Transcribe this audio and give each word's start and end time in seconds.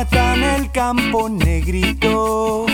en 0.00 0.44
el 0.44 0.70
campo, 0.70 1.28
negrito. 1.28 2.66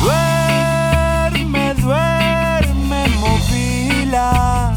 Duerme, 0.00 1.74
duerme, 1.74 3.08
movila, 3.18 4.72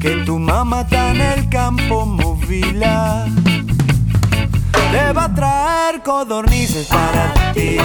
que 0.00 0.10
tu 0.26 0.40
mamá 0.40 0.80
está 0.80 1.12
en 1.12 1.20
el 1.20 1.48
campo, 1.48 2.04
movila. 2.04 3.26
Te 4.90 5.12
va 5.12 5.24
a 5.26 5.34
traer 5.34 6.02
codornices 6.02 6.88
para 6.88 7.32
ti, 7.52 7.76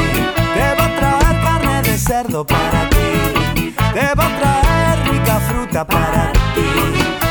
te 0.56 0.76
va 0.80 0.86
a 0.86 0.96
traer 0.96 1.44
carne 1.44 1.82
de 1.84 1.98
cerdo 2.00 2.48
para 2.48 2.90
ti, 2.90 3.76
te 3.94 4.16
va 4.16 4.26
a 4.26 4.40
traer 4.40 5.12
rica 5.12 5.40
fruta 5.42 5.86
para 5.86 6.32
ti, 6.56 6.68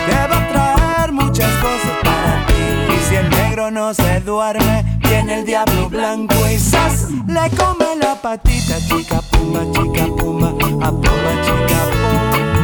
te 0.07 0.29
va 0.29 0.37
a 0.37 0.49
traer 0.49 1.13
muchas 1.13 1.51
cosas 1.55 1.97
para 2.05 2.47
ti. 2.47 2.95
Y 2.97 3.09
si 3.09 3.17
el 3.17 3.29
negro 3.31 3.73
no 3.73 3.93
se 3.95 4.21
duerme, 4.21 4.94
viene 5.09 5.41
el 5.41 5.45
diablo 5.47 5.89
blanco 5.89 6.35
y 6.53 6.59
¡zas! 6.59 7.09
le 7.27 7.51
come 7.57 7.97
la 8.01 8.15
patita, 8.21 8.79
chica 8.89 9.21
puma, 9.31 9.61
chica 9.73 10.07
puma, 10.17 10.49
a 10.49 10.91
puma, 10.91 11.43
chica 11.43 11.79
puma. 11.91 12.64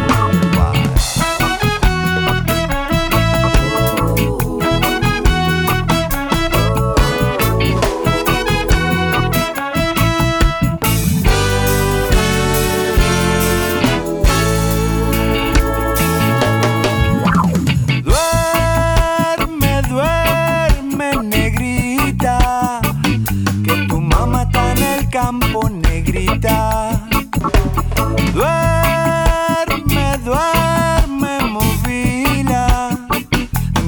Duerme, 28.35 30.19
duerme, 30.23 31.41
movila, 31.49 32.91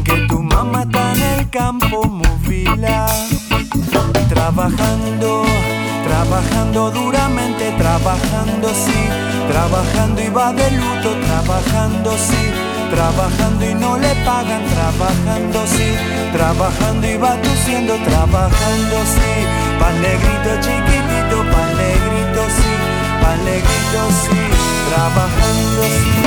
que 0.02 0.16
tu 0.28 0.42
mamá 0.42 0.82
está 0.84 1.12
en 1.12 1.22
el 1.22 1.50
campo, 1.50 2.04
movila. 2.04 3.06
Trabajando, 4.30 5.44
trabajando 6.08 6.90
duramente, 6.90 7.70
trabajando 7.76 8.68
sí, 8.68 9.00
trabajando 9.50 10.22
y 10.22 10.28
va 10.30 10.54
de 10.54 10.70
luto, 10.70 11.14
trabajando 11.26 12.12
sí, 12.16 12.50
trabajando 12.90 13.68
y 13.68 13.74
no 13.74 13.98
le 13.98 14.14
pagan, 14.24 14.62
trabajando 14.70 15.66
sí, 15.66 15.94
trabajando 16.32 17.06
y 17.06 17.16
va 17.18 17.36
tosiendo, 17.42 17.94
trabajando 17.96 18.96
sí, 19.04 19.46
pan 19.78 20.00
negrito 20.00 20.50
chiquitito, 20.60 21.11
pan 21.50 21.76
negrito 21.76 22.42
sí, 22.56 22.72
pan 23.20 23.44
negrito 23.44 24.02
sí, 24.22 24.38
trabajando 24.88 25.82
sí. 25.82 26.22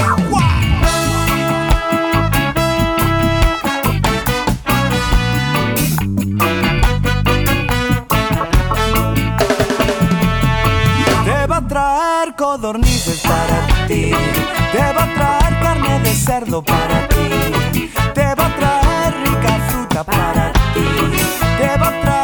Traer 11.68 12.36
codornices 12.36 13.22
para 13.22 13.88
ti. 13.88 14.12
Te 14.72 14.94
va 14.94 15.04
a 15.04 15.14
traer 15.16 15.60
carne 15.62 16.00
de 16.02 16.14
cerdo 16.14 16.64
para 16.64 17.08
ti. 17.08 17.92
Te 18.14 18.36
va 18.36 18.46
a 18.46 18.56
traer 18.56 19.14
rica 19.26 19.60
fruta 19.68 20.04
para 20.04 20.54
ti. 20.74 20.86
Te 21.58 21.78
va 21.80 21.88
a 21.88 22.02
traer 22.02 22.15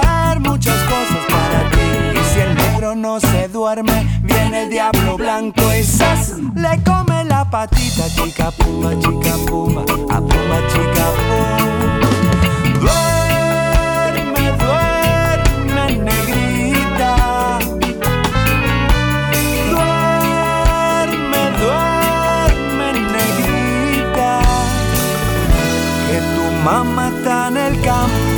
no 2.96 3.20
se 3.20 3.48
duerme, 3.48 4.22
viene 4.24 4.64
el 4.64 4.70
diablo 4.70 5.18
blanco 5.18 5.62
y 5.78 5.84
¡zas! 5.84 6.36
le 6.56 6.84
come 6.84 7.24
la 7.26 7.50
patita. 7.50 8.08
Chica 8.10 8.52
puma, 8.52 8.92
chica 9.00 9.36
puma, 9.48 9.82
a 9.82 10.20
puma, 10.20 10.58
chica 10.72 11.06
puma. 11.18 11.58
Duerme, 12.80 14.52
duerme, 14.64 15.98
negrita. 15.98 17.16
Duerme, 19.72 21.42
duerme, 21.62 22.88
negrita. 23.16 24.42
Que 26.08 26.18
tu 26.36 26.44
mamá 26.64 27.10
está 27.10 27.48
en 27.48 27.58
el 27.58 27.82
campo. 27.82 28.31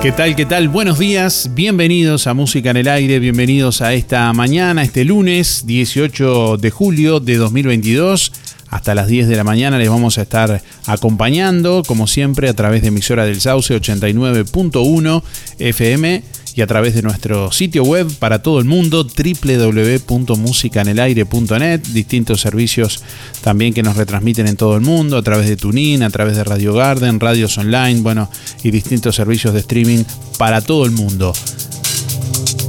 ¿Qué 0.00 0.12
tal? 0.12 0.36
¿Qué 0.36 0.46
tal? 0.46 0.68
Buenos 0.68 1.00
días, 1.00 1.50
bienvenidos 1.54 2.28
a 2.28 2.34
Música 2.34 2.70
en 2.70 2.76
el 2.76 2.86
Aire, 2.86 3.18
bienvenidos 3.18 3.82
a 3.82 3.94
esta 3.94 4.32
mañana, 4.32 4.84
este 4.84 5.04
lunes 5.04 5.66
18 5.66 6.56
de 6.56 6.70
julio 6.70 7.18
de 7.18 7.36
2022. 7.36 8.32
Hasta 8.70 8.94
las 8.94 9.08
10 9.08 9.26
de 9.26 9.34
la 9.34 9.42
mañana 9.42 9.76
les 9.76 9.88
vamos 9.88 10.16
a 10.18 10.22
estar 10.22 10.62
acompañando, 10.86 11.82
como 11.84 12.06
siempre, 12.06 12.48
a 12.48 12.54
través 12.54 12.82
de 12.82 12.88
emisora 12.88 13.24
del 13.24 13.40
Sauce 13.40 13.74
89.1 13.74 15.22
FM 15.58 16.22
y 16.54 16.62
a 16.62 16.66
través 16.66 16.94
de 16.94 17.02
nuestro 17.02 17.52
sitio 17.52 17.84
web 17.84 18.10
para 18.18 18.40
todo 18.42 18.58
el 18.58 18.64
mundo 18.64 19.04
www.musicanelaire.net, 19.04 21.80
distintos 21.92 22.40
servicios 22.40 23.02
también 23.42 23.74
que 23.74 23.82
nos 23.82 23.96
retransmiten 23.96 24.46
en 24.46 24.56
todo 24.56 24.76
el 24.76 24.82
mundo, 24.82 25.16
a 25.16 25.22
través 25.22 25.48
de 25.48 25.56
Tunin, 25.56 26.02
a 26.02 26.10
través 26.10 26.36
de 26.36 26.44
Radio 26.44 26.74
Garden, 26.74 27.18
radios 27.20 27.56
online, 27.58 28.00
bueno, 28.00 28.30
y 28.62 28.70
distintos 28.70 29.16
servicios 29.16 29.54
de 29.54 29.60
streaming 29.60 30.04
para 30.38 30.60
todo 30.60 30.84
el 30.84 30.90
mundo. 30.90 31.32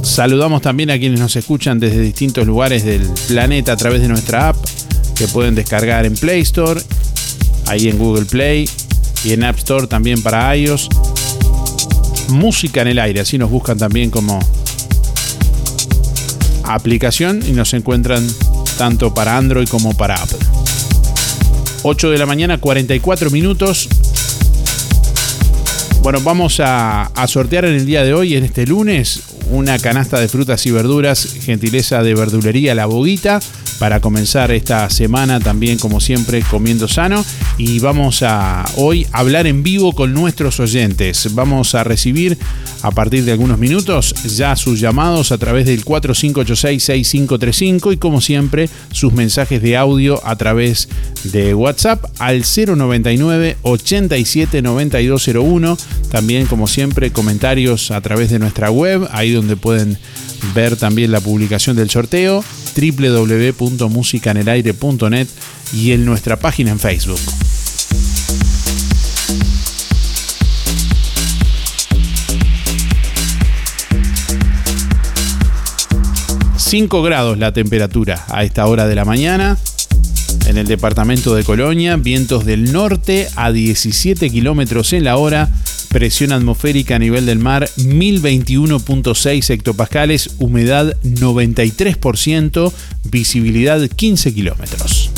Saludamos 0.02 0.62
también 0.62 0.90
a 0.90 0.98
quienes 0.98 1.20
nos 1.20 1.36
escuchan 1.36 1.78
desde 1.78 2.00
distintos 2.00 2.46
lugares 2.46 2.84
del 2.84 3.06
planeta 3.28 3.72
a 3.72 3.76
través 3.76 4.00
de 4.02 4.08
nuestra 4.08 4.48
app 4.48 4.56
que 5.14 5.28
pueden 5.28 5.54
descargar 5.54 6.06
en 6.06 6.14
Play 6.14 6.40
Store, 6.40 6.80
ahí 7.66 7.88
en 7.88 7.98
Google 7.98 8.24
Play 8.24 8.68
y 9.24 9.32
en 9.32 9.44
App 9.44 9.58
Store 9.58 9.86
también 9.86 10.22
para 10.22 10.56
iOS. 10.56 10.88
Música 12.30 12.82
en 12.82 12.88
el 12.88 12.98
aire, 12.98 13.20
así 13.20 13.38
nos 13.38 13.50
buscan 13.50 13.78
también 13.78 14.10
como 14.10 14.38
aplicación 16.64 17.42
y 17.46 17.52
nos 17.52 17.74
encuentran 17.74 18.26
tanto 18.78 19.12
para 19.12 19.36
Android 19.36 19.68
como 19.68 19.96
para 19.96 20.14
Apple. 20.14 20.38
8 21.82 22.10
de 22.10 22.18
la 22.18 22.26
mañana, 22.26 22.58
44 22.58 23.30
minutos. 23.30 23.88
Bueno, 26.02 26.20
vamos 26.22 26.60
a, 26.60 27.04
a 27.06 27.26
sortear 27.26 27.64
en 27.64 27.74
el 27.74 27.86
día 27.86 28.04
de 28.04 28.14
hoy, 28.14 28.36
en 28.36 28.44
este 28.44 28.66
lunes, 28.66 29.20
una 29.50 29.78
canasta 29.78 30.18
de 30.18 30.28
frutas 30.28 30.64
y 30.66 30.70
verduras, 30.70 31.26
gentileza 31.42 32.02
de 32.02 32.14
verdulería 32.14 32.74
La 32.74 32.86
Boguita, 32.86 33.40
para 33.80 34.00
comenzar 34.00 34.52
esta 34.52 34.88
semana 34.90 35.40
también, 35.40 35.78
como 35.78 36.00
siempre, 36.00 36.42
comiendo 36.42 36.86
sano. 36.86 37.24
Y 37.56 37.78
vamos 37.78 38.22
a 38.22 38.66
hoy 38.76 39.06
hablar 39.10 39.46
en 39.46 39.62
vivo 39.62 39.94
con 39.94 40.12
nuestros 40.12 40.60
oyentes. 40.60 41.34
Vamos 41.34 41.74
a 41.74 41.82
recibir 41.82 42.36
a 42.82 42.90
partir 42.90 43.24
de 43.24 43.32
algunos 43.32 43.58
minutos 43.58 44.14
ya 44.36 44.54
sus 44.54 44.80
llamados 44.80 45.32
a 45.32 45.38
través 45.38 45.64
del 45.64 45.82
4586-6535 45.82 47.94
y 47.94 47.96
como 47.96 48.20
siempre 48.20 48.68
sus 48.92 49.14
mensajes 49.14 49.62
de 49.62 49.78
audio 49.78 50.20
a 50.26 50.36
través 50.36 50.90
de 51.24 51.54
WhatsApp 51.54 52.04
al 52.18 52.44
099 52.44 53.56
87 53.62 54.60
9201. 54.60 55.78
También 56.10 56.44
como 56.44 56.66
siempre 56.66 57.12
comentarios 57.12 57.90
a 57.90 58.02
través 58.02 58.28
de 58.28 58.40
nuestra 58.40 58.70
web, 58.70 59.08
ahí 59.10 59.32
donde 59.32 59.56
pueden 59.56 59.96
ver 60.54 60.76
también 60.76 61.12
la 61.12 61.20
publicación 61.20 61.76
del 61.76 61.90
sorteo 61.90 62.42
www.musicanelaire.net 62.74 65.28
y 65.72 65.92
en 65.92 66.04
nuestra 66.04 66.38
página 66.38 66.70
en 66.70 66.78
Facebook. 66.78 67.20
5 76.70 77.02
grados 77.02 77.36
la 77.36 77.52
temperatura 77.52 78.24
a 78.28 78.44
esta 78.44 78.64
hora 78.64 78.86
de 78.86 78.94
la 78.94 79.04
mañana. 79.04 79.58
En 80.46 80.56
el 80.56 80.68
departamento 80.68 81.34
de 81.34 81.42
Colonia, 81.42 81.96
vientos 81.96 82.44
del 82.44 82.72
norte 82.72 83.26
a 83.34 83.50
17 83.50 84.30
kilómetros 84.30 84.92
en 84.92 85.02
la 85.02 85.16
hora, 85.16 85.48
presión 85.90 86.30
atmosférica 86.32 86.96
a 86.96 86.98
nivel 87.00 87.26
del 87.26 87.40
mar 87.40 87.68
1021.6 87.76 89.50
hectopascales, 89.50 90.30
humedad 90.38 90.96
93%, 91.02 92.72
visibilidad 93.10 93.86
15 93.88 94.32
kilómetros. 94.32 95.10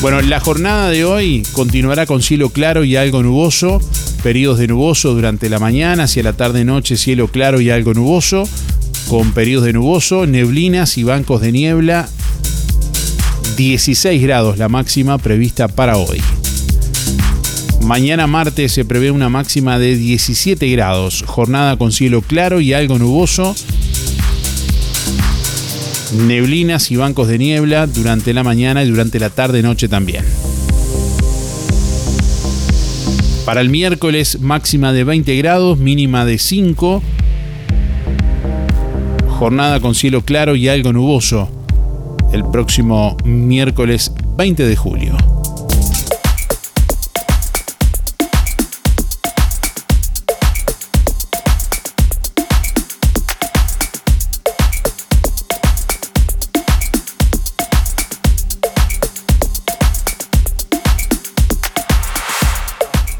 Bueno, 0.00 0.22
la 0.22 0.40
jornada 0.40 0.90
de 0.90 1.04
hoy 1.04 1.42
continuará 1.52 2.06
con 2.06 2.22
cielo 2.22 2.48
claro 2.48 2.84
y 2.84 2.96
algo 2.96 3.22
nuboso, 3.22 3.80
periodos 4.22 4.58
de 4.60 4.68
nuboso 4.68 5.12
durante 5.12 5.50
la 5.50 5.58
mañana, 5.58 6.04
hacia 6.04 6.22
la 6.22 6.32
tarde-noche 6.32 6.96
cielo 6.96 7.28
claro 7.28 7.60
y 7.60 7.68
algo 7.68 7.92
nuboso, 7.92 8.48
con 9.08 9.32
periodos 9.32 9.66
de 9.66 9.74
nuboso, 9.74 10.24
neblinas 10.24 10.96
y 10.96 11.02
bancos 11.02 11.42
de 11.42 11.52
niebla, 11.52 12.08
16 13.58 14.22
grados 14.22 14.56
la 14.56 14.68
máxima 14.68 15.18
prevista 15.18 15.66
para 15.66 15.96
hoy. 15.96 16.20
Mañana 17.82 18.28
martes 18.28 18.70
se 18.70 18.84
prevé 18.84 19.10
una 19.10 19.28
máxima 19.28 19.80
de 19.80 19.96
17 19.96 20.70
grados, 20.70 21.24
jornada 21.26 21.76
con 21.76 21.90
cielo 21.90 22.22
claro 22.22 22.60
y 22.60 22.72
algo 22.72 23.00
nuboso, 23.00 23.56
neblinas 26.24 26.92
y 26.92 26.96
bancos 26.96 27.26
de 27.26 27.38
niebla 27.38 27.88
durante 27.88 28.32
la 28.32 28.44
mañana 28.44 28.84
y 28.84 28.90
durante 28.90 29.18
la 29.18 29.28
tarde-noche 29.28 29.88
también. 29.88 30.24
Para 33.44 33.60
el 33.60 33.70
miércoles 33.70 34.38
máxima 34.40 34.92
de 34.92 35.02
20 35.02 35.36
grados, 35.36 35.78
mínima 35.78 36.24
de 36.24 36.38
5. 36.38 37.02
Jornada 39.26 39.80
con 39.80 39.96
cielo 39.96 40.22
claro 40.22 40.54
y 40.54 40.68
algo 40.68 40.92
nuboso. 40.92 41.57
El 42.32 42.44
próximo 42.44 43.16
miércoles 43.24 44.12
20 44.36 44.66
de 44.66 44.76
julio. 44.76 45.16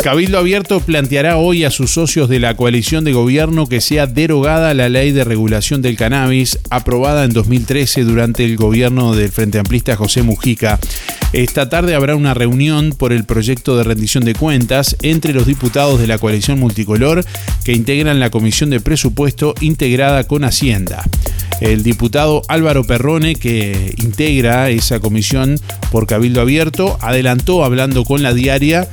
Cabildo 0.09 0.39
Abierto 0.39 0.81
planteará 0.81 1.37
hoy 1.37 1.65
a 1.65 1.71
sus 1.71 1.91
socios 1.91 2.31
de 2.31 2.41
la 2.41 2.57
coalición 2.57 3.05
de 3.05 3.13
gobierno 3.13 3.67
que 3.67 3.83
sea 3.83 4.07
derogada 4.07 4.73
la 4.73 4.89
ley 4.89 5.13
de 5.13 5.23
regulación 5.23 5.83
del 5.83 5.99
cannabis 5.99 6.61
aprobada 6.71 7.25
en 7.25 7.35
2013 7.35 8.05
durante 8.05 8.43
el 8.43 8.57
gobierno 8.57 9.15
del 9.15 9.31
Frente 9.31 9.59
Amplista 9.59 9.97
José 9.97 10.23
Mujica. 10.23 10.81
Esta 11.35 11.69
tarde 11.69 11.95
habrá 11.95 12.17
una 12.17 12.33
reunión 12.33 12.95
por 12.97 13.13
el 13.13 13.25
proyecto 13.25 13.77
de 13.77 13.85
rendición 13.85 14.25
de 14.25 14.35
cuentas 14.35 14.97
entre 15.03 15.35
los 15.35 15.45
diputados 15.45 16.01
de 16.01 16.07
la 16.07 16.17
coalición 16.17 16.59
multicolor 16.59 17.23
que 17.63 17.75
integran 17.75 18.19
la 18.19 18.31
Comisión 18.31 18.71
de 18.71 18.81
Presupuesto 18.81 19.53
integrada 19.61 20.25
con 20.25 20.43
Hacienda. 20.43 21.05
El 21.61 21.83
diputado 21.83 22.41
Álvaro 22.49 22.83
Perrone, 22.85 23.35
que 23.35 23.93
integra 23.99 24.71
esa 24.71 25.01
comisión 25.01 25.61
por 25.91 26.07
Cabildo 26.07 26.41
Abierto, 26.41 26.97
adelantó 27.03 27.63
hablando 27.63 28.05
con 28.05 28.23
la 28.23 28.33
diaria 28.33 28.89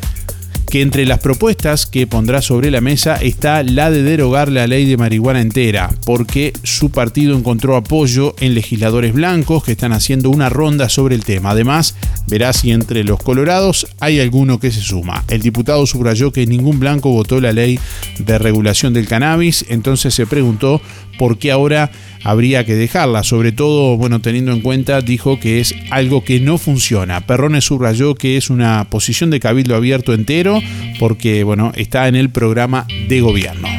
que 0.76 0.82
entre 0.82 1.06
las 1.06 1.20
propuestas 1.20 1.86
que 1.86 2.06
pondrá 2.06 2.42
sobre 2.42 2.70
la 2.70 2.82
mesa 2.82 3.16
está 3.16 3.64
la 3.64 3.90
de 3.90 4.04
derogar 4.04 4.52
la 4.52 4.68
ley 4.68 4.84
de 4.84 4.98
marihuana 4.98 5.40
entera, 5.40 5.90
porque 6.06 6.52
su 6.64 6.90
partido 6.90 7.38
encontró 7.38 7.78
apoyo 7.78 8.36
en 8.42 8.56
legisladores 8.56 9.14
blancos 9.14 9.64
que 9.64 9.72
están 9.72 9.94
haciendo 9.94 10.30
una 10.30 10.50
ronda 10.50 10.90
sobre 10.90 11.16
el 11.16 11.24
tema. 11.24 11.52
Además, 11.52 11.96
verá 12.28 12.52
si 12.52 12.72
entre 12.72 13.06
los 13.06 13.24
colorados 13.24 13.88
hay 14.02 14.20
alguno 14.20 14.60
que 14.60 14.70
se 14.70 14.82
suma. 14.82 15.24
El 15.30 15.42
diputado 15.42 15.86
subrayó 15.86 16.34
que 16.34 16.46
ningún 16.46 16.78
blanco 16.78 17.10
votó 17.10 17.40
la 17.40 17.54
ley 17.54 17.80
de 18.20 18.38
regulación 18.38 18.94
del 18.94 19.08
cannabis, 19.08 19.64
entonces 19.70 20.14
se 20.14 20.28
preguntó 20.28 20.82
por 21.18 21.38
qué 21.38 21.54
ahora 21.54 21.90
habría 22.26 22.66
que 22.66 22.76
dejarla. 22.76 23.24
Sobre 23.24 23.54
todo, 23.54 23.96
bueno, 23.96 24.20
teniendo 24.20 24.52
en 24.52 24.60
cuenta, 24.60 25.00
dijo 25.00 25.40
que 25.40 25.62
es 25.62 25.74
algo 25.92 26.26
que 26.26 26.42
no 26.42 26.58
funciona. 26.58 27.22
Perrones 27.22 27.64
subrayó 27.64 28.16
que 28.16 28.36
es 28.36 28.50
una 28.50 28.88
posición 28.90 29.30
de 29.30 29.40
cabildo 29.40 29.76
abierto 29.76 30.14
entero 30.14 30.60
porque, 31.00 31.46
bueno, 31.46 31.72
está 31.76 32.10
en 32.10 32.16
el 32.16 32.30
programa 32.30 32.86
de 33.08 33.22
gobierno. 33.22 33.75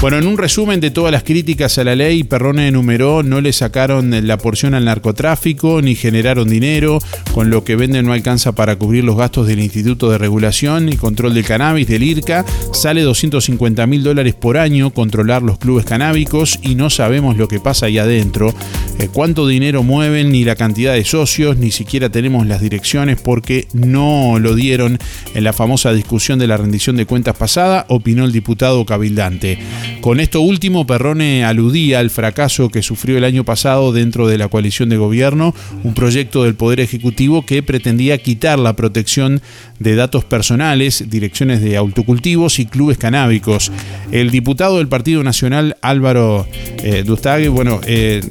Bueno, 0.00 0.16
en 0.16 0.26
un 0.26 0.38
resumen 0.38 0.80
de 0.80 0.90
todas 0.90 1.12
las 1.12 1.24
críticas 1.24 1.76
a 1.76 1.84
la 1.84 1.94
ley, 1.94 2.24
Perrone 2.24 2.68
enumeró 2.68 3.22
no 3.22 3.42
le 3.42 3.52
sacaron 3.52 4.26
la 4.26 4.38
porción 4.38 4.72
al 4.72 4.86
narcotráfico 4.86 5.82
ni 5.82 5.94
generaron 5.94 6.48
dinero, 6.48 7.00
con 7.34 7.50
lo 7.50 7.64
que 7.64 7.76
venden 7.76 8.06
no 8.06 8.14
alcanza 8.14 8.52
para 8.52 8.76
cubrir 8.76 9.04
los 9.04 9.18
gastos 9.18 9.46
del 9.46 9.60
Instituto 9.60 10.10
de 10.10 10.16
Regulación 10.16 10.88
y 10.88 10.96
Control 10.96 11.34
del 11.34 11.44
Cannabis 11.44 11.86
del 11.86 12.02
IRCA, 12.02 12.46
sale 12.72 13.02
250 13.02 13.86
mil 13.86 14.02
dólares 14.02 14.34
por 14.34 14.56
año 14.56 14.88
controlar 14.88 15.42
los 15.42 15.58
clubes 15.58 15.84
canábicos 15.84 16.58
y 16.62 16.76
no 16.76 16.88
sabemos 16.88 17.36
lo 17.36 17.46
que 17.46 17.60
pasa 17.60 17.84
ahí 17.84 17.98
adentro, 17.98 18.54
eh, 18.98 19.10
cuánto 19.12 19.46
dinero 19.46 19.82
mueven, 19.82 20.32
ni 20.32 20.44
la 20.44 20.56
cantidad 20.56 20.94
de 20.94 21.04
socios, 21.04 21.58
ni 21.58 21.72
siquiera 21.72 22.08
tenemos 22.08 22.46
las 22.46 22.62
direcciones 22.62 23.20
porque 23.20 23.68
no 23.74 24.38
lo 24.38 24.54
dieron 24.54 24.98
en 25.34 25.44
la 25.44 25.52
famosa 25.52 25.92
discusión 25.92 26.38
de 26.38 26.46
la 26.46 26.56
rendición 26.56 26.96
de 26.96 27.04
cuentas 27.04 27.36
pasada, 27.36 27.84
opinó 27.90 28.24
el 28.24 28.32
diputado 28.32 28.86
cabildante. 28.86 29.58
Con 30.00 30.18
esto 30.18 30.40
último, 30.40 30.86
Perrone 30.86 31.44
aludía 31.44 31.98
al 31.98 32.08
fracaso 32.08 32.70
que 32.70 32.82
sufrió 32.82 33.18
el 33.18 33.24
año 33.24 33.44
pasado 33.44 33.92
dentro 33.92 34.26
de 34.26 34.38
la 34.38 34.48
coalición 34.48 34.88
de 34.88 34.96
gobierno, 34.96 35.54
un 35.84 35.92
proyecto 35.92 36.44
del 36.44 36.54
Poder 36.54 36.80
Ejecutivo 36.80 37.44
que 37.44 37.62
pretendía 37.62 38.16
quitar 38.18 38.58
la 38.58 38.76
protección 38.76 39.42
de 39.78 39.96
datos 39.96 40.24
personales, 40.24 41.04
direcciones 41.10 41.60
de 41.60 41.76
autocultivos 41.76 42.58
y 42.58 42.66
clubes 42.66 42.96
canábicos. 42.96 43.70
El 44.10 44.30
diputado 44.30 44.78
del 44.78 44.88
Partido 44.88 45.22
Nacional, 45.22 45.76
Álvaro 45.82 46.46
eh, 46.82 47.02
Dustague, 47.04 47.48
bueno, 47.48 47.80
eh, 47.86 48.22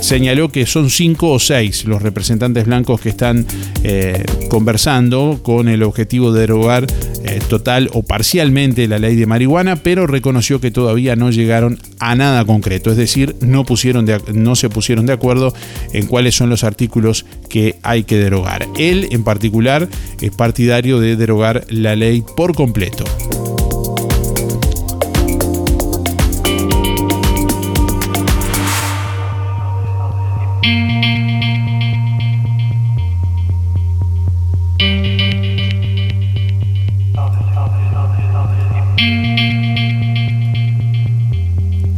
señaló 0.00 0.50
que 0.50 0.66
son 0.66 0.90
cinco 0.90 1.30
o 1.30 1.38
seis 1.38 1.84
los 1.84 2.02
representantes 2.02 2.66
blancos 2.66 3.00
que 3.00 3.08
están 3.08 3.46
eh, 3.82 4.24
conversando 4.48 5.40
con 5.42 5.68
el 5.68 5.82
objetivo 5.82 6.32
de 6.32 6.40
derogar 6.40 6.86
eh, 7.24 7.40
total 7.48 7.90
o 7.92 8.02
parcialmente 8.02 8.88
la 8.88 8.98
ley 8.98 9.16
de 9.16 9.26
marihuana, 9.26 9.76
pero 9.76 10.06
reconoció 10.06 10.60
que 10.60 10.70
todavía 10.70 11.16
no 11.16 11.30
llegaron 11.30 11.78
a 11.98 12.14
nada 12.14 12.44
concreto, 12.44 12.90
es 12.90 12.96
decir, 12.96 13.36
no, 13.40 13.64
pusieron 13.64 14.06
no 14.34 14.56
se 14.56 14.70
pusieron 14.70 15.06
de 15.06 15.12
acuerdo 15.12 15.54
en 15.92 16.06
cuáles 16.06 16.34
son 16.34 16.50
los 16.50 16.64
artículos 16.64 17.26
que 17.48 17.76
hay 17.82 18.04
que 18.04 18.16
derogar. 18.16 18.66
Él 18.78 19.08
en 19.10 19.24
particular 19.24 19.88
es 20.20 20.30
partidario 20.30 21.00
de 21.00 21.16
derogar 21.16 21.64
la 21.68 21.96
ley 21.96 22.24
por 22.36 22.54
completo. 22.54 23.04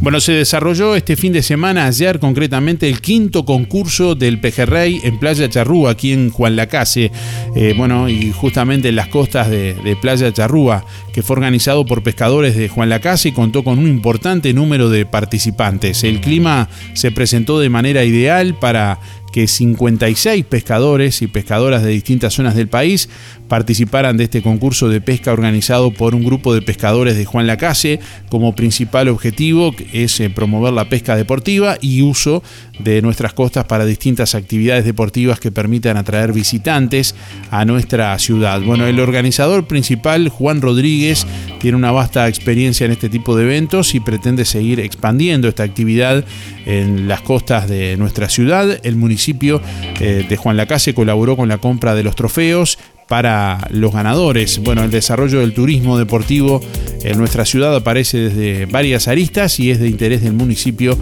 Bueno, 0.03 0.19
se 0.19 0.33
desarrolló 0.33 0.97
este 0.97 1.15
fin 1.15 1.31
de 1.31 1.41
semana, 1.41 1.85
ayer 1.85 2.19
concretamente, 2.19 2.89
el 2.89 2.99
quinto 2.99 3.45
concurso 3.45 4.15
del 4.15 4.37
Pejerrey 4.37 4.99
en 5.01 5.17
Playa 5.17 5.47
Charrúa, 5.47 5.91
aquí 5.91 6.11
en 6.11 6.29
Juan 6.29 6.57
Lacase. 6.57 7.09
Eh, 7.55 7.73
bueno, 7.77 8.09
y 8.09 8.33
justamente 8.33 8.89
en 8.89 8.97
las 8.97 9.07
costas 9.07 9.49
de, 9.49 9.75
de, 9.75 9.95
Playa 9.95 10.33
Charrúa, 10.33 10.83
que 11.13 11.23
fue 11.23 11.37
organizado 11.37 11.85
por 11.85 12.03
pescadores 12.03 12.57
de 12.57 12.67
Juan 12.67 12.89
Lacase 12.89 13.29
y 13.29 13.31
contó 13.31 13.63
con 13.63 13.79
un 13.79 13.87
importante 13.87 14.53
número 14.53 14.89
de 14.89 15.05
participantes. 15.05 16.03
El 16.03 16.19
clima 16.19 16.67
se 16.95 17.11
presentó 17.11 17.61
de 17.61 17.69
manera 17.69 18.03
ideal 18.03 18.55
para 18.59 18.99
que 19.33 19.47
56 19.47 20.45
pescadores 20.45 21.21
y 21.23 21.27
pescadoras 21.27 21.83
de 21.83 21.89
distintas 21.89 22.35
zonas 22.35 22.55
del 22.55 22.69
país 22.69 23.09
participaran 23.49 24.15
de 24.15 24.25
este 24.25 24.41
concurso 24.41 24.89
de 24.89 25.01
pesca 25.01 25.33
organizado 25.33 25.91
por 25.91 26.15
un 26.15 26.23
grupo 26.23 26.53
de 26.53 26.61
pescadores 26.61 27.17
de 27.17 27.25
Juan 27.25 27.47
Lacase. 27.47 27.99
Como 28.29 28.55
principal 28.55 29.07
objetivo 29.09 29.75
es 29.91 30.19
eh, 30.19 30.29
promover 30.29 30.71
la 30.73 30.87
pesca 30.87 31.15
deportiva 31.15 31.77
y 31.81 32.03
uso 32.03 32.43
de 32.79 33.01
nuestras 33.01 33.33
costas 33.33 33.65
para 33.65 33.85
distintas 33.85 34.35
actividades 34.35 34.85
deportivas 34.85 35.39
que 35.39 35.51
permitan 35.51 35.97
atraer 35.97 36.31
visitantes 36.31 37.15
a 37.49 37.65
nuestra 37.65 38.17
ciudad. 38.19 38.61
Bueno, 38.61 38.85
el 38.85 38.99
organizador 38.99 39.67
principal, 39.67 40.29
Juan 40.29 40.61
Rodríguez, 40.61 41.25
tiene 41.59 41.77
una 41.77 41.91
vasta 41.91 42.27
experiencia 42.27 42.85
en 42.85 42.91
este 42.91 43.09
tipo 43.09 43.35
de 43.35 43.45
eventos 43.45 43.95
y 43.95 43.99
pretende 43.99 44.45
seguir 44.45 44.79
expandiendo 44.79 45.47
esta 45.47 45.63
actividad 45.63 46.23
en 46.65 47.07
las 47.07 47.21
costas 47.21 47.67
de 47.67 47.97
nuestra 47.97 48.29
ciudad. 48.29 48.79
El 48.83 48.95
municipio 48.95 49.22
municipio 49.23 49.61
eh, 49.99 50.25
de 50.27 50.37
Juan 50.37 50.57
Lacase 50.57 50.93
colaboró 50.93 51.37
con 51.37 51.47
la 51.47 51.57
compra 51.57 51.95
de 51.95 52.03
los 52.03 52.15
trofeos 52.15 52.77
para 53.07 53.67
los 53.69 53.93
ganadores. 53.93 54.59
Bueno, 54.59 54.83
el 54.83 54.91
desarrollo 54.91 55.39
del 55.39 55.53
turismo 55.53 55.97
deportivo 55.97 56.61
en 57.03 57.17
nuestra 57.17 57.45
ciudad 57.45 57.75
aparece 57.75 58.17
desde 58.17 58.65
varias 58.65 59.07
aristas 59.07 59.59
y 59.59 59.71
es 59.71 59.79
de 59.79 59.87
interés 59.87 60.23
del 60.23 60.33
municipio, 60.33 60.97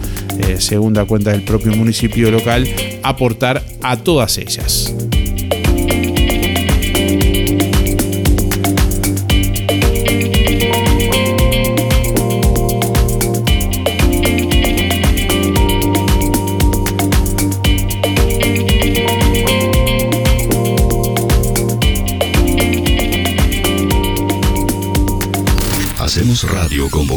eh, 0.46 0.56
según 0.58 0.94
da 0.94 1.04
cuenta 1.04 1.30
del 1.30 1.42
propio 1.42 1.74
municipio 1.74 2.30
local, 2.30 2.68
aportar 3.02 3.62
a 3.82 3.96
todas 3.96 4.38
ellas. 4.38 4.94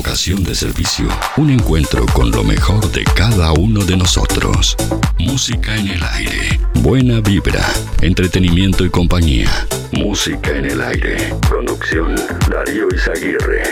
Vocación 0.06 0.44
de 0.44 0.54
servicio. 0.54 1.08
Un 1.36 1.50
encuentro 1.50 2.06
con 2.14 2.30
lo 2.30 2.44
mejor 2.44 2.92
de 2.92 3.04
cada 3.04 3.52
uno 3.54 3.84
de 3.84 3.98
nosotros. 3.98 4.78
Música 5.18 5.76
en 5.76 5.88
el 5.88 6.04
aire. 6.04 6.60
Buena 6.76 7.22
vibra. 7.22 7.66
Entretenimiento 8.02 8.86
y 8.86 8.92
compañía. 8.92 9.50
Música 9.94 10.52
en 10.52 10.66
el 10.66 10.82
aire. 10.82 11.34
Conducción 11.50 12.14
Darío 12.48 12.88
Izaguirre. 12.96 13.64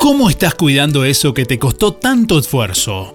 ¿Cómo 0.00 0.30
estás 0.30 0.54
cuidando 0.54 1.04
eso 1.04 1.34
que 1.34 1.44
te 1.44 1.58
costó 1.58 1.92
tanto 1.92 2.38
esfuerzo? 2.38 3.14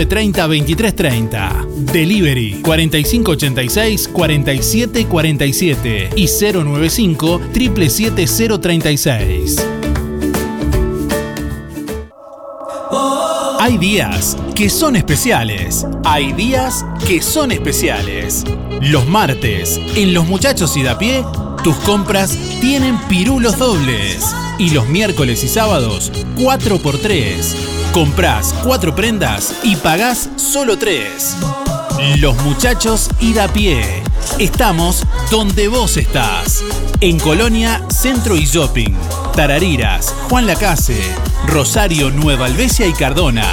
30 0.05 0.47
23 0.47 0.95
30. 0.95 1.65
Delivery 1.91 2.61
4586 2.61 4.07
47 4.07 5.05
47 5.07 6.09
y 6.15 6.27
095 6.27 7.41
77036. 7.53 9.65
Hay 13.59 13.77
días 13.77 14.37
que 14.55 14.69
son 14.71 14.95
especiales. 14.95 15.85
Hay 16.03 16.33
días 16.33 16.83
que 17.07 17.21
son 17.21 17.51
especiales. 17.51 18.43
Los 18.81 19.07
martes, 19.07 19.79
en 19.95 20.15
Los 20.15 20.27
Muchachos 20.27 20.75
y 20.77 20.81
da 20.81 20.97
pie, 20.97 21.23
tus 21.63 21.75
compras 21.77 22.37
tienen 22.59 22.97
pirulos 23.07 23.57
dobles. 23.57 24.25
Y 24.57 24.71
los 24.71 24.87
miércoles 24.87 25.43
y 25.43 25.47
sábados, 25.47 26.11
4x3 26.37 27.71
Comprás 27.93 28.55
cuatro 28.63 28.95
prendas 28.95 29.53
y 29.63 29.75
pagás 29.75 30.29
solo 30.37 30.77
tres. 30.77 31.35
Los 32.19 32.41
muchachos 32.43 33.09
y 33.19 33.37
a 33.37 33.49
pie. 33.49 33.83
Estamos 34.39 35.05
donde 35.29 35.67
vos 35.67 35.97
estás. 35.97 36.63
En 37.01 37.19
Colonia, 37.19 37.85
Centro 37.89 38.37
y 38.37 38.45
Shopping. 38.45 38.93
Tarariras, 39.35 40.15
Juan 40.29 40.47
Lacase, 40.47 41.01
Rosario, 41.47 42.11
Nueva 42.11 42.45
Albesia 42.45 42.87
y 42.87 42.93
Cardona. 42.93 43.45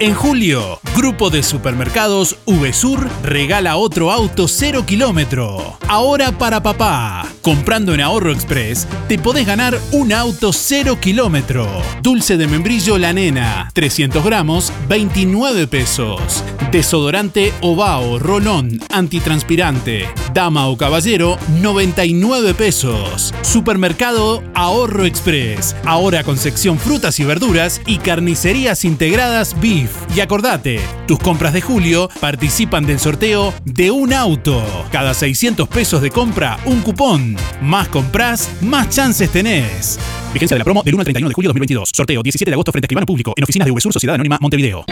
En 0.00 0.14
julio, 0.14 0.78
Grupo 0.94 1.28
de 1.28 1.42
Supermercados 1.42 2.36
VSUR 2.46 3.08
regala 3.24 3.76
otro 3.76 4.12
auto 4.12 4.46
0 4.46 4.86
kilómetro. 4.86 5.76
Ahora 5.88 6.30
para 6.30 6.62
papá. 6.62 7.26
Comprando 7.42 7.94
en 7.94 8.00
Ahorro 8.00 8.32
Express, 8.32 8.86
te 9.08 9.18
podés 9.18 9.46
ganar 9.46 9.78
un 9.92 10.12
auto 10.12 10.52
0 10.52 10.98
kilómetro. 11.00 11.66
Dulce 12.02 12.36
de 12.36 12.46
membrillo 12.46 12.98
La 12.98 13.12
Nena, 13.12 13.70
300 13.72 14.24
gramos, 14.24 14.72
29 14.88 15.66
pesos. 15.66 16.44
Desodorante 16.70 17.52
Ovao, 17.62 18.18
Rolón, 18.18 18.80
antitranspirante, 18.90 20.06
dama 20.34 20.68
o 20.68 20.76
caballero, 20.76 21.38
99 21.60 22.54
pesos. 22.54 23.34
Supermercado 23.42 24.42
Ahorro 24.54 25.04
Express, 25.06 25.74
ahora 25.84 26.24
con 26.24 26.36
sección 26.36 26.78
frutas 26.78 27.18
y 27.20 27.24
verduras 27.24 27.80
y 27.86 27.98
carnicerías 27.98 28.84
integradas 28.84 29.58
BIF. 29.60 29.90
Y 30.14 30.20
acordate, 30.20 30.80
tus 31.06 31.18
compras 31.18 31.52
de 31.54 31.62
julio 31.62 32.10
participan 32.20 32.84
del 32.84 33.00
sorteo 33.00 33.54
de 33.64 33.90
un 33.90 34.12
auto. 34.12 34.62
Cada 34.92 35.14
600 35.14 35.68
pesos 35.68 36.02
de 36.02 36.10
compra, 36.10 36.58
un 36.66 36.80
cupón. 36.82 37.27
Más 37.60 37.88
compras, 37.88 38.50
más 38.60 38.88
chances 38.90 39.30
tenés. 39.30 39.98
Vigencia 40.32 40.54
de 40.54 40.58
la 40.58 40.64
promo 40.64 40.82
del 40.82 40.94
1 40.94 41.00
al 41.00 41.04
31 41.04 41.28
de 41.28 41.34
julio 41.34 41.48
de 41.48 41.52
2022. 41.52 41.90
Sorteo 41.94 42.22
17 42.22 42.50
de 42.50 42.54
agosto 42.54 42.72
frente 42.72 42.84
a 42.84 42.86
escribano 42.86 43.06
público 43.06 43.32
en 43.36 43.44
oficinas 43.44 43.66
de 43.66 43.72
VSUR 43.72 43.92
Sociedad 43.92 44.14
Anónima 44.14 44.38
Montevideo. 44.40 44.84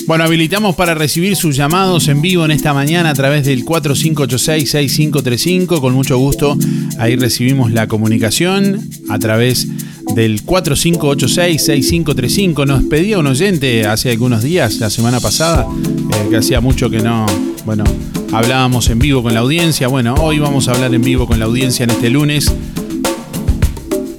Bueno, 0.05 0.25
habilitamos 0.25 0.75
para 0.75 0.95
recibir 0.95 1.37
sus 1.37 1.55
llamados 1.55 2.09
en 2.09 2.21
vivo 2.21 2.43
en 2.43 2.51
esta 2.51 2.73
mañana 2.73 3.11
a 3.11 3.13
través 3.13 3.45
del 3.45 3.63
4586-6535. 3.63 5.79
Con 5.79 5.93
mucho 5.93 6.17
gusto 6.17 6.57
ahí 6.99 7.15
recibimos 7.15 7.71
la 7.71 7.87
comunicación 7.87 8.81
a 9.09 9.17
través 9.17 9.65
del 10.13 10.45
4586-6535. 10.45 12.67
Nos 12.67 12.83
pedía 12.83 13.17
un 13.17 13.27
oyente 13.27 13.87
hace 13.87 14.11
algunos 14.11 14.43
días, 14.43 14.79
la 14.79 14.89
semana 14.89 15.21
pasada, 15.21 15.65
eh, 15.65 16.27
que 16.29 16.35
hacía 16.35 16.59
mucho 16.59 16.89
que 16.89 16.99
no, 16.99 17.25
bueno, 17.65 17.85
hablábamos 18.33 18.89
en 18.89 18.99
vivo 18.99 19.23
con 19.23 19.33
la 19.33 19.39
audiencia. 19.39 19.87
Bueno, 19.87 20.15
hoy 20.15 20.37
vamos 20.37 20.67
a 20.67 20.73
hablar 20.73 20.93
en 20.93 21.01
vivo 21.01 21.27
con 21.27 21.39
la 21.39 21.45
audiencia 21.45 21.85
en 21.85 21.91
este 21.91 22.09
lunes. 22.09 22.53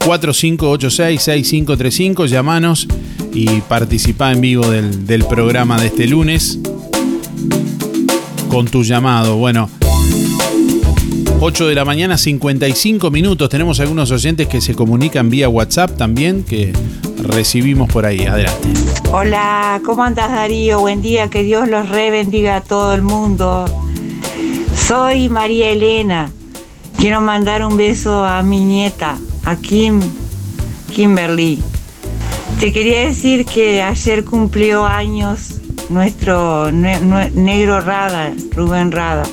4586-6535, 0.01 2.25
llamanos 2.27 2.89
y 3.35 3.61
participa 3.63 4.31
en 4.33 4.41
vivo 4.41 4.71
del, 4.71 5.25
programa 5.29 5.79
de 5.81 5.89
este 5.89 6.07
lunes 6.07 6.61
con 8.49 8.67
tu 8.67 8.85
llamado. 8.85 9.37
Bueno, 9.37 9.69
8 11.41 11.67
de 11.67 11.75
la 11.75 11.85
mañana, 11.85 12.17
55 12.17 13.11
minutos. 13.11 13.49
Tenemos 13.49 13.81
algunos 13.81 14.13
oyentes 14.13 14.47
que 14.47 14.61
se 14.61 14.75
comunican 14.75 15.29
vía 15.31 15.49
WhatsApp 15.49 15.97
también, 15.97 16.45
que 16.45 16.73
recibimos 17.19 17.93
por 17.93 18.07
ahí. 18.07 18.25
Adelante. 18.25 18.69
Hola, 19.11 19.81
¿cómo 19.85 20.05
andas 20.05 20.31
Darío? 20.31 20.79
Buen 20.81 21.03
día, 21.03 21.29
que 21.29 21.43
Dios 21.43 21.69
los 21.69 21.89
re 21.89 22.11
bendiga 22.11 22.57
a 22.57 22.61
todo 22.61 22.95
el 22.95 23.03
mundo. 23.03 23.65
Soy 24.77 25.29
María 25.29 25.71
Elena. 25.71 26.31
Quiero 26.97 27.21
mandar 27.21 27.67
un 27.67 27.77
beso 27.77 28.25
a 28.25 28.43
mi 28.45 28.61
nieta, 28.61 29.19
a 29.45 29.57
Kim, 29.57 30.01
Kimberly. 30.95 31.74
Te 32.65 32.73
quería 32.73 33.01
decir 33.01 33.45
que 33.45 33.83
ayer 33.83 34.25
cumplió 34.25 34.87
años 34.87 35.61
nuestro 35.91 36.73
negro 36.73 37.83
Rada, 37.83 38.33
Rubén 38.57 38.91
Rada. 38.91 39.25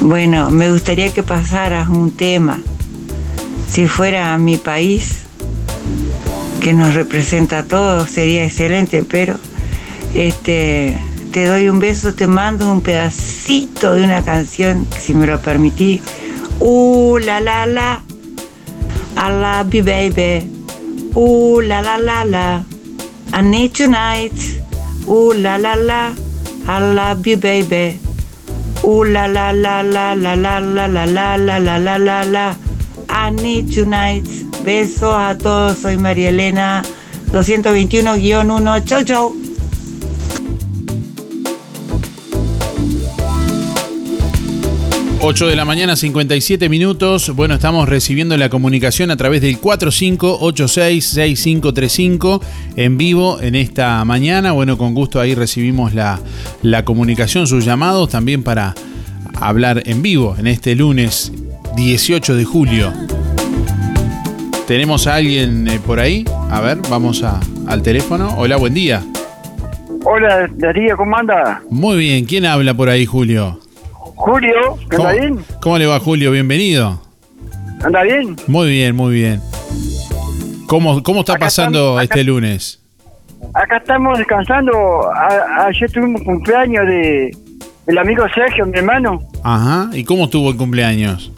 Bueno, 0.00 0.50
me 0.50 0.72
gustaría 0.72 1.12
que 1.12 1.22
pasaras 1.22 1.90
un 1.90 2.10
tema. 2.10 2.62
Si 3.68 3.86
fuera 3.86 4.38
mi 4.38 4.56
país, 4.56 5.24
que 6.62 6.72
nos 6.72 6.94
representa 6.94 7.58
a 7.58 7.64
todos, 7.64 8.08
sería 8.08 8.46
excelente, 8.46 9.04
pero 9.04 9.36
este, 10.14 10.96
te 11.32 11.44
doy 11.44 11.68
un 11.68 11.80
beso, 11.80 12.14
te 12.14 12.26
mando 12.26 12.72
un 12.72 12.80
pedacito 12.80 13.92
de 13.92 14.04
una 14.04 14.24
canción, 14.24 14.86
si 14.98 15.12
me 15.12 15.26
lo 15.26 15.38
permitís. 15.38 16.00
Uh, 16.60 17.18
la 17.18 17.40
la 17.40 17.66
la, 17.66 18.02
I 19.18 19.28
love 19.28 19.70
you 19.74 19.84
baby. 19.84 20.55
Ooh 21.16 21.62
la 21.62 21.80
la 21.80 21.96
la 21.96 22.24
la. 22.24 22.62
I 23.32 23.40
need 23.40 23.74
tonight. 23.74 24.36
Ooh 25.08 25.32
la 25.32 25.56
la 25.56 25.74
la. 25.74 26.14
I 26.68 26.92
love 26.92 27.26
you, 27.26 27.38
baby. 27.38 27.98
Ooh 28.84 29.02
la 29.04 29.24
la 29.26 29.50
la 29.50 29.80
la 29.80 30.12
la 30.12 30.34
la 30.34 30.58
la 30.58 30.86
la 30.86 31.04
la 31.06 31.36
la 31.36 31.58
la 31.58 31.76
la 31.78 31.96
la 31.96 32.22
la. 32.22 32.54
I 33.08 33.30
need 33.30 33.72
tonight. 33.72 34.24
Besos 34.62 35.14
a 35.14 35.38
todos. 35.38 35.78
Soy 35.78 35.96
María 35.96 36.28
Elena. 36.28 36.82
221-1. 37.32 38.84
Chau, 38.84 39.02
chau. 39.02 39.45
8 45.28 45.48
de 45.48 45.56
la 45.56 45.64
mañana, 45.64 45.96
57 45.96 46.68
minutos. 46.68 47.34
Bueno, 47.34 47.54
estamos 47.54 47.88
recibiendo 47.88 48.36
la 48.36 48.48
comunicación 48.48 49.10
a 49.10 49.16
través 49.16 49.40
del 49.40 49.60
4586-6535 49.60 52.40
en 52.76 52.96
vivo 52.96 53.40
en 53.40 53.56
esta 53.56 54.04
mañana. 54.04 54.52
Bueno, 54.52 54.78
con 54.78 54.94
gusto 54.94 55.18
ahí 55.18 55.34
recibimos 55.34 55.94
la, 55.94 56.20
la 56.62 56.84
comunicación, 56.84 57.48
sus 57.48 57.64
llamados 57.64 58.08
también 58.08 58.44
para 58.44 58.72
hablar 59.40 59.82
en 59.86 60.00
vivo 60.00 60.36
en 60.38 60.46
este 60.46 60.76
lunes 60.76 61.32
18 61.74 62.36
de 62.36 62.44
julio. 62.44 62.92
¿Tenemos 64.68 65.08
a 65.08 65.16
alguien 65.16 65.66
eh, 65.66 65.80
por 65.84 65.98
ahí? 65.98 66.24
A 66.52 66.60
ver, 66.60 66.78
vamos 66.88 67.24
a, 67.24 67.40
al 67.66 67.82
teléfono. 67.82 68.32
Hola, 68.38 68.58
buen 68.58 68.74
día. 68.74 69.02
Hola, 70.04 70.48
Darío, 70.54 70.96
¿cómo 70.96 71.16
anda? 71.16 71.62
Muy 71.68 71.98
bien, 71.98 72.26
¿quién 72.26 72.46
habla 72.46 72.74
por 72.74 72.88
ahí, 72.88 73.06
Julio? 73.06 73.58
Julio, 74.16 74.78
¿anda 74.90 75.12
bien? 75.12 75.44
¿Cómo 75.60 75.78
le 75.78 75.86
va, 75.86 76.00
Julio? 76.00 76.30
Bienvenido. 76.30 77.00
¿Anda 77.84 78.02
bien? 78.02 78.36
Muy 78.46 78.70
bien, 78.70 78.96
muy 78.96 79.14
bien. 79.14 79.40
¿Cómo, 80.66 81.02
cómo 81.02 81.20
está 81.20 81.36
pasando 81.36 82.00
este 82.00 82.24
lunes? 82.24 82.82
Acá 83.54 83.76
estamos 83.76 84.18
descansando. 84.18 84.72
ayer 85.60 85.90
tuvimos 85.92 86.22
cumpleaños 86.22 86.86
de 86.86 87.36
el 87.86 87.98
amigo 87.98 88.26
Sergio, 88.34 88.66
mi 88.66 88.78
hermano. 88.78 89.20
Ajá. 89.44 89.90
¿Y 89.92 90.02
cómo 90.02 90.24
estuvo 90.24 90.50
el 90.50 90.56
cumpleaños? 90.56 91.30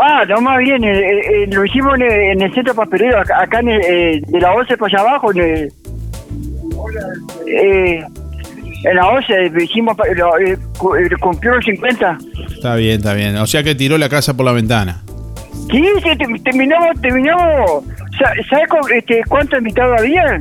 Ah, 0.00 0.24
no 0.26 0.40
más 0.40 0.60
bien. 0.60 0.82
Eh, 0.84 0.92
eh, 0.92 1.46
lo 1.48 1.64
hicimos 1.64 1.98
en 1.98 2.40
el, 2.40 2.54
centro 2.54 2.74
papelero, 2.74 3.20
acá, 3.20 3.58
en 3.58 3.70
eh, 3.70 4.22
de 4.26 4.40
la 4.40 4.54
11 4.54 4.76
para 4.78 4.98
allá 4.98 5.08
abajo. 5.08 5.32
En 5.32 5.40
el, 5.40 5.72
en 8.84 8.96
la 8.96 9.08
OCE 9.08 9.52
hicimos, 9.62 9.96
eh, 10.08 10.56
cumplió 11.20 11.54
los 11.56 11.64
50. 11.64 12.18
Está 12.50 12.74
bien, 12.76 12.96
está 12.98 13.14
bien. 13.14 13.36
O 13.36 13.46
sea 13.46 13.62
que 13.62 13.74
tiró 13.74 13.98
la 13.98 14.08
casa 14.08 14.34
por 14.34 14.46
la 14.46 14.52
ventana. 14.52 15.02
Sí, 15.70 15.84
sí 16.02 16.40
terminamos, 16.42 17.00
terminamos. 17.00 17.84
¿Sabes 18.18 18.66
este, 18.94 19.22
cuántos 19.28 19.58
invitados 19.58 19.98
había, 19.98 20.40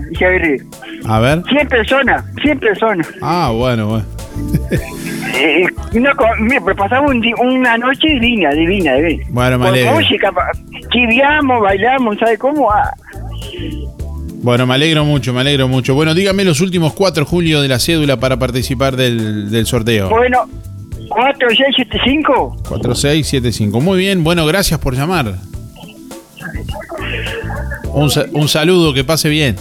A 1.05 1.19
ver. 1.19 1.43
100 1.47 1.67
personas, 1.67 2.25
100 2.41 2.59
personas. 2.59 3.07
Ah, 3.21 3.51
bueno, 3.53 3.87
bueno. 3.87 4.05
eh, 5.35 5.65
no, 5.93 6.09
pasamos 6.75 7.13
una 7.41 7.77
noche 7.77 8.07
divina, 8.07 8.49
divina, 8.51 8.95
divina. 8.95 9.25
Bueno, 9.29 9.59
me 9.59 9.67
alegro. 9.67 9.93
música, 9.93 10.31
chiviamos, 10.91 11.61
bailamos, 11.61 12.17
¿sabes 12.17 12.39
cómo? 12.39 12.69
Ah. 12.71 12.91
Bueno, 14.41 14.65
me 14.65 14.73
alegro 14.73 15.03
mucho, 15.03 15.33
me 15.33 15.41
alegro 15.41 15.67
mucho. 15.67 15.93
Bueno, 15.95 16.13
dígame 16.13 16.45
los 16.45 16.61
últimos 16.61 16.93
cuatro, 16.93 17.25
Julio, 17.25 17.61
de 17.61 17.67
la 17.67 17.79
cédula 17.79 18.17
para 18.19 18.37
participar 18.39 18.95
del, 18.95 19.65
sorteo. 19.65 20.09
Bueno, 20.09 20.47
4675. 21.09 22.57
4675. 22.67 23.81
Muy 23.81 23.99
bien, 23.99 24.23
bueno, 24.23 24.45
gracias 24.45 24.79
por 24.79 24.95
llamar. 24.95 25.35
Un, 27.93 28.47
saludo, 28.47 28.93
que 28.93 29.03
pase 29.03 29.29
bien. 29.29 29.55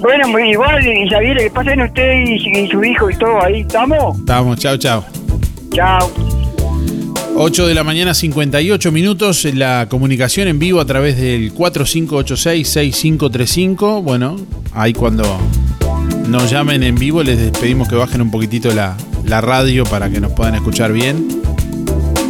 Bueno, 0.00 0.28
muy 0.28 0.50
igual, 0.50 0.82
Javier, 1.10 1.36
que 1.36 1.50
pasen 1.50 1.82
usted 1.82 2.12
y, 2.26 2.58
y 2.58 2.68
su 2.68 2.82
hijo 2.84 3.10
y 3.10 3.16
todo 3.16 3.42
ahí. 3.42 3.60
¿Estamos? 3.60 4.18
Estamos, 4.18 4.58
chao, 4.58 4.76
chao. 4.76 5.04
Chao. 5.72 6.39
8 7.36 7.66
de 7.66 7.74
la 7.74 7.84
mañana, 7.84 8.12
58 8.12 8.92
minutos. 8.92 9.46
La 9.54 9.86
comunicación 9.88 10.48
en 10.48 10.58
vivo 10.58 10.80
a 10.80 10.84
través 10.84 11.16
del 11.16 11.54
4586-6535. 11.54 14.02
Bueno, 14.02 14.36
ahí 14.72 14.92
cuando 14.92 15.24
nos 16.28 16.50
llamen 16.50 16.82
en 16.82 16.96
vivo 16.96 17.22
les 17.22 17.50
pedimos 17.58 17.88
que 17.88 17.94
bajen 17.94 18.20
un 18.20 18.30
poquitito 18.30 18.74
la, 18.74 18.96
radio 19.40 19.84
para 19.84 20.10
que 20.10 20.20
nos 20.20 20.32
puedan 20.32 20.54
escuchar 20.54 20.92
bien. 20.92 21.40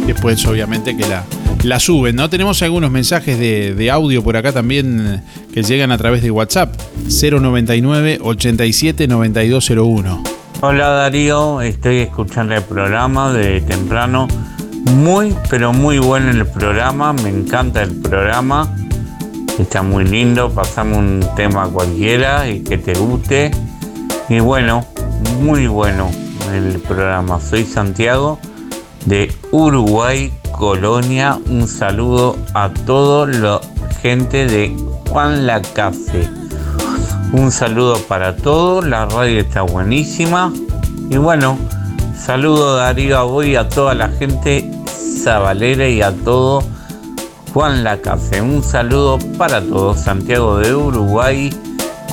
Después, 0.05 0.45
obviamente, 0.45 0.95
que 0.95 1.07
la, 1.07 1.25
la 1.63 1.79
suben, 1.79 2.15
¿no? 2.15 2.29
Tenemos 2.29 2.61
algunos 2.61 2.91
mensajes 2.91 3.37
de, 3.37 3.75
de, 3.75 3.91
audio 3.91 4.23
por 4.23 4.37
acá 4.37 4.51
también 4.51 5.23
que 5.53 5.63
llegan 5.63 5.91
a 5.91 5.97
través 5.97 6.21
de 6.21 6.31
WhatsApp. 6.31 6.75
099 7.07 8.19
87 8.21 9.07
9201. 9.07 10.23
Hola 10.63 10.89
Darío, 10.89 11.59
estoy 11.61 12.01
escuchando 12.01 12.53
el 12.53 12.61
programa 12.61 13.33
de 13.33 13.61
temprano 13.61 14.27
muy, 14.91 15.35
pero 15.49 15.73
muy 15.73 15.99
bueno 15.99 16.31
el 16.31 16.45
programa, 16.45 17.13
me 17.13 17.29
encanta 17.29 17.81
el 17.81 17.95
programa. 18.01 18.73
Está 19.59 19.81
muy 19.81 20.05
lindo, 20.05 20.49
pasamos 20.49 20.97
un 20.97 21.25
tema 21.35 21.67
cualquiera 21.67 22.49
y 22.49 22.61
que 22.63 22.77
te 22.77 22.93
guste. 22.93 23.51
Y 24.29 24.39
bueno, 24.39 24.85
muy 25.41 25.67
bueno 25.67 26.09
el 26.53 26.79
programa. 26.79 27.39
Soy 27.39 27.63
Santiago 27.63 28.39
de 29.05 29.33
Uruguay, 29.51 30.31
Colonia. 30.51 31.39
Un 31.49 31.67
saludo 31.67 32.37
a 32.53 32.69
toda 32.69 33.27
la 33.27 33.61
gente 34.01 34.45
de 34.47 34.75
Juan 35.09 35.45
Lacase. 35.45 36.29
Un 37.33 37.51
saludo 37.51 37.97
para 38.07 38.35
todos, 38.35 38.85
la 38.85 39.05
radio 39.05 39.39
está 39.39 39.61
buenísima. 39.61 40.51
Y 41.09 41.17
bueno, 41.17 41.57
Saludo 42.21 42.75
Darío 42.75 43.17
a 43.17 43.23
vos 43.23 43.45
a 43.57 43.67
toda 43.67 43.95
la 43.95 44.07
gente 44.07 44.70
sabalera 45.23 45.87
y 45.87 46.01
a 46.01 46.11
todo 46.11 46.63
Juan 47.53 47.83
Lacase. 47.83 48.41
Un 48.41 48.63
saludo 48.63 49.19
para 49.37 49.61
todos. 49.61 49.99
Santiago 49.99 50.57
de 50.57 50.73
Uruguay, 50.73 51.51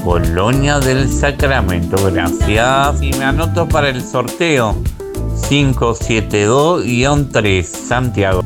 Colonia 0.04 0.78
del 0.78 1.08
Sacramento. 1.08 1.96
Gracias. 2.12 3.00
Y 3.02 3.12
me 3.12 3.24
anoto 3.24 3.66
para 3.68 3.88
el 3.88 4.04
sorteo 4.04 4.76
572-3 5.48 7.62
Santiago. 7.62 8.44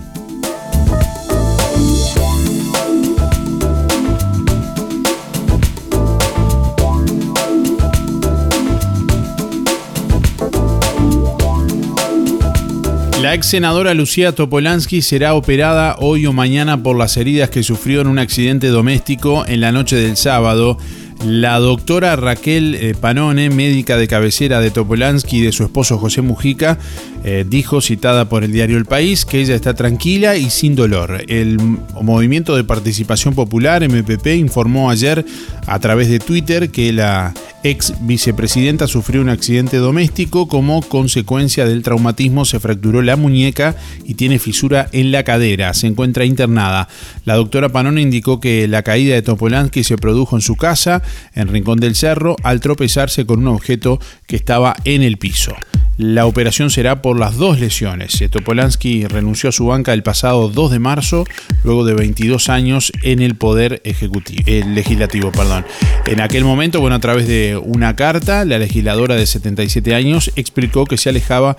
La 13.32 13.36
ex 13.36 13.46
senadora 13.46 13.94
Lucía 13.94 14.34
Topolansky 14.34 15.00
será 15.00 15.32
operada 15.32 15.96
hoy 16.00 16.26
o 16.26 16.34
mañana 16.34 16.82
por 16.82 16.98
las 16.98 17.16
heridas 17.16 17.48
que 17.48 17.62
sufrió 17.62 18.02
en 18.02 18.08
un 18.08 18.18
accidente 18.18 18.66
doméstico 18.66 19.46
en 19.46 19.62
la 19.62 19.72
noche 19.72 19.96
del 19.96 20.18
sábado. 20.18 20.76
La 21.24 21.58
doctora 21.58 22.14
Raquel 22.16 22.74
eh, 22.74 22.94
Panone, 22.94 23.48
médica 23.48 23.96
de 23.96 24.06
cabecera 24.06 24.60
de 24.60 24.70
Topolansky 24.70 25.38
y 25.38 25.40
de 25.40 25.52
su 25.52 25.62
esposo 25.62 25.96
José 25.96 26.20
Mujica, 26.20 26.78
eh, 27.24 27.44
dijo, 27.48 27.80
citada 27.80 28.28
por 28.28 28.44
el 28.44 28.52
diario 28.52 28.76
El 28.78 28.84
País, 28.84 29.24
que 29.24 29.40
ella 29.40 29.54
está 29.54 29.74
tranquila 29.74 30.36
y 30.36 30.50
sin 30.50 30.74
dolor. 30.74 31.24
El 31.28 31.58
Movimiento 32.00 32.56
de 32.56 32.64
Participación 32.64 33.34
Popular, 33.34 33.88
MPP, 33.88 34.26
informó 34.38 34.90
ayer 34.90 35.24
a 35.66 35.78
través 35.78 36.08
de 36.08 36.18
Twitter 36.18 36.70
que 36.70 36.92
la 36.92 37.32
ex 37.62 37.94
vicepresidenta 38.00 38.88
sufrió 38.88 39.20
un 39.20 39.28
accidente 39.28 39.76
doméstico. 39.76 40.48
Como 40.48 40.82
consecuencia 40.82 41.64
del 41.64 41.82
traumatismo 41.82 42.44
se 42.44 42.60
fracturó 42.60 43.02
la 43.02 43.16
muñeca 43.16 43.76
y 44.04 44.14
tiene 44.14 44.38
fisura 44.38 44.88
en 44.92 45.12
la 45.12 45.22
cadera. 45.22 45.74
Se 45.74 45.86
encuentra 45.86 46.24
internada. 46.24 46.88
La 47.24 47.36
doctora 47.36 47.68
Panone 47.68 48.02
indicó 48.02 48.40
que 48.40 48.66
la 48.66 48.82
caída 48.82 49.14
de 49.14 49.22
Topolansky 49.22 49.84
se 49.84 49.96
produjo 49.96 50.36
en 50.36 50.42
su 50.42 50.56
casa, 50.56 51.02
en 51.34 51.48
Rincón 51.48 51.78
del 51.78 51.94
Cerro, 51.94 52.36
al 52.42 52.60
tropezarse 52.60 53.26
con 53.26 53.40
un 53.40 53.48
objeto 53.48 54.00
que 54.26 54.36
estaba 54.36 54.74
en 54.84 55.02
el 55.02 55.18
piso. 55.18 55.54
La 56.02 56.26
operación 56.26 56.68
será 56.70 57.00
por 57.00 57.16
las 57.16 57.36
dos 57.36 57.60
lesiones. 57.60 58.18
Topolansky 58.28 59.06
renunció 59.06 59.50
a 59.50 59.52
su 59.52 59.66
banca 59.66 59.92
el 59.92 60.02
pasado 60.02 60.48
2 60.48 60.72
de 60.72 60.80
marzo, 60.80 61.24
luego 61.62 61.84
de 61.84 61.94
22 61.94 62.48
años 62.48 62.92
en 63.02 63.22
el 63.22 63.36
poder 63.36 63.80
ejecutivo, 63.84 64.42
legislativo. 64.74 65.30
Perdón. 65.30 65.64
En 66.06 66.20
aquel 66.20 66.42
momento, 66.42 66.80
bueno, 66.80 66.96
a 66.96 66.98
través 66.98 67.28
de 67.28 67.56
una 67.56 67.94
carta, 67.94 68.44
la 68.44 68.58
legisladora 68.58 69.14
de 69.14 69.26
77 69.26 69.94
años 69.94 70.32
explicó 70.34 70.86
que 70.86 70.96
se 70.96 71.10
alejaba 71.10 71.54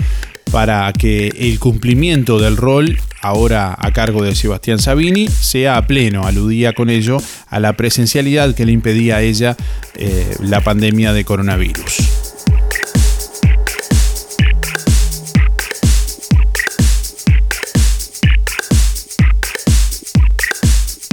para 0.52 0.92
que 0.92 1.30
el 1.40 1.58
cumplimiento 1.58 2.38
del 2.38 2.58
rol, 2.58 3.00
ahora 3.22 3.74
a 3.80 3.94
cargo 3.94 4.26
de 4.26 4.36
Sebastián 4.36 4.78
Sabini, 4.78 5.30
sea 5.30 5.78
a 5.78 5.88
pleno. 5.88 6.28
Aludía 6.28 6.74
con 6.74 6.90
ello 6.90 7.18
a 7.48 7.62
la 7.62 7.78
presencialidad 7.78 8.54
que 8.56 8.66
le 8.66 8.74
impedía 8.74 9.16
a 9.16 9.22
ella 9.22 9.56
eh, 9.96 10.36
la 10.42 10.60
pandemia 10.60 11.14
de 11.14 11.24
coronavirus. 11.24 12.33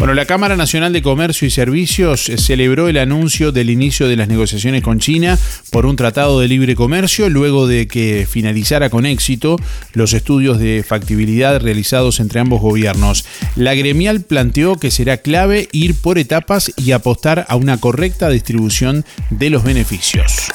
Bueno, 0.00 0.14
la 0.14 0.24
Cámara 0.24 0.56
Nacional 0.56 0.94
de 0.94 1.02
Comercio 1.02 1.46
y 1.46 1.50
Servicios 1.50 2.30
celebró 2.38 2.88
el 2.88 2.96
anuncio 2.96 3.52
del 3.52 3.68
inicio 3.68 4.08
de 4.08 4.16
las 4.16 4.28
negociaciones 4.28 4.82
con 4.82 4.98
China 4.98 5.38
por 5.70 5.84
un 5.84 5.96
tratado 5.96 6.40
de 6.40 6.48
libre 6.48 6.74
comercio 6.74 7.28
luego 7.28 7.66
de 7.66 7.86
que 7.86 8.26
finalizara 8.26 8.88
con 8.88 9.04
éxito 9.04 9.56
los 9.92 10.14
estudios 10.14 10.58
de 10.58 10.82
factibilidad 10.88 11.60
realizados 11.60 12.18
entre 12.18 12.40
ambos 12.40 12.62
gobiernos. 12.62 13.26
La 13.56 13.74
gremial 13.74 14.22
planteó 14.22 14.76
que 14.76 14.90
será 14.90 15.18
clave 15.18 15.68
ir 15.70 15.94
por 15.94 16.16
etapas 16.16 16.72
y 16.78 16.92
apostar 16.92 17.44
a 17.50 17.56
una 17.56 17.76
correcta 17.76 18.30
distribución 18.30 19.04
de 19.28 19.50
los 19.50 19.64
beneficios. 19.64 20.50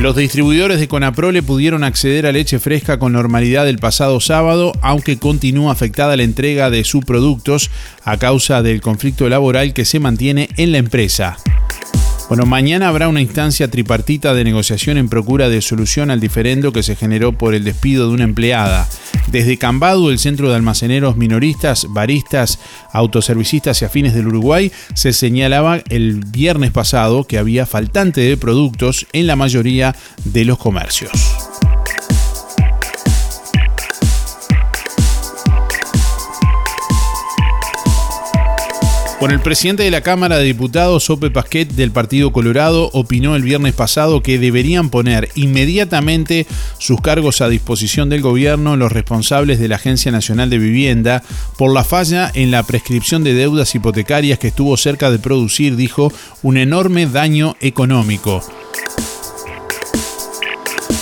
Los 0.00 0.16
distribuidores 0.16 0.80
de 0.80 0.88
Conaprole 0.88 1.42
pudieron 1.42 1.84
acceder 1.84 2.24
a 2.24 2.32
leche 2.32 2.58
fresca 2.58 2.98
con 2.98 3.12
normalidad 3.12 3.68
el 3.68 3.78
pasado 3.78 4.18
sábado, 4.18 4.72
aunque 4.80 5.18
continúa 5.18 5.72
afectada 5.72 6.16
la 6.16 6.22
entrega 6.22 6.70
de 6.70 6.84
sus 6.84 7.04
productos 7.04 7.70
a 8.02 8.16
causa 8.16 8.62
del 8.62 8.80
conflicto 8.80 9.28
laboral 9.28 9.74
que 9.74 9.84
se 9.84 10.00
mantiene 10.00 10.48
en 10.56 10.72
la 10.72 10.78
empresa. 10.78 11.36
Bueno, 12.30 12.46
mañana 12.46 12.86
habrá 12.86 13.08
una 13.08 13.20
instancia 13.20 13.68
tripartita 13.68 14.34
de 14.34 14.44
negociación 14.44 14.98
en 14.98 15.08
procura 15.08 15.48
de 15.48 15.60
solución 15.60 16.12
al 16.12 16.20
diferendo 16.20 16.72
que 16.72 16.84
se 16.84 16.94
generó 16.94 17.32
por 17.32 17.56
el 17.56 17.64
despido 17.64 18.06
de 18.06 18.14
una 18.14 18.22
empleada. 18.22 18.88
Desde 19.32 19.58
Cambadu, 19.58 20.10
el 20.10 20.20
centro 20.20 20.48
de 20.48 20.54
almaceneros 20.54 21.16
minoristas, 21.16 21.88
baristas, 21.90 22.60
autoservicistas 22.92 23.82
y 23.82 23.84
afines 23.84 24.14
del 24.14 24.28
Uruguay, 24.28 24.70
se 24.94 25.12
señalaba 25.12 25.82
el 25.88 26.22
viernes 26.24 26.70
pasado 26.70 27.24
que 27.24 27.36
había 27.36 27.66
faltante 27.66 28.20
de 28.20 28.36
productos 28.36 29.08
en 29.12 29.26
la 29.26 29.34
mayoría 29.34 29.96
de 30.22 30.44
los 30.44 30.56
comercios. 30.56 31.49
Bueno, 39.20 39.34
el 39.34 39.42
presidente 39.42 39.82
de 39.82 39.90
la 39.90 40.00
Cámara 40.00 40.38
de 40.38 40.44
Diputados, 40.44 41.04
Sope 41.04 41.30
Pasquet, 41.30 41.72
del 41.72 41.90
Partido 41.90 42.32
Colorado, 42.32 42.88
opinó 42.94 43.36
el 43.36 43.42
viernes 43.42 43.74
pasado 43.74 44.22
que 44.22 44.38
deberían 44.38 44.88
poner 44.88 45.28
inmediatamente 45.34 46.46
sus 46.78 47.02
cargos 47.02 47.42
a 47.42 47.50
disposición 47.50 48.08
del 48.08 48.22
gobierno 48.22 48.78
los 48.78 48.90
responsables 48.90 49.60
de 49.60 49.68
la 49.68 49.76
Agencia 49.76 50.10
Nacional 50.10 50.48
de 50.48 50.56
Vivienda 50.56 51.22
por 51.58 51.70
la 51.70 51.84
falla 51.84 52.32
en 52.32 52.50
la 52.50 52.62
prescripción 52.62 53.22
de 53.22 53.34
deudas 53.34 53.74
hipotecarias 53.74 54.38
que 54.38 54.48
estuvo 54.48 54.74
cerca 54.78 55.10
de 55.10 55.18
producir, 55.18 55.76
dijo, 55.76 56.10
un 56.42 56.56
enorme 56.56 57.04
daño 57.04 57.56
económico. 57.60 58.42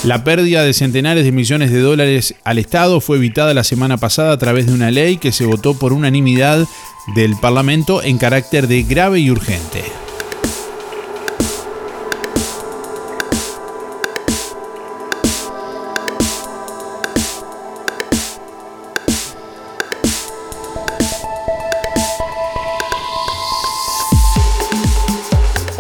La 0.05 0.23
pérdida 0.23 0.63
de 0.63 0.73
centenares 0.75 1.25
de 1.25 1.33
millones 1.33 1.73
de 1.73 1.81
dólares 1.81 2.37
al 2.45 2.59
Estado 2.59 3.01
fue 3.01 3.17
evitada 3.17 3.53
la 3.53 3.65
semana 3.65 3.97
pasada 3.97 4.33
a 4.33 4.39
través 4.39 4.67
de 4.67 4.73
una 4.73 4.93
ley 4.93 5.17
que 5.17 5.33
se 5.33 5.45
votó 5.45 5.77
por 5.77 5.93
unanimidad 5.93 6.67
del 7.17 7.35
Parlamento 7.41 8.01
en 8.03 8.17
carácter 8.17 8.69
de 8.69 8.85
grave 8.85 9.19
y 9.19 9.31
urgente. 9.31 9.83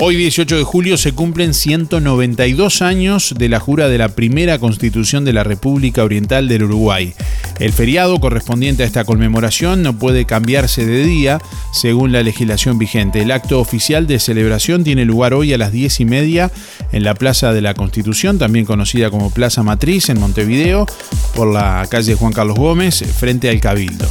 Hoy 0.08 0.16
18 0.16 0.56
de 0.56 0.62
julio 0.62 0.96
se 0.96 1.12
cumplen 1.12 1.52
192 1.52 2.80
años 2.80 3.34
de 3.36 3.50
la 3.50 3.60
jura 3.60 3.90
de 3.90 3.98
la 3.98 4.08
primera 4.08 4.58
constitución 4.58 5.26
de 5.26 5.34
la 5.34 5.44
República 5.44 6.02
Oriental 6.02 6.48
del 6.48 6.62
Uruguay. 6.62 7.12
El 7.58 7.74
feriado 7.74 8.18
correspondiente 8.18 8.82
a 8.82 8.86
esta 8.86 9.04
conmemoración 9.04 9.82
no 9.82 9.98
puede 9.98 10.24
cambiarse 10.24 10.86
de 10.86 11.04
día 11.04 11.42
según 11.74 12.10
la 12.10 12.22
legislación 12.22 12.78
vigente. 12.78 13.20
El 13.20 13.30
acto 13.30 13.60
oficial 13.60 14.06
de 14.06 14.18
celebración 14.18 14.82
tiene 14.82 15.04
lugar 15.04 15.34
hoy 15.34 15.52
a 15.52 15.58
las 15.58 15.72
10 15.72 16.00
y 16.00 16.04
media 16.06 16.50
en 16.90 17.04
la 17.04 17.14
Plaza 17.14 17.52
de 17.52 17.60
la 17.60 17.74
Constitución, 17.74 18.38
también 18.38 18.64
conocida 18.64 19.10
como 19.10 19.28
Plaza 19.28 19.62
Matriz 19.62 20.08
en 20.08 20.20
Montevideo, 20.20 20.86
por 21.34 21.52
la 21.52 21.86
calle 21.90 22.14
Juan 22.14 22.32
Carlos 22.32 22.56
Gómez, 22.56 23.04
frente 23.18 23.50
al 23.50 23.60
Cabildo. 23.60 24.08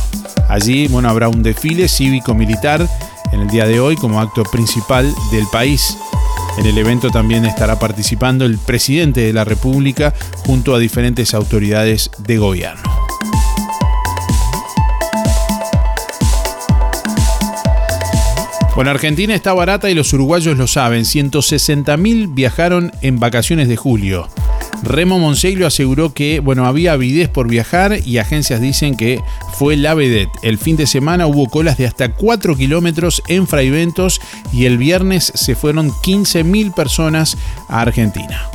Allí 0.48 0.88
bueno, 0.90 1.10
habrá 1.10 1.28
un 1.28 1.42
desfile 1.42 1.88
cívico-militar 1.88 2.88
en 3.32 3.42
el 3.42 3.48
día 3.48 3.66
de 3.66 3.80
hoy 3.80 3.96
como 3.96 4.20
acto 4.20 4.44
principal 4.44 5.14
del 5.32 5.46
país. 5.52 5.98
En 6.58 6.66
el 6.66 6.78
evento 6.78 7.10
también 7.12 7.46
estará 7.46 7.80
participando 7.80 8.46
el 8.46 8.58
presidente 8.58 9.22
de 9.22 9.34
la 9.34 9.44
República 9.44 10.14
junto 10.46 10.74
a 10.74 10.80
diferentes 10.80 11.34
autoridades 11.34 12.10
de 12.18 12.38
gobierno. 12.38 12.82
Bueno, 18.76 18.92
Argentina 18.92 19.34
está 19.34 19.54
barata 19.54 19.90
y 19.90 19.96
los 19.96 20.14
uruguayos 20.14 20.56
lo 20.56 20.68
saben. 20.68 21.02
160.000 21.02 22.34
viajaron 22.34 22.92
en 23.02 23.20
vacaciones 23.20 23.68
de 23.68 23.76
julio. 23.76 24.28
Remo 24.84 25.20
Monseglio 25.20 25.68
aseguró 25.68 26.14
que, 26.14 26.40
bueno, 26.40 26.66
había 26.66 26.94
avidez 26.94 27.30
por 27.30 27.48
viajar 27.48 27.98
y 28.06 28.18
agencias 28.18 28.62
dicen 28.62 28.96
que 28.96 29.22
fue 29.54 29.76
la 29.76 29.94
vedette. 29.94 30.32
El 30.42 30.58
fin 30.58 30.78
de 30.78 30.88
semana 30.88 31.28
hubo 31.28 31.48
colas 31.48 31.78
de 31.78 31.88
hasta 31.88 32.14
4 32.14 32.56
kilómetros 32.56 33.22
en 33.28 33.48
Fraiventos 33.48 34.22
y 34.54 34.66
el 34.66 34.78
viernes 34.78 35.32
se 35.36 35.56
fueron 35.56 35.92
15.000 35.92 36.74
personas 36.74 37.38
a 37.68 37.82
Argentina. 37.82 38.50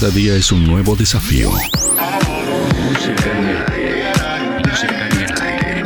Cada 0.00 0.12
día 0.12 0.36
es 0.36 0.52
un 0.52 0.64
nuevo 0.64 0.94
desafío. 0.94 1.50
Música 1.50 3.32
en 3.36 3.48
el 3.48 3.56
aire. 3.72 4.12
Música 4.64 5.08
en 5.08 5.20
el 5.20 5.42
aire. 5.42 5.82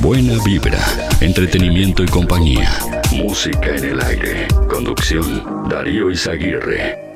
Buena 0.00 0.42
vibra, 0.42 0.82
entretenimiento 1.20 2.02
y 2.02 2.06
compañía. 2.06 2.78
Música 3.12 3.76
en 3.76 3.84
el 3.84 4.00
aire. 4.00 4.48
Conducción, 4.70 5.68
Darío 5.68 6.10
Izaguirre. 6.10 7.07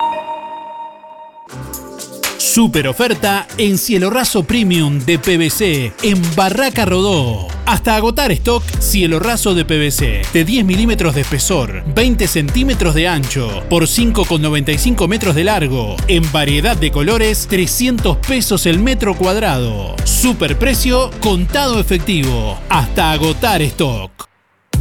Super 2.52 2.86
oferta 2.86 3.46
en 3.56 3.78
cielo 3.78 4.10
raso 4.10 4.44
premium 4.44 4.98
de 4.98 5.18
PVC 5.18 5.94
en 6.02 6.20
Barraca 6.36 6.84
Rodó. 6.84 7.48
Hasta 7.64 7.96
agotar 7.96 8.30
stock 8.30 8.62
cielo 8.78 9.20
raso 9.20 9.54
de 9.54 9.64
PVC 9.64 10.20
de 10.34 10.44
10 10.44 10.66
milímetros 10.66 11.14
de 11.14 11.22
espesor, 11.22 11.82
20 11.94 12.26
centímetros 12.26 12.94
de 12.94 13.08
ancho, 13.08 13.62
por 13.70 13.84
5,95 13.84 15.08
metros 15.08 15.34
de 15.34 15.44
largo, 15.44 15.96
en 16.08 16.30
variedad 16.30 16.76
de 16.76 16.90
colores, 16.90 17.46
300 17.48 18.18
pesos 18.18 18.66
el 18.66 18.80
metro 18.80 19.16
cuadrado. 19.16 19.96
Super 20.04 20.58
precio, 20.58 21.10
contado 21.20 21.80
efectivo. 21.80 22.58
Hasta 22.68 23.12
agotar 23.12 23.62
stock. 23.62 24.31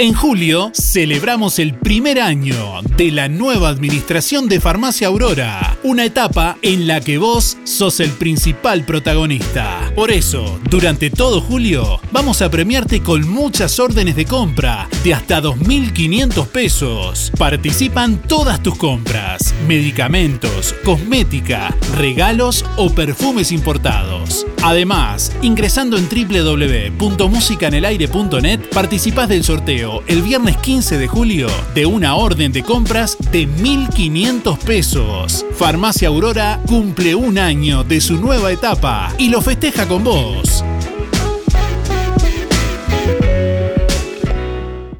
En 0.00 0.14
julio 0.14 0.70
celebramos 0.74 1.58
el 1.58 1.74
primer 1.74 2.20
año 2.20 2.82
de 2.96 3.10
la 3.10 3.28
nueva 3.28 3.68
administración 3.68 4.48
de 4.48 4.60
Farmacia 4.60 5.08
Aurora, 5.08 5.76
una 5.82 6.04
etapa 6.04 6.56
en 6.62 6.86
la 6.86 7.00
que 7.00 7.18
vos 7.18 7.56
sos 7.64 7.98
el 7.98 8.10
principal 8.10 8.84
protagonista. 8.84 9.90
Por 9.96 10.12
eso, 10.12 10.60
durante 10.70 11.10
todo 11.10 11.40
julio, 11.40 12.00
vamos 12.12 12.42
a 12.42 12.50
premiarte 12.50 13.02
con 13.02 13.28
muchas 13.28 13.80
órdenes 13.80 14.14
de 14.14 14.24
compra 14.24 14.88
de 15.02 15.14
hasta 15.14 15.42
2.500 15.42 16.46
pesos. 16.46 17.32
Participan 17.36 18.22
todas 18.22 18.62
tus 18.62 18.76
compras, 18.76 19.52
medicamentos, 19.66 20.76
cosmética, 20.84 21.76
regalos 21.96 22.64
o 22.76 22.90
perfumes 22.90 23.50
importados. 23.50 24.46
Además, 24.62 25.32
ingresando 25.42 25.98
en 25.98 26.08
www.musicanelaire.net, 26.08 28.60
participás 28.70 29.28
del 29.28 29.42
sorteo 29.42 29.87
el 30.06 30.22
viernes 30.22 30.56
15 30.58 30.98
de 30.98 31.08
julio 31.08 31.48
de 31.74 31.86
una 31.86 32.14
orden 32.14 32.52
de 32.52 32.62
compras 32.62 33.16
de 33.32 33.48
1.500 33.48 34.58
pesos. 34.58 35.44
Farmacia 35.54 36.08
Aurora 36.08 36.60
cumple 36.66 37.14
un 37.14 37.38
año 37.38 37.84
de 37.84 38.00
su 38.00 38.16
nueva 38.16 38.52
etapa 38.52 39.12
y 39.18 39.28
lo 39.28 39.40
festeja 39.40 39.86
con 39.86 40.04
vos. 40.04 40.64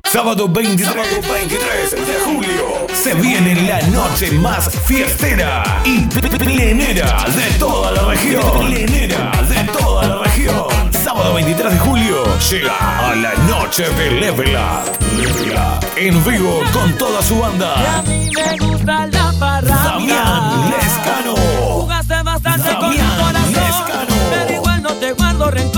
Sábado 0.04 0.48
23, 0.48 1.90
de 1.90 2.20
julio 2.24 2.86
se 2.94 3.14
viene 3.14 3.54
la 3.68 3.80
noche 3.88 4.32
más 4.32 4.70
fiestera 4.86 5.82
y 5.84 6.00
plenera 6.38 7.26
de 7.28 7.58
toda 7.58 7.92
la 7.92 8.02
región. 8.04 8.66
Plenera 8.66 9.30
de 9.48 9.72
toda. 9.78 9.97
Sábado 11.18 11.34
23 11.34 11.72
de 11.72 11.78
julio 11.80 12.22
llega 12.48 13.08
a 13.10 13.12
la 13.16 13.34
noche 13.48 13.82
de 13.82 14.12
Level 14.12 14.54
Up. 14.54 15.16
Level 15.16 15.50
Up. 15.50 15.84
En 15.96 16.24
vivo 16.24 16.60
con 16.72 16.96
toda 16.96 17.20
su 17.22 17.40
banda. 17.40 17.74
Damián 19.64 20.70
Lescano. 20.70 21.34
Jugaste 21.80 22.22
bastante 22.22 22.72
con 22.76 22.90
mi 22.90 22.98
corazón. 22.98 23.52
Lescano. 23.52 24.14
Pero 24.30 24.54
igual 24.60 24.80
no 24.80 24.90
te 24.90 25.12
guardo 25.14 25.50
rencor. 25.50 25.77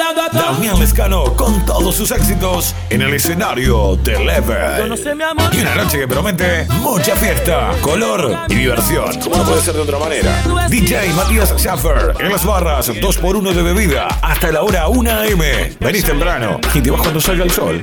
A. 0.00 0.30
Damián 0.32 0.78
Lescano 0.80 1.36
con 1.36 1.64
todos 1.66 1.94
sus 1.94 2.10
éxitos 2.10 2.74
en 2.88 3.02
el 3.02 3.12
escenario 3.12 3.96
de 3.96 4.18
Level. 4.18 4.80
Conoce 4.80 5.14
mi 5.14 5.22
amor. 5.22 5.54
Y 5.54 5.60
una 5.60 5.74
noche 5.74 5.98
que 5.98 6.08
promete 6.08 6.66
mucha 6.80 7.14
fiesta, 7.16 7.72
color 7.82 8.34
y 8.48 8.54
diversión. 8.54 9.20
Como 9.20 9.36
no 9.36 9.44
puede 9.44 9.60
ser 9.60 9.74
de 9.74 9.80
otra 9.80 9.98
manera. 9.98 10.42
DJ 10.70 11.12
Matías 11.12 11.54
Schaffer 11.58 12.14
en 12.18 12.32
las 12.32 12.46
barras, 12.46 12.88
2x1 12.88 13.52
de 13.52 13.62
bebida 13.62 14.06
hasta 14.22 14.50
la 14.50 14.62
hora 14.62 14.88
1 14.88 15.10
am. 15.10 15.40
Venís 15.78 16.04
temprano 16.04 16.60
y 16.72 16.80
te 16.80 16.90
vas 16.90 17.02
cuando 17.02 17.20
salga 17.20 17.44
el 17.44 17.50
sol. 17.50 17.82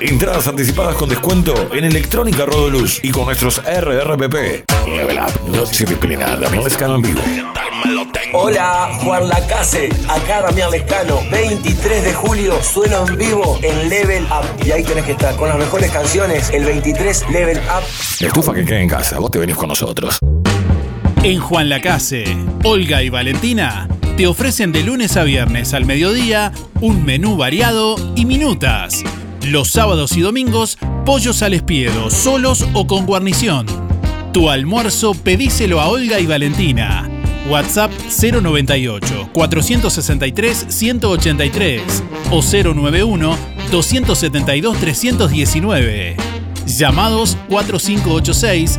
Entradas 0.00 0.48
anticipadas 0.48 0.94
con 0.94 1.10
descuento 1.10 1.68
en 1.74 1.84
Electrónica 1.84 2.46
Rodoluz 2.46 3.00
y 3.02 3.10
con 3.10 3.26
nuestros 3.26 3.60
RRPP. 3.64 4.64
Level 4.86 5.18
Up, 5.18 5.50
noche 5.54 5.86
plena, 5.86 6.36
Damián 6.36 6.64
Lescano 6.64 6.94
en 6.94 7.02
vivo. 7.02 7.20
Hola, 8.32 8.90
Juan 9.02 9.28
Lacase, 9.28 9.88
acá 10.08 10.42
Damián 10.42 10.70
Lescano, 10.70 11.20
23 11.30 12.04
de 12.04 12.14
julio, 12.14 12.62
sueno 12.62 13.06
en 13.06 13.16
vivo 13.16 13.58
en 13.62 13.88
Level 13.88 14.24
Up. 14.24 14.64
Y 14.64 14.70
ahí 14.70 14.84
tenés 14.84 15.04
que 15.04 15.12
estar 15.12 15.34
con 15.36 15.48
las 15.48 15.58
mejores 15.58 15.90
canciones, 15.90 16.50
el 16.50 16.64
23 16.64 17.30
Level 17.30 17.58
Up. 17.58 18.24
Estufa 18.24 18.52
que 18.52 18.64
quede 18.64 18.82
en 18.82 18.88
casa, 18.88 19.18
vos 19.18 19.30
te 19.30 19.38
venís 19.38 19.56
con 19.56 19.68
nosotros. 19.68 20.18
En 21.22 21.40
Juan 21.40 21.68
Lacase, 21.68 22.24
Olga 22.64 23.02
y 23.02 23.08
Valentina 23.08 23.88
te 24.16 24.26
ofrecen 24.26 24.72
de 24.72 24.82
lunes 24.82 25.16
a 25.16 25.24
viernes 25.24 25.74
al 25.74 25.86
mediodía 25.86 26.52
un 26.80 27.04
menú 27.04 27.36
variado 27.36 27.96
y 28.14 28.26
minutas. 28.26 29.02
Los 29.42 29.68
sábados 29.68 30.16
y 30.16 30.20
domingos, 30.20 30.78
pollos 31.06 31.42
al 31.42 31.54
espiedo, 31.54 32.10
solos 32.10 32.66
o 32.74 32.86
con 32.86 33.06
guarnición. 33.06 33.66
Tu 34.32 34.48
almuerzo 34.50 35.14
pedíselo 35.14 35.80
a 35.80 35.88
Olga 35.88 36.20
y 36.20 36.26
Valentina. 36.26 37.19
WhatsApp 37.48 37.92
098 38.08 39.30
463 39.32 40.66
183 40.68 42.02
o 42.30 42.40
091 42.42 43.36
272 43.70 44.78
319. 44.78 46.16
Llamados 46.66 47.36
4586 47.48 48.78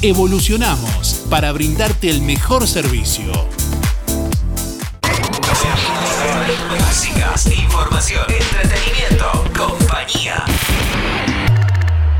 Evolucionamos 0.03 1.27
para 1.29 1.51
brindarte 1.51 2.09
el 2.09 2.23
mejor 2.23 2.65
servicio. 2.65 3.23
Músicas, 6.71 7.45
información, 7.45 8.23
entretenimiento, 8.27 9.45
compañía. 9.55 10.43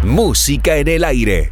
Música 0.04 0.78
en 0.78 0.89
el 0.89 1.04
aire. 1.04 1.50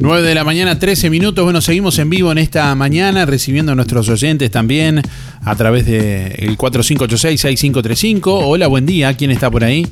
9 0.00 0.26
de 0.26 0.34
la 0.34 0.42
mañana, 0.42 0.80
13 0.80 1.10
minutos. 1.10 1.44
Bueno, 1.44 1.60
seguimos 1.60 1.96
en 2.00 2.10
vivo 2.10 2.32
en 2.32 2.38
esta 2.38 2.74
mañana, 2.74 3.24
recibiendo 3.24 3.70
a 3.70 3.74
nuestros 3.76 4.08
oyentes 4.08 4.50
también 4.50 5.00
a 5.44 5.54
través 5.54 5.86
del 5.86 6.58
4586-6535. 6.58 8.20
Hola, 8.26 8.66
buen 8.66 8.84
día. 8.84 9.16
¿Quién 9.16 9.30
está 9.30 9.48
por 9.48 9.62
ahí? 9.62 9.86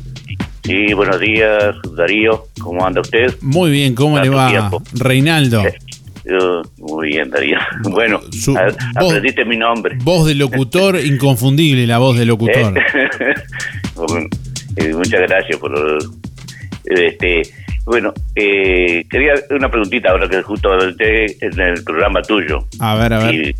Sí, 0.66 0.92
buenos 0.94 1.20
días, 1.20 1.76
Darío. 1.96 2.46
¿Cómo 2.66 2.84
anda 2.84 3.00
usted? 3.00 3.32
Muy 3.42 3.70
bien, 3.70 3.94
¿cómo 3.94 4.18
le 4.18 4.28
va? 4.28 4.48
tiempo. 4.50 4.82
Reinaldo, 4.94 5.62
Yo, 6.24 6.62
muy 6.78 7.10
bien, 7.10 7.30
Darío. 7.30 7.58
Bueno, 7.84 8.20
Su- 8.32 8.56
a- 8.58 8.64
vos- 9.00 9.10
aprendiste 9.10 9.44
mi 9.44 9.56
nombre. 9.56 9.96
voz 10.02 10.26
de 10.26 10.34
locutor 10.34 10.98
inconfundible, 11.04 11.86
la 11.86 11.98
voz 11.98 12.18
de 12.18 12.26
locutor. 12.26 12.74
Eh, 13.96 14.28
eh, 14.76 14.92
muchas 14.94 15.20
gracias 15.22 15.58
por 15.58 15.72
este. 16.84 17.42
Bueno, 17.86 18.12
eh, 18.34 19.04
quería 19.08 19.34
una 19.50 19.70
preguntita 19.70 20.10
ahora 20.10 20.28
que 20.28 20.42
justo 20.42 20.70
en 20.98 21.60
el 21.60 21.84
programa 21.84 22.20
tuyo. 22.20 22.66
A 22.80 22.96
ver, 22.96 23.12
a 23.12 23.18
ver. 23.24 23.34
Y- 23.34 23.54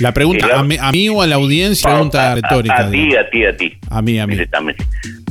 La 0.00 0.12
pregunta, 0.14 0.46
Quería- 0.46 0.60
¿a 0.60 0.64
mí, 0.64 0.76
a 0.80 0.90
mí 0.90 1.08
o 1.10 1.20
a 1.20 1.26
la 1.26 1.34
audiencia? 1.36 1.90
Pregunta 1.90 2.34
retórica. 2.34 2.86
A, 2.86 2.90
ti, 2.90 3.14
a 3.14 3.28
ti, 3.28 3.44
a 3.44 3.54
ti. 3.56 3.76
A 3.90 4.00
mí, 4.00 4.18
a 4.18 4.26
mí. 4.26 4.32
Directamente. 4.32 4.84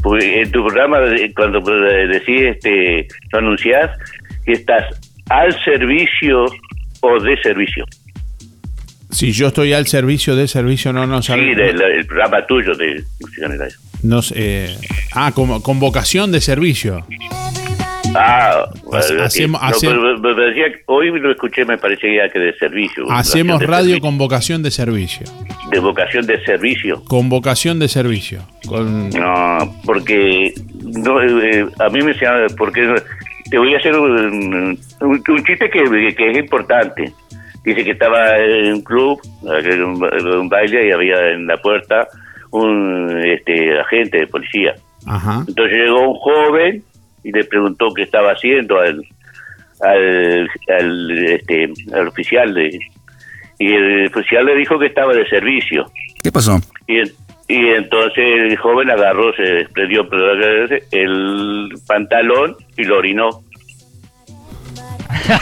Porque 0.04 0.42
en 0.44 0.52
tu 0.52 0.64
programa, 0.66 1.00
eh, 1.16 1.34
cuando 1.36 1.58
eh, 1.90 2.08
decís, 2.08 2.42
este, 2.44 3.08
lo 3.32 3.40
anunciás, 3.40 3.90
que 4.46 4.52
estás 4.54 4.84
al 5.30 5.52
servicio 5.66 6.46
o 7.02 7.20
de 7.20 7.36
servicio. 7.42 7.86
Si 9.10 9.32
yo 9.32 9.48
estoy 9.48 9.74
al 9.74 9.88
servicio 9.88 10.36
de 10.36 10.48
servicio, 10.48 10.94
no, 10.94 11.08
no 11.08 11.24
Sí, 11.24 11.30
sabe- 11.30 11.56
del 11.56 11.82
el 11.82 12.06
programa 12.06 12.46
tuyo 12.46 12.76
de 12.76 13.04
música 13.20 13.48
en 13.48 13.52
el 13.54 13.62
aire. 13.64 13.76
no 14.04 14.22
sé, 14.22 14.36
eh, 14.38 14.78
ah, 15.14 15.32
como 15.34 15.64
convocación 15.64 16.32
de 16.32 16.40
servicio. 16.40 17.04
Ah, 18.16 18.66
hacemos- 18.94 19.62
no, 19.62 19.68
hacemos- 19.68 19.98
pero- 20.02 20.22
pero 20.22 20.48
decía 20.48 20.66
que 20.72 20.82
hoy 20.88 21.20
lo 21.20 21.32
escuché, 21.32 21.66
me 21.66 21.78
parecía 21.78 22.30
que 22.30 22.40
de 22.40 22.54
servicio. 22.58 23.06
Hacemos 23.12 23.56
vocación 23.56 23.60
de 23.60 23.66
radio 23.68 23.84
servicio. 23.86 24.02
con 24.02 24.18
vocación 24.18 24.64
de 24.64 24.72
servicio. 24.72 25.28
De 25.72 25.80
vocación 25.80 26.26
de 26.26 26.44
servicio. 26.46 27.04
Convocación 27.06 27.80
de 27.80 27.88
servicio. 27.88 28.40
Con, 28.68 29.10
No, 29.10 29.58
porque 29.86 30.54
no, 30.84 31.22
eh, 31.22 31.66
a 31.80 31.90
mí 31.90 32.02
me 32.02 32.14
decían, 32.14 32.48
porque 32.58 32.96
te 33.50 33.58
voy 33.58 33.74
a 33.74 33.78
hacer 33.78 33.96
un, 33.96 34.80
un- 35.02 35.24
un 35.28 35.44
chiste 35.46 35.70
que, 35.70 36.16
que 36.16 36.32
es 36.32 36.38
importante. 36.38 37.12
Dice 37.64 37.84
que 37.84 37.92
estaba 37.92 38.38
en 38.38 38.74
un 38.76 38.82
club, 38.82 39.20
en 39.44 39.84
un, 39.84 40.06
en 40.14 40.28
un 40.28 40.50
baile, 40.50 40.88
y 40.88 40.92
había 40.92 41.32
en 41.32 41.46
la 41.48 41.58
puerta 41.58 42.08
un 42.52 43.22
este, 43.26 43.78
agente 43.80 44.20
de 44.20 44.28
policía. 44.28 44.74
Ajá. 45.06 45.44
Entonces 45.48 45.78
llegó 45.78 46.12
un 46.12 46.16
joven 46.18 46.84
y 47.28 47.32
le 47.34 47.44
preguntó 47.44 47.94
qué 47.94 48.04
estaba 48.04 48.32
haciendo 48.32 48.80
al, 48.80 49.04
al, 49.82 50.50
al, 50.80 51.12
este, 51.28 51.72
al 51.94 52.08
oficial 52.08 52.54
de, 52.54 52.80
y 53.60 53.74
el 53.74 54.08
oficial 54.08 54.46
le 54.46 54.56
dijo 54.56 54.80
que 54.80 54.86
estaba 54.88 55.14
de 55.14 55.28
servicio. 55.28 55.92
¿Qué 56.24 56.32
pasó? 56.32 56.60
Y, 56.88 57.02
y 57.50 57.68
entonces 57.70 58.18
el 58.26 58.56
joven 58.58 58.90
agarró, 58.90 59.34
se 59.36 59.42
desprendió 59.44 60.08
el 60.92 61.70
pantalón 61.86 62.56
y 62.78 62.84
lo 62.86 62.98
orinó. 62.98 63.30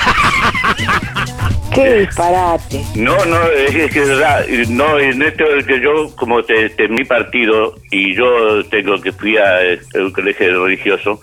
Qué 1.73 1.93
disparate. 1.99 2.81
No, 2.95 3.17
no, 3.25 3.43
es, 3.49 3.75
es 3.75 3.91
que 3.91 3.99
es 4.01 4.07
verdad. 4.07 4.45
No, 4.69 4.97
en 4.97 5.21
esto 5.21 5.43
es 5.55 5.65
que 5.65 5.81
yo, 5.81 6.15
como 6.15 6.41
te, 6.43 6.69
te- 6.69 6.87
mi 6.87 7.03
partido, 7.03 7.75
y 7.91 8.15
yo 8.15 8.63
tengo 8.69 9.01
que 9.01 9.11
fui 9.11 9.35
a, 9.37 9.61
eh, 9.65 9.79
un 9.95 10.11
colegio 10.11 10.63
religioso, 10.63 11.19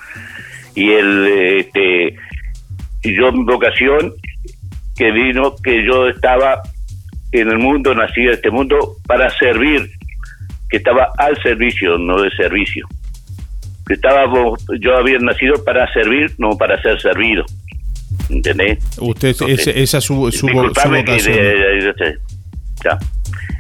y 0.75 0.91
el, 0.93 1.27
este, 1.59 2.17
mi 3.05 3.45
vocación, 3.45 4.13
que 4.97 5.11
vino, 5.11 5.55
que 5.63 5.85
yo 5.87 6.09
estaba 6.09 6.63
en 7.33 7.49
el 7.49 7.59
mundo, 7.59 7.95
nací 7.95 8.21
en 8.23 8.31
este 8.31 8.51
mundo, 8.51 8.97
para 9.07 9.31
servir, 9.31 9.91
que 10.69 10.77
estaba 10.79 11.09
al 11.19 11.41
servicio, 11.43 11.99
no 11.99 12.21
de 12.21 12.31
servicio. 12.31 12.87
Que 13.87 13.95
estaba, 13.95 14.25
yo 14.81 14.97
había 14.97 15.19
nacido 15.19 15.63
para 15.65 15.91
servir, 15.93 16.31
no 16.39 16.51
para 16.57 16.81
ser 16.83 17.01
servido. 17.01 17.45
¿Entendés? 18.31 18.79
Usted, 18.99 19.35
es- 19.49 19.67
esa 19.67 19.99
es 19.99 20.05
su, 20.05 20.31
su, 20.33 20.47
que 20.47 20.53
vocación. 20.53 21.05
de- 21.05 22.19
ya. 22.85 22.99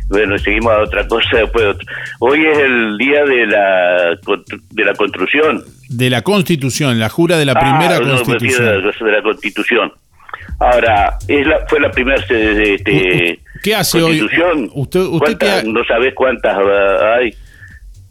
Bueno, 0.09 0.37
seguimos 0.39 0.73
a 0.73 0.81
otra 0.83 1.07
cosa 1.09 1.39
después. 1.39 1.77
Hoy 2.21 2.45
es 2.45 2.59
el 2.59 2.99
día 2.99 3.25
de 3.25 3.47
la 3.47 4.19
de 4.71 4.85
la 4.85 4.93
construcción. 4.95 5.65
De 5.93 6.11
la 6.11 6.23
Constitución, 6.23 6.99
la 6.99 7.09
jura 7.09 7.37
de 7.39 7.45
la 7.45 7.53
Ah, 7.53 7.61
primera 7.61 7.99
no, 8.01 8.07
me 8.07 8.23
Constitución. 8.23 8.69
a 8.69 8.73
la 8.73 8.93
de 9.07 9.13
la 9.13 9.23
Constitución. 9.23 9.93
Ahora, 10.59 11.19
es 11.29 11.47
la, 11.47 11.67
fue 11.69 11.81
la 11.81 11.91
primera 11.91 12.17
este, 12.21 13.41
¿Qué 13.63 13.75
hace 13.75 14.01
hoy? 14.03 14.19
Constitución. 14.19 14.71
Usted, 14.75 15.01
usted 15.01 15.39
qué, 15.39 15.51
ha- 15.51 15.63
¿No 15.65 15.85
sabes 15.85 16.15
cuántas 16.15 16.57
ah, 16.57 17.15
hay? 17.19 17.31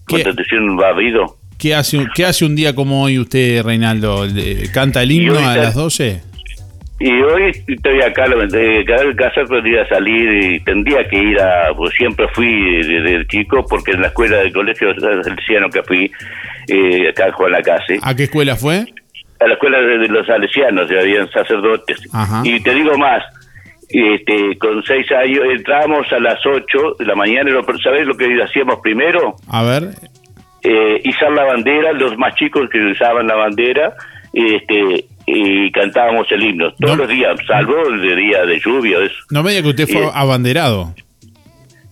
¿Qué? 0.07 0.23
Constitución 0.23 0.77
ha 0.83 0.89
habido? 0.89 1.37
qué 1.57 1.75
hace, 1.75 1.97
un- 1.97 2.09
qué 2.15 2.25
hace 2.25 2.43
un 2.43 2.55
día 2.55 2.73
como 2.73 3.03
hoy 3.03 3.19
usted, 3.19 3.63
Reinaldo? 3.63 4.25
¿Le- 4.25 4.71
¿Canta 4.71 5.03
el 5.03 5.11
himno 5.11 5.33
hoy 5.37 5.43
a 5.43 5.55
las 5.57 5.75
12? 5.75 6.21
Y 7.03 7.21
hoy 7.21 7.51
estoy 7.67 8.01
acá, 8.01 8.27
lo- 8.27 8.45
vez 9.03 9.15
casa 9.15 9.41
podría 9.47 9.87
salir 9.87 10.43
y 10.43 10.59
tendría 10.59 11.03
que 11.09 11.17
ir 11.17 11.41
a, 11.41 11.73
pues 11.75 11.91
siempre 11.95 12.27
fui 12.33 12.77
desde 12.83 13.15
chico, 13.27 13.65
porque 13.67 13.91
en 13.91 14.01
la 14.01 14.07
escuela 14.07 14.37
del 14.37 14.53
colegio 14.53 14.93
salesiano 14.99 15.67
que 15.69 15.81
fui, 15.83 16.11
eh, 16.67 17.09
acá 17.09 17.25
en 17.27 17.31
Juan 17.33 17.51
Lacase, 17.53 17.97
¿A 18.03 18.15
qué 18.15 18.23
escuela 18.23 18.55
fue? 18.55 18.85
a 19.39 19.47
la 19.47 19.53
escuela 19.53 19.79
de, 19.81 19.97
de 19.97 20.07
los 20.09 20.27
salesianos, 20.27 20.87
ya 20.91 20.99
habían 20.99 21.27
sacerdotes. 21.31 21.97
Ajá. 22.13 22.43
Y 22.45 22.59
te 22.61 22.75
digo 22.75 22.95
más, 22.99 23.23
este, 23.89 24.55
con 24.59 24.83
seis 24.83 25.11
años 25.11 25.39
entrábamos 25.57 26.05
a 26.13 26.19
las 26.19 26.45
ocho 26.45 26.93
de 26.99 27.05
la 27.05 27.15
mañana, 27.15 27.49
¿sabés 27.81 28.05
lo 28.05 28.15
que 28.15 28.27
hacíamos 28.43 28.79
primero? 28.83 29.35
A 29.49 29.63
ver, 29.63 29.83
eh, 30.63 31.01
izar 31.03 31.31
la 31.31 31.45
bandera, 31.45 31.91
los 31.93 32.15
más 32.19 32.35
chicos 32.35 32.69
que 32.69 32.77
usaban 32.91 33.25
la 33.25 33.35
bandera, 33.35 33.93
este, 34.31 35.05
y 35.33 35.71
cantábamos 35.71 36.29
el 36.31 36.43
himno 36.43 36.71
todos 36.73 36.97
los 36.97 37.07
días, 37.07 37.35
salvo 37.47 37.75
el 37.87 38.01
de 38.01 38.15
día 38.15 38.45
de 38.45 38.59
lluvia, 38.59 38.97
eso. 38.99 39.15
no 39.31 39.41
me 39.43 39.51
diga 39.51 39.63
que 39.63 39.69
usted 39.69 39.87
fue 39.87 40.01
Eh. 40.05 40.11
abanderado. 40.13 40.93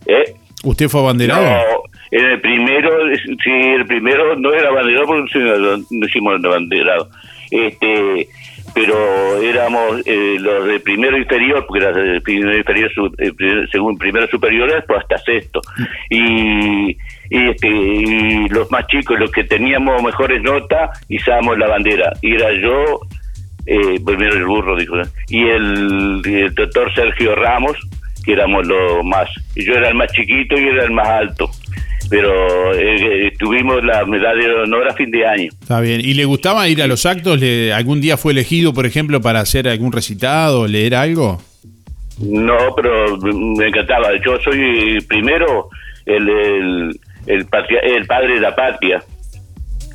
¿Eh? 0.05 0.33
¿Usted 0.63 0.89
fue 0.89 1.01
abanderado? 1.01 1.43
No, 1.43 1.83
en 2.11 2.25
el 2.25 2.41
primero, 2.41 2.89
sí, 3.43 3.51
el 3.51 3.85
primero 3.85 4.35
no 4.35 4.51
era 4.53 4.71
banderado 4.71 5.05
porque 5.05 5.39
no, 5.39 6.05
hicimos 6.05 6.33
el 6.35 6.41
banderado. 6.41 7.09
Este, 7.51 8.27
pero 8.73 9.41
éramos 9.41 10.01
eh, 10.05 10.37
los 10.39 10.65
de 10.65 10.79
primero 10.81 11.17
inferior, 11.17 11.65
porque 11.67 11.83
era 11.85 11.91
de 11.97 12.21
primero 12.21 12.55
inferior, 12.57 12.91
su- 12.93 13.15
eh, 13.19 13.31
primer- 13.35 13.69
según 13.71 13.97
primero 13.97 14.27
superior, 14.27 14.71
después 14.71 14.99
hasta 14.99 15.17
sexto. 15.19 15.61
Y, 16.09 16.89
y, 17.31 17.49
este, 17.49 17.67
y 17.67 18.47
los 18.49 18.69
más 18.71 18.85
chicos, 18.87 19.17
los 19.19 19.31
que 19.31 19.43
teníamos 19.45 20.01
mejores 20.03 20.41
notas, 20.43 20.89
izábamos 21.09 21.57
la 21.57 21.67
bandera. 21.67 22.11
Y 22.21 22.35
era 22.35 22.51
yo, 22.61 22.99
eh, 23.71 23.99
primero 24.05 24.35
el 24.35 24.45
burro, 24.45 24.75
dijo, 24.75 24.95
¿no? 24.95 25.03
y 25.29 25.43
el, 25.47 26.51
doctor 26.55 26.91
Sergio 26.95 27.35
Ramos, 27.35 27.77
que 28.25 28.33
éramos 28.33 28.65
los 28.67 29.03
más. 29.05 29.29
y 29.55 29.63
Yo 29.65 29.73
era 29.75 29.89
el 29.89 29.95
más 29.95 30.11
chiquito 30.11 30.59
y 30.59 30.63
era 30.67 30.83
el 30.85 30.91
más 30.91 31.07
alto. 31.07 31.49
Pero 32.09 32.73
eh, 32.73 33.27
eh, 33.27 33.31
tuvimos 33.37 33.83
la 33.83 34.03
medalla 34.05 34.47
de 34.47 34.55
honor 34.63 34.87
a 34.89 34.95
fin 34.95 35.11
de 35.11 35.27
año. 35.27 35.49
Está 35.61 35.79
bien. 35.79 36.01
¿Y 36.01 36.15
le 36.15 36.25
gustaba 36.25 36.67
ir 36.67 36.81
a 36.81 36.87
los 36.87 37.05
actos? 37.05 37.39
¿Le- 37.39 37.71
¿Algún 37.71 38.01
día 38.01 38.17
fue 38.17 38.31
elegido, 38.31 38.73
por 38.73 38.87
ejemplo, 38.87 39.21
para 39.21 39.41
hacer 39.41 39.67
algún 39.67 39.91
recitado, 39.91 40.65
leer 40.67 40.95
algo? 40.95 41.39
No, 42.19 42.57
pero 42.75 43.15
me 43.17 43.67
encantaba. 43.67 44.09
Yo 44.25 44.39
soy 44.43 44.97
primero 45.07 45.69
el, 46.07 46.27
el, 46.27 46.99
el, 47.27 47.45
patria- 47.45 47.81
el 47.83 48.07
padre 48.07 48.33
de 48.35 48.41
la 48.41 48.55
patria. 48.55 49.03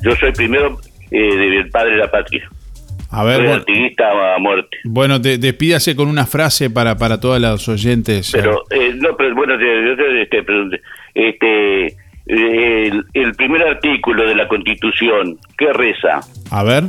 Yo 0.01 0.15
soy 0.15 0.31
primero 0.31 0.79
eh, 1.11 1.57
el 1.59 1.69
padre 1.69 1.91
de 1.91 1.97
la 1.97 2.09
patria. 2.09 2.49
A 3.15 3.23
ver, 3.23 3.35
soy 3.37 3.45
bueno, 3.45 3.59
antiguista 3.59 4.35
a 4.35 4.39
muerte. 4.39 4.77
bueno, 4.83 5.19
de- 5.19 5.37
despídase 5.37 5.95
con 5.95 6.07
una 6.07 6.25
frase 6.25 6.69
para, 6.69 6.97
para 6.97 7.19
todos 7.19 7.39
los 7.39 7.67
oyentes. 7.69 8.31
Pero, 8.33 8.63
eh, 8.71 8.93
no, 8.95 9.15
pero 9.17 9.33
bueno, 9.35 9.57
te- 9.57 9.87
yo 9.87 9.95
te- 9.95 10.21
este, 10.23 10.43
pero, 10.43 10.65
este, 11.13 11.85
eh, 11.87 12.87
el, 12.87 13.03
el 13.13 13.33
primer 13.35 13.61
artículo 13.63 14.27
de 14.27 14.35
la 14.35 14.47
Constitución, 14.47 15.37
¿qué 15.57 15.71
reza? 15.73 16.19
A 16.51 16.63
ver. 16.63 16.83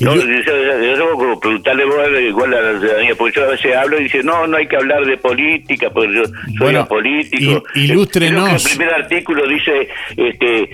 No, 0.00 0.14
yo, 0.16 0.22
yo- 0.22 0.96
yo 0.96 1.40
preguntarle 1.40 1.84
vos, 1.84 1.96
igual 2.26 2.54
a 2.54 2.60
la 2.62 2.80
ciudadanía, 2.80 3.14
porque 3.16 3.38
yo 3.38 3.44
a 3.46 3.50
veces 3.50 3.76
hablo 3.76 4.00
y 4.00 4.04
dice, 4.04 4.22
no, 4.22 4.46
no 4.46 4.56
hay 4.56 4.66
que 4.66 4.76
hablar 4.76 5.04
de 5.04 5.18
política, 5.18 5.90
porque 5.90 6.14
yo 6.14 6.24
soy 6.24 6.56
Bueno, 6.58 6.80
apolítico. 6.80 7.62
i- 7.74 7.80
ilústrenos. 7.84 8.48
Que 8.48 8.56
el 8.72 8.78
primer 8.78 8.94
artículo 8.94 9.46
dice, 9.46 9.88
este, 10.16 10.70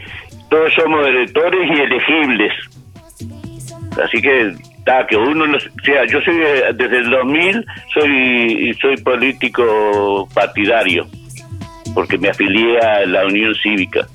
todos 0.49 0.73
somos 0.75 1.05
electores 1.09 1.61
y 1.69 1.81
elegibles. 1.81 2.53
Así 4.03 4.21
que, 4.21 4.49
está, 4.79 5.07
que 5.07 5.17
uno, 5.17 5.47
no, 5.47 5.57
o 5.57 5.85
sea, 5.85 6.05
yo 6.07 6.21
soy, 6.21 6.37
eh, 6.37 6.65
desde 6.75 6.99
el 6.99 7.11
2000, 7.11 7.65
soy, 7.95 8.77
soy 8.81 8.97
político 8.99 10.29
partidario, 10.35 11.07
porque 11.95 12.19
me 12.19 12.29
afilié 12.29 12.79
a 12.81 13.07
la 13.07 13.25
Unión 13.27 13.55
Cívica. 13.55 14.07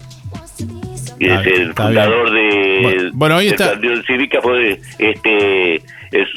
Y 1.19 1.25
Está- 1.27 1.41
desde 1.41 1.61
el 1.61 1.73
fundador 1.73 2.31
bien. 2.31 2.49
de, 2.49 2.79
Bueno, 2.81 3.09
bueno, 3.13 3.35
ahí 3.37 3.45
de 3.45 3.51
está. 3.51 3.65
la 3.73 3.79
Unión 3.79 4.03
Cívica 4.03 4.39
fue 4.41 4.79
este 4.97 5.75
es 5.75 6.27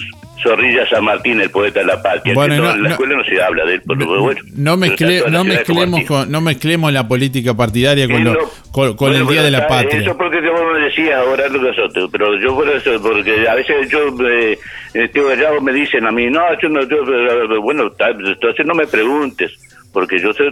Zorrilla 0.44 0.88
San 0.88 1.02
Martín, 1.04 1.40
el 1.40 1.50
poeta 1.50 1.80
de 1.80 1.86
la 1.86 2.00
patria. 2.00 2.34
Bueno, 2.34 2.56
no- 2.56 2.70
en 2.70 2.82
la 2.82 2.88
no- 2.90 2.94
escuela 2.94 3.16
no 3.16 3.24
se 3.24 3.42
habla 3.42 3.64
de 3.64 3.74
él, 3.74 3.82
pero 3.86 4.20
bueno. 4.22 4.40
No, 4.54 4.76
mezcle- 4.76 5.28
no, 5.30 5.42
mezclemos 5.42 6.04
con, 6.04 6.30
no 6.30 6.40
mezclemos 6.40 6.92
la 6.92 7.08
política 7.08 7.54
partidaria 7.54 8.06
con, 8.06 8.22
lo- 8.22 8.34
no. 8.34 8.38
con, 8.70 8.94
con 8.96 9.08
Bueno, 9.10 9.24
el 9.24 9.32
Día 9.34 9.42
de 9.42 9.50
la 9.50 9.58
está- 9.58 9.68
Patria. 9.68 10.00
Eso 10.00 10.16
porque 10.16 10.40
vos 10.48 10.60
me 10.74 10.80
decías 10.80 11.16
ahora 11.16 11.48
lo 11.48 11.60
que 11.60 11.68
nosotros, 11.68 12.08
pero 12.12 12.38
yo 12.38 12.54
por 12.54 12.68
eso, 12.68 12.90
porque 13.02 13.48
a 13.48 13.54
veces 13.56 13.88
yo, 13.90 13.98
eh, 14.28 14.58
tío 15.12 15.26
Gallego 15.26 15.60
me 15.60 15.72
dicen 15.72 16.06
a 16.06 16.12
mí, 16.12 16.26
no, 16.30 16.40
yo 16.60 16.68
no, 16.68 16.82
yo, 16.86 17.60
bueno, 17.62 17.90
entonces 17.98 18.64
no 18.66 18.74
me 18.74 18.86
preguntes, 18.86 19.50
porque 19.92 20.20
yo 20.20 20.32
soy, 20.32 20.50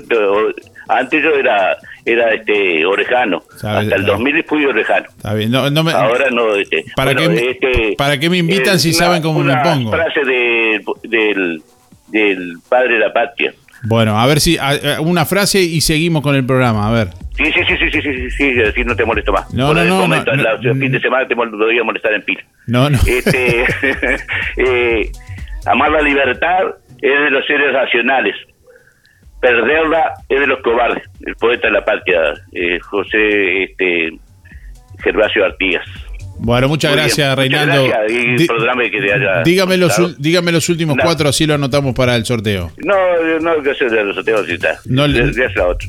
antes 0.88 1.22
yo 1.22 1.30
era, 1.30 1.76
era 2.04 2.32
este, 2.34 2.84
orejano, 2.84 3.42
Sabe- 3.56 3.80
hasta 3.80 3.96
el 3.96 4.04
2000 4.06 4.44
fui 4.44 4.64
orejano. 4.64 5.06
Está 5.16 5.34
bien. 5.34 5.50
No, 5.50 5.70
no 5.70 5.84
me- 5.84 5.92
Ahora 5.92 6.30
no, 6.30 6.54
este, 6.56 6.84
¿Para 6.96 7.12
bueno, 7.12 7.28
qué 7.34 7.34
me- 7.42 7.50
este, 7.50 7.94
para 7.96 8.18
qué 8.18 8.28
me 8.30 8.38
invitan 8.38 8.76
eh, 8.76 8.78
si 8.78 8.88
una- 8.90 8.98
saben 8.98 9.22
cómo 9.22 9.40
me 9.40 9.56
pongo? 9.58 9.90
frase 9.92 10.20
de- 10.24 10.80
del, 11.04 11.62
del 12.08 12.54
padre 12.68 12.94
de 12.94 13.00
la 13.00 13.12
patria. 13.12 13.52
Bueno, 13.84 14.18
a 14.18 14.26
ver 14.26 14.38
si 14.40 14.58
a- 14.58 15.00
una 15.00 15.24
frase 15.26 15.60
y 15.60 15.80
seguimos 15.80 16.22
con 16.22 16.34
el 16.36 16.44
programa. 16.46 16.88
A 16.88 16.92
ver. 16.92 17.08
Sí, 17.36 17.44
sí, 17.46 17.60
sí, 17.66 17.76
sí, 17.78 17.90
sí, 17.90 18.02
sí, 18.02 18.30
sí, 18.30 18.54
sí, 18.74 18.84
no 18.84 18.94
te 18.94 19.04
molesto 19.04 19.32
más. 19.32 19.52
No, 19.54 19.68
Por 19.68 19.76
no, 19.76 19.82
el 19.82 19.88
no, 19.88 19.96
momento, 20.02 20.36
no, 20.36 20.42
la- 20.42 20.56
no, 20.60 20.74
fin 20.74 20.92
de 20.92 21.00
semana 21.00 21.26
te 21.26 21.34
voy 21.34 21.78
a 21.78 21.82
molestar 21.84 22.12
en 22.12 22.22
pila. 22.22 22.42
No, 22.66 22.90
no. 22.90 22.98
Este, 23.06 23.64
eh, 24.58 25.10
amar 25.66 25.90
la 25.90 26.02
libertad 26.02 26.60
es 27.00 27.20
de 27.24 27.30
los 27.30 27.44
seres 27.46 27.72
racionales. 27.72 28.34
Perderla 29.42 30.14
es 30.28 30.40
de 30.40 30.46
los 30.46 30.60
cobardes. 30.60 31.02
El 31.26 31.34
poeta 31.36 31.66
de 31.66 31.72
la 31.74 31.84
patria, 31.84 32.18
eh, 32.52 32.78
José 32.80 33.64
este, 33.64 34.12
Gervasio 35.02 35.44
Artigas. 35.44 35.84
Bueno, 36.44 36.66
muchas 36.68 36.90
Muy 36.90 36.96
bien, 36.96 37.06
gracias, 37.06 37.28
muchas 37.36 37.38
Reinaldo. 37.38 37.86
gracias, 37.88 38.38
Di- 38.38 38.46
perdóname 38.46 38.90
que 38.90 39.00
te 39.00 39.12
haya 39.12 39.42
dígame, 39.44 39.76
los, 39.76 40.20
dígame 40.20 40.50
los 40.50 40.68
últimos 40.68 40.96
No. 40.96 41.02
cuatro, 41.04 41.28
así 41.28 41.46
lo 41.46 41.54
anotamos 41.54 41.94
para 41.94 42.16
el 42.16 42.24
sorteo. 42.24 42.72
No, 42.84 42.94
no, 43.40 43.62
sea 43.74 43.88
de 43.88 44.04
los 44.04 44.14
sorteos 44.16 44.48
y 44.48 44.58
tal. 44.58 44.76
No 44.86 45.06
le- 45.06 45.30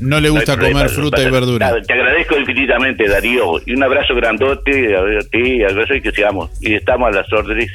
no 0.01 0.20
le 0.20 0.30
gusta 0.30 0.54
problema, 0.56 0.80
comer 0.82 0.91
no 0.91 0.95
fruta 0.95 1.22
y 1.24 1.32
verdura. 1.32 1.68
nada. 1.68 1.82
Te 1.82 1.93
agradezco 1.93 2.38
infinitamente, 2.38 3.08
Darío. 3.08 3.54
Y 3.66 3.74
un 3.74 3.84
abrazo 3.84 4.14
grandote 4.16 4.95
a 4.95 5.01
ti, 5.32 5.64
al 5.64 5.76
resto 5.76 5.95
y 5.95 6.01
que 6.01 6.12
sigamos. 6.12 6.51
Y 6.62 6.74
estamos 6.76 7.08
a 7.08 7.12
las 7.22 7.34
órdenes. 7.34 7.72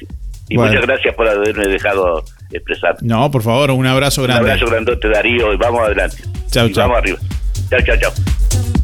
Y 0.49 0.57
Bueno. 0.57 0.73
muchas 0.73 0.87
gracias 0.87 1.15
por 1.15 1.29
haberme 1.29 1.67
dejado 1.69 2.25
expresar. 2.51 2.97
No, 3.03 3.31
por 3.31 3.43
favor, 3.43 3.71
un 3.71 3.87
abrazo 3.87 4.23
Un 4.23 4.29
grande. 4.29 4.51
abrazo 4.53 4.71
grandote, 4.71 5.09
Darío, 5.09 5.53
y 5.53 5.57
vamos 5.57 5.83
adelante. 5.83 6.17
Chau, 6.51 6.67
Y 6.69 6.73
chau. 6.73 6.85
Vamos 6.89 6.99
arriba. 6.99 7.19
Chao, 7.71 7.81
chao, 7.85 7.97
chao. 8.01 8.78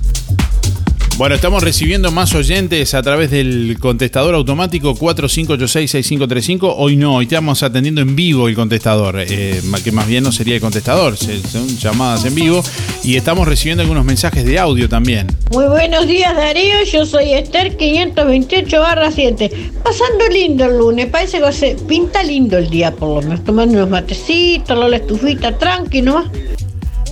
Bueno, 1.17 1.37
estamos 1.37 1.62
recibiendo 1.62 2.11
más 2.11 2.35
oyentes 2.35 2.93
a 2.93 3.01
través 3.01 3.31
del 3.31 3.77
contestador 3.79 4.35
automático 4.35 4.97
4586-6535. 4.97 6.75
Hoy 6.77 6.97
no, 6.97 7.15
hoy 7.15 7.27
estamos 7.27 7.62
atendiendo 7.62 8.01
en 8.01 8.17
vivo 8.17 8.49
el 8.49 8.57
contestador, 8.57 9.21
eh, 9.21 9.62
que 9.85 9.93
más 9.93 10.09
bien 10.09 10.25
no 10.25 10.33
sería 10.33 10.57
el 10.57 10.61
contestador, 10.61 11.17
son 11.17 11.69
llamadas 11.79 12.25
en 12.25 12.35
vivo. 12.35 12.65
Y 13.05 13.15
estamos 13.15 13.47
recibiendo 13.47 13.83
algunos 13.83 14.05
mensajes 14.05 14.45
de 14.45 14.59
audio 14.59 14.89
también. 14.89 15.29
Muy 15.53 15.67
buenos 15.67 16.09
días 16.09 16.35
Darío, 16.35 16.83
yo 16.83 17.07
soy 17.07 17.33
Esther 17.33 17.77
528 17.77 18.81
barra 18.81 19.12
7. 19.12 19.71
Pasando 19.85 20.29
lindo 20.33 20.65
el 20.65 20.79
lunes, 20.79 21.07
parece 21.07 21.41
que 21.41 21.53
se 21.53 21.77
pinta 21.87 22.25
lindo 22.25 22.59
el 22.59 22.69
día 22.69 22.91
por 22.91 23.11
lo 23.11 23.23
menos, 23.23 23.45
tomando 23.45 23.75
unos 23.75 23.91
matecitos, 23.91 24.77
la 24.91 24.97
estufita, 24.97 25.57
tranqui 25.57 26.03
nomás. 26.03 26.27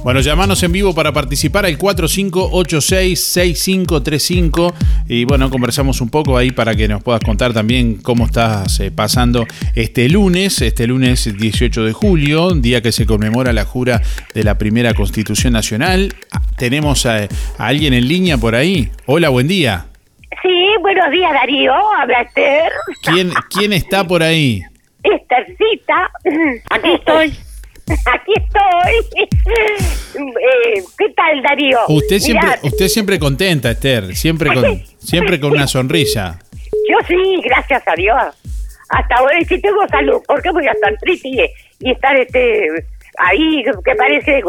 Bueno, 0.05 0.18
llamanos 0.18 0.61
en 0.64 0.72
vivo 0.72 0.96
para 0.96 1.12
participar 1.12 1.64
al 1.64 1.78
4586-6535 1.78 4.74
y 5.07 5.24
bueno, 5.24 5.48
conversamos 5.48 6.00
un 6.00 6.11
poco 6.11 6.36
ahí 6.36 6.50
para 6.50 6.74
que 6.74 6.88
nos 6.88 7.05
puedas 7.05 7.20
contar 7.20 7.53
también 7.53 8.03
cómo 8.03 8.26
estás 8.26 8.80
eh, 8.80 8.90
pasando 8.90 9.46
este 9.76 10.09
lunes, 10.09 10.61
este 10.61 10.88
lunes 10.88 11.32
18 11.38 11.84
de 11.84 11.92
julio, 11.92 12.50
día 12.50 12.82
que 12.82 12.90
se 12.90 13.07
conmemora 13.07 13.53
la 13.53 13.64
jura 13.64 14.03
de 14.34 14.42
la 14.42 14.59
primera 14.59 14.92
Constitución 14.92 15.53
Nacional. 15.53 16.12
Tenemos 16.59 17.07
a, 17.07 17.18
a 17.18 17.28
alguien 17.59 17.94
en 17.94 18.09
línea 18.09 18.38
por 18.38 18.57
ahí. 18.57 18.90
Hola, 19.07 19.28
buen 19.28 19.46
día. 19.46 19.86
Sí, 20.42 20.64
buenos 20.80 21.12
días 21.12 21.32
Darío, 21.32 21.74
habla 22.00 22.22
Esther. 22.22 22.72
¿Quién, 23.03 23.30
quién 23.48 23.72
está 23.72 24.05
por 24.05 24.24
ahí? 24.24 24.62
Esthercita, 25.05 26.11
aquí 26.70 26.90
estoy. 26.90 27.32
Aquí 28.07 28.32
estoy. 28.36 29.20
Eh, 30.14 30.82
¿Qué 30.99 31.09
tal, 31.16 31.43
Darío? 31.43 31.78
Usted 31.88 32.18
siempre, 32.18 32.47
Mirá, 32.49 32.59
usted 32.62 32.88
siempre 32.88 33.18
contenta, 33.18 33.70
Esther, 33.70 34.14
siempre 34.14 34.53
con, 34.53 34.82
siempre 34.99 35.40
con 35.40 35.53
una 35.53 35.66
sonrisa. 35.66 36.38
Yo 36.90 36.97
sí, 37.07 37.40
gracias 37.45 37.82
a 37.86 37.95
Dios. 37.95 38.16
Hasta 38.88 39.14
ahora 39.16 39.36
sí 39.49 39.61
tengo 39.61 39.86
salud. 39.88 40.20
¿Por 40.26 40.43
qué 40.43 40.51
voy 40.51 40.66
a 40.66 40.72
estar 40.72 40.95
triste 41.01 41.28
y, 41.28 41.40
y 41.88 41.93
estar 41.93 42.16
este 42.16 42.86
ahí 43.18 43.62
que 43.84 43.95
parece 43.95 44.43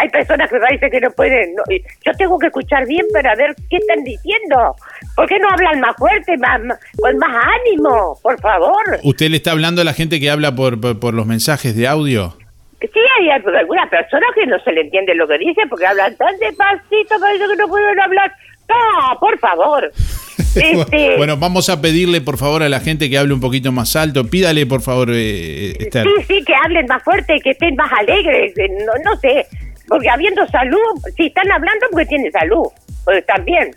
hay 0.00 0.08
personas 0.08 0.48
que 0.48 0.56
parece 0.58 0.88
que 0.90 1.00
no 1.02 1.10
pueden 1.10 1.54
no, 1.54 1.62
yo 1.70 2.12
tengo 2.16 2.38
que 2.38 2.46
escuchar 2.46 2.86
bien 2.86 3.04
para 3.12 3.34
ver 3.34 3.54
qué 3.68 3.76
están 3.76 4.02
diciendo 4.04 4.74
¿por 5.14 5.28
qué 5.28 5.38
no 5.38 5.46
hablan 5.50 5.80
más 5.80 5.94
fuerte 5.98 6.34
más, 6.38 6.58
más- 6.64 6.78
con 6.98 7.18
más 7.18 7.44
ánimo 7.60 8.18
por 8.22 8.40
favor 8.40 8.98
¿Usted 9.02 9.28
le 9.28 9.36
está 9.36 9.50
hablando 9.50 9.82
a 9.82 9.84
la 9.84 9.92
gente 9.92 10.18
que 10.18 10.30
habla 10.30 10.54
por, 10.56 10.80
por, 10.80 10.98
por 10.98 11.12
los 11.12 11.26
mensajes 11.26 11.76
de 11.76 11.86
audio? 11.88 12.34
Sí, 12.80 13.00
hay 13.20 13.30
alguna 13.30 13.88
persona 13.88 14.26
que 14.34 14.46
no 14.46 14.58
se 14.60 14.72
le 14.72 14.82
entiende 14.82 15.14
lo 15.14 15.26
que 15.26 15.38
dice 15.38 15.62
porque 15.68 15.86
hablan 15.86 16.14
tan 16.16 16.36
despacito, 16.38 17.18
parece 17.18 17.46
que 17.48 17.56
no 17.56 17.68
pueden 17.68 17.98
hablar. 18.00 18.32
No, 18.68 19.18
por 19.18 19.38
favor. 19.38 19.92
Este, 20.56 21.18
Bueno, 21.18 21.36
vamos 21.36 21.68
a 21.68 21.82
pedirle 21.82 22.22
por 22.22 22.38
favor 22.38 22.62
a 22.62 22.70
la 22.70 22.80
gente 22.80 23.10
que 23.10 23.18
hable 23.18 23.34
un 23.34 23.40
poquito 23.40 23.72
más 23.72 23.94
alto. 23.94 24.24
Pídale 24.24 24.64
por 24.64 24.80
favor, 24.80 25.10
eh, 25.12 25.72
Esther. 25.78 26.06
sí, 26.06 26.24
sí, 26.26 26.44
que 26.44 26.54
hablen 26.54 26.86
más 26.86 27.02
fuerte, 27.02 27.38
que 27.42 27.50
estén 27.50 27.76
más 27.76 27.92
alegres, 27.92 28.56
eh, 28.56 28.68
no, 28.86 28.92
no 29.04 29.16
sé, 29.20 29.46
porque 29.86 30.08
habiendo 30.08 30.46
salud, 30.48 30.78
si 31.14 31.26
están 31.26 31.50
hablando 31.52 31.86
porque 31.90 32.06
tienen 32.06 32.32
salud, 32.32 32.68
pues 33.04 33.24
también. 33.26 33.70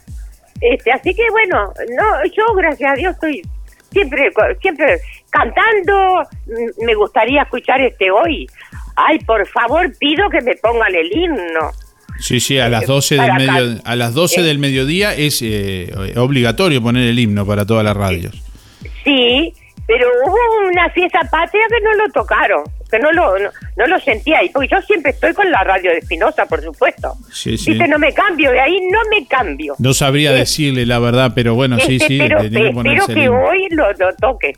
Este, 0.62 0.92
así 0.92 1.14
que 1.14 1.30
bueno, 1.32 1.74
no, 1.98 2.26
yo 2.34 2.54
gracias 2.56 2.94
a 2.94 2.96
Dios 2.96 3.14
estoy 3.14 3.42
siempre, 3.92 4.32
siempre 4.62 5.00
cantando. 5.30 6.24
Me 6.86 6.94
gustaría 6.96 7.44
escuchar 7.44 7.82
este 7.82 8.12
hoy. 8.12 8.48
Ay, 9.08 9.20
por 9.20 9.48
favor, 9.48 9.92
pido 9.98 10.30
que 10.30 10.42
me 10.42 10.56
pongan 10.56 10.94
el 10.94 11.12
himno. 11.16 11.72
Sí, 12.20 12.40
sí, 12.42 12.60
a 12.60 12.68
las 12.68 12.86
12 12.86 13.16
del 13.16 13.34
medio, 13.34 13.82
a 13.86 13.96
las 13.96 14.14
12 14.14 14.42
Eh. 14.42 14.44
del 14.44 14.60
mediodía 14.60 15.14
es 15.16 15.42
eh, 15.42 15.92
obligatorio 16.18 16.82
poner 16.82 17.08
el 17.08 17.18
himno 17.18 17.46
para 17.46 17.66
todas 17.66 17.84
las 17.86 17.96
radios. 17.96 18.36
Sí, 19.06 19.54
pero 19.88 20.06
hubo 20.26 20.68
una 20.68 20.90
fiesta 20.90 21.20
patria 21.32 21.62
que 21.70 21.80
no 21.82 21.94
lo 21.96 22.12
tocaron, 22.12 22.64
que 22.92 23.00
no 23.00 23.12
lo, 23.14 23.40
no, 23.40 23.50
no 23.78 23.88
lo 23.88 24.00
sentía 24.02 24.40
ahí, 24.40 24.50
porque 24.50 24.68
yo 24.70 24.82
siempre 24.82 25.12
estoy 25.12 25.34
con 25.34 25.50
la 25.50 25.64
radio 25.64 25.92
de 25.92 26.00
Espinosa, 26.00 26.46
por 26.46 26.62
supuesto. 26.62 27.14
Sí, 27.32 27.58
sí. 27.58 27.72
Dice, 27.72 27.88
no 27.88 27.98
me 27.98 28.12
cambio, 28.14 28.52
de 28.52 28.60
ahí 28.60 28.78
no 28.92 29.00
me 29.10 29.26
cambio. 29.26 29.76
No 29.80 29.94
sabría 29.94 30.32
decirle 30.34 30.86
la 30.86 31.00
verdad, 31.00 31.32
pero 31.34 31.56
bueno, 31.56 31.78
sí, 31.80 31.96
Este, 31.96 32.08
sí, 32.08 32.18
pero 32.20 32.42
tenía 32.42 32.62
que 32.74 32.98
espero 32.98 33.06
que 33.08 33.30
hoy 33.30 33.68
lo, 33.72 33.94
lo 33.94 34.14
toque. 34.18 34.54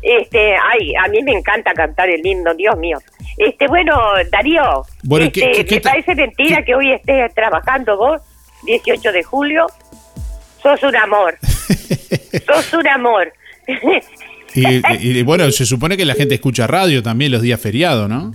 Este, 0.00 0.54
ay, 0.56 0.94
a 1.04 1.08
mí 1.08 1.22
me 1.22 1.32
encanta 1.32 1.74
cantar 1.74 2.08
el 2.08 2.24
himno, 2.24 2.54
Dios 2.54 2.76
mío. 2.78 2.98
Este, 3.38 3.66
bueno, 3.68 3.96
Darío, 4.32 4.84
Bueno, 5.04 5.26
este, 5.26 5.64
¿qué- 5.64 5.74
me 5.76 5.80
parece 5.80 6.14
mentira 6.14 6.62
que 6.64 6.74
hoy 6.74 6.92
estés 6.92 7.32
trabajando 7.34 7.96
vos, 7.96 8.20
18 8.64 9.12
de 9.12 9.22
julio. 9.22 9.66
Sos 10.62 10.82
un 10.82 10.96
amor. 10.96 11.36
Sos 12.46 12.72
un 12.74 12.88
amor. 12.88 13.32
Y, 14.54 14.76
y- 15.00 15.18
y, 15.18 15.22
bueno, 15.22 15.50
se 15.52 15.64
supone 15.66 15.96
que 15.96 16.04
la 16.04 16.14
gente 16.14 16.34
escucha 16.34 16.66
radio 16.66 17.02
también 17.02 17.30
los 17.32 17.42
días 17.42 17.60
feriados, 17.60 18.08
¿no? 18.08 18.32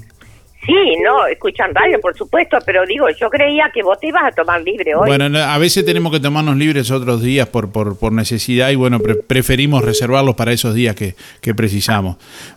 Sí, 0.66 0.74
no, 1.04 1.26
escuchan 1.28 1.76
radio, 1.76 2.00
por 2.00 2.16
supuesto, 2.18 2.58
pero 2.66 2.86
digo, 2.86 3.08
yo 3.20 3.30
creía 3.30 3.70
que 3.74 3.84
vos 3.84 4.00
te 4.00 4.08
ibas 4.08 4.24
a 4.24 4.32
tomar 4.32 4.62
libre 4.62 4.96
hoy. 4.96 5.08
Bueno, 5.08 5.28
no, 5.28 5.40
a 5.40 5.58
veces 5.58 5.86
tenemos 5.86 6.12
que 6.12 6.20
tomarnos 6.22 6.56
libres 6.56 6.90
otros 6.90 7.22
días 7.22 7.48
por, 7.48 7.72
por, 7.72 8.00
por 8.00 8.14
necesidad 8.14 8.70
y 8.70 8.76
bueno, 8.76 9.00
pre- 9.00 9.16
preferimos 9.16 9.84
reservarlos 9.84 10.36
para 10.36 10.54
esos 10.54 10.74
días 10.74 10.96
que, 10.96 11.16
que 11.42 11.54
precisamos. 11.54 12.16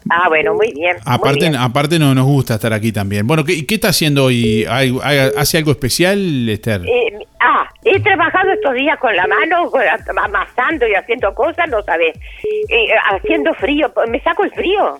Ah, 0.09 0.29
bueno, 0.29 0.55
muy 0.55 0.73
bien. 0.73 0.97
muy 1.05 1.15
Aparte, 1.15 1.41
bien. 1.41 1.57
aparte 1.57 1.99
no 1.99 2.15
nos 2.15 2.27
gusta 2.27 2.55
estar 2.55 2.73
aquí 2.73 2.93
también. 2.93 3.27
Bueno, 3.27 3.45
¿qué, 3.45 3.67
qué 3.67 3.75
está 3.75 3.89
haciendo 3.89 4.25
hoy? 4.27 4.65
¿Hay- 4.69 4.97
hay- 5.03 5.31
¿Hace 5.37 5.59
algo 5.59 5.73
especial, 5.73 6.49
Esther? 6.49 6.83
Eh, 6.87 7.13
ah, 7.41 7.69
he 7.85 7.99
trabajado 8.01 8.53
estos 8.53 8.75
días 8.75 8.99
con 9.01 9.17
la 9.17 9.27
mano, 9.27 9.69
amasando 10.23 10.87
y 10.87 10.95
haciendo 10.95 11.35
cosas, 11.35 11.69
no 11.69 11.83
sabes. 11.83 12.17
Eh, 12.69 12.87
haciendo 13.11 13.53
frío, 13.55 13.93
me 14.09 14.21
saco 14.21 14.45
el 14.45 14.53
frío. 14.53 14.99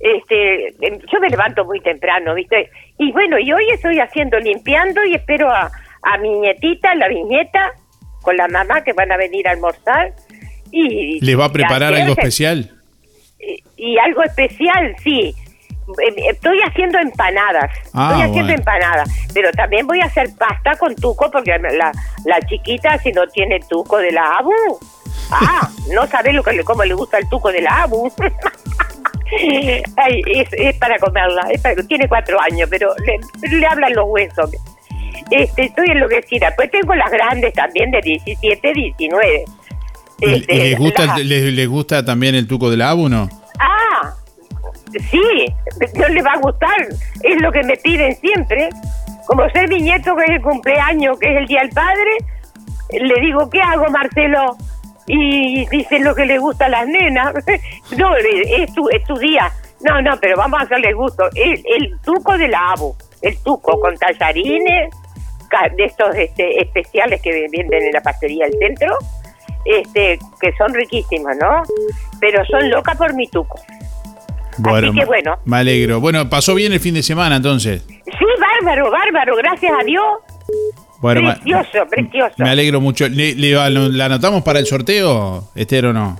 Este, 0.00 0.68
em, 0.80 0.98
yo 1.12 1.20
me 1.20 1.28
levanto 1.28 1.64
muy 1.64 1.80
temprano, 1.80 2.34
¿viste? 2.34 2.70
Y 2.98 3.12
bueno, 3.12 3.38
y 3.38 3.52
hoy 3.52 3.64
estoy 3.70 4.00
haciendo, 4.00 4.38
limpiando 4.38 5.04
y 5.04 5.14
espero 5.14 5.50
a, 5.50 5.70
a 6.02 6.18
mi 6.18 6.30
nietita, 6.40 6.94
la 6.94 7.08
viñeta, 7.08 7.72
con 8.22 8.36
la 8.36 8.48
mamá 8.48 8.82
que 8.82 8.92
van 8.94 9.12
a 9.12 9.16
venir 9.16 9.46
a 9.46 9.52
almorzar. 9.52 10.14
Y, 10.72 11.24
¿Le 11.24 11.36
va 11.36 11.46
a 11.46 11.52
preparar 11.52 11.94
algo 11.94 12.12
especial? 12.12 12.76
y 13.76 13.96
algo 13.98 14.22
especial, 14.22 14.94
sí. 15.02 15.34
Eh, 16.02 16.14
Estoy 16.30 16.60
haciendo 16.60 16.98
empanadas. 16.98 17.70
Ah, 17.94 18.10
Estoy 18.10 18.22
haciendo 18.22 18.52
bueno. 18.52 18.58
empanadas. 18.58 19.08
Pero 19.34 19.50
también 19.52 19.86
voy 19.86 20.00
a 20.00 20.04
hacer 20.04 20.28
pasta 20.38 20.76
con 20.78 20.94
tuco 20.94 21.30
porque 21.30 21.58
la, 21.58 21.92
la 22.24 22.40
chiquita, 22.46 22.98
si 22.98 23.12
no 23.12 23.26
tiene 23.28 23.60
tuco 23.68 23.98
de 23.98 24.12
la 24.12 24.36
abu. 24.38 24.52
Ah, 25.32 25.68
no 25.92 26.06
sabe 26.06 26.32
lo 26.32 26.42
que 26.42 26.52
le, 26.52 26.64
cómo 26.64 26.84
le 26.84 26.94
gusta 26.94 27.18
el 27.18 27.28
tuco 27.28 27.50
de 27.50 27.62
la 27.62 27.82
abu. 27.82 28.10
Ay, 29.96 30.22
es, 30.26 30.48
es 30.52 30.76
para 30.76 30.98
comerla. 30.98 31.42
es 31.50 31.60
para- 31.60 31.82
tiene 31.86 32.08
cuatro 32.08 32.40
años, 32.40 32.68
pero 32.70 32.92
le, 33.06 33.18
le 33.58 33.66
hablan 33.66 33.92
los 33.94 34.04
huesos. 34.08 34.50
Este, 35.30 35.64
estoy 35.66 35.86
enloquecida. 35.90 36.52
Pues 36.56 36.70
tengo 36.70 36.94
las 36.94 37.10
grandes 37.10 37.52
también 37.54 37.90
de 37.90 38.00
17, 38.02 38.72
19. 38.72 39.44
¿Y- 40.20 40.26
¿Y 40.28 40.34
Este, 40.34 40.54
les 40.54 40.78
gusta, 40.78 41.16
les, 41.18 41.44
les 41.52 41.68
también 42.04 42.34
el 42.34 42.46
tuco 42.48 42.70
del 42.70 42.82
abu, 42.82 43.08
no? 43.08 43.28
Ah, 43.58 44.12
sí, 45.10 45.22
no 45.96 46.08
le 46.08 46.22
va 46.22 46.32
a 46.32 46.38
gustar. 46.38 46.88
Es 47.22 47.40
lo 47.40 47.52
que 47.52 47.62
me 47.62 47.76
piden 47.76 48.16
siempre. 48.16 48.68
Como 49.26 49.48
ser 49.50 49.68
mi 49.68 49.80
nieto, 49.80 50.16
que 50.16 50.24
es 50.24 50.30
el 50.30 50.42
cumpleaños, 50.42 51.18
que 51.20 51.30
es 51.30 51.36
el 51.38 51.46
Día 51.46 51.60
del 51.60 51.70
Padre, 51.70 52.16
le 53.00 53.20
digo, 53.20 53.48
¿qué 53.48 53.60
hago, 53.62 53.88
Marcelo? 53.90 54.56
Y 55.12 55.66
dicen 55.66 56.04
lo 56.04 56.14
que 56.14 56.24
le 56.24 56.38
gusta 56.38 56.66
a 56.66 56.68
las 56.68 56.86
nenas. 56.86 57.34
No, 57.96 58.14
es 58.16 58.72
tu, 58.72 58.88
es 58.88 59.04
tu 59.04 59.16
día. 59.16 59.50
No, 59.80 60.00
no, 60.00 60.12
pero 60.20 60.36
vamos 60.36 60.60
a 60.60 60.64
hacerle 60.64 60.92
gusto. 60.92 61.24
El, 61.34 61.62
el 61.64 61.98
tuco 62.04 62.38
de 62.38 62.48
la 62.48 62.72
abu, 62.72 62.94
el 63.22 63.36
tuco 63.42 63.80
con 63.80 63.96
tallarines, 63.96 64.90
de 65.76 65.84
estos 65.84 66.14
este, 66.14 66.62
especiales 66.62 67.20
que 67.20 67.48
venden 67.50 67.82
en 67.82 67.92
la 67.92 68.00
pastelería 68.00 68.46
del 68.46 68.58
centro, 68.58 68.96
este, 69.64 70.18
que 70.40 70.52
son 70.56 70.72
riquísimos, 70.72 71.36
¿no? 71.40 71.62
Pero 72.20 72.44
son 72.46 72.70
locas 72.70 72.96
por 72.96 73.14
mi 73.14 73.26
tuco. 73.26 73.60
Bueno, 74.58 74.92
que 74.92 75.04
bueno. 75.04 75.38
me 75.44 75.58
alegro. 75.58 76.00
Bueno, 76.00 76.28
pasó 76.28 76.54
bien 76.54 76.72
el 76.72 76.80
fin 76.80 76.94
de 76.94 77.02
semana 77.02 77.36
entonces. 77.36 77.84
Sí, 77.88 78.26
bárbaro, 78.40 78.90
bárbaro, 78.90 79.36
gracias 79.36 79.72
a 79.72 79.84
Dios. 79.84 80.04
Bueno, 81.00 81.32
precioso, 81.34 81.86
precioso. 81.88 82.34
me 82.38 82.50
alegro 82.50 82.80
mucho. 82.80 83.08
¿Le, 83.08 83.34
le- 83.34 83.52
¿La 83.54 84.04
anotamos 84.04 84.42
para 84.42 84.58
el 84.58 84.66
sorteo, 84.66 85.44
Esther, 85.54 85.86
o 85.86 85.92
no? 85.92 86.18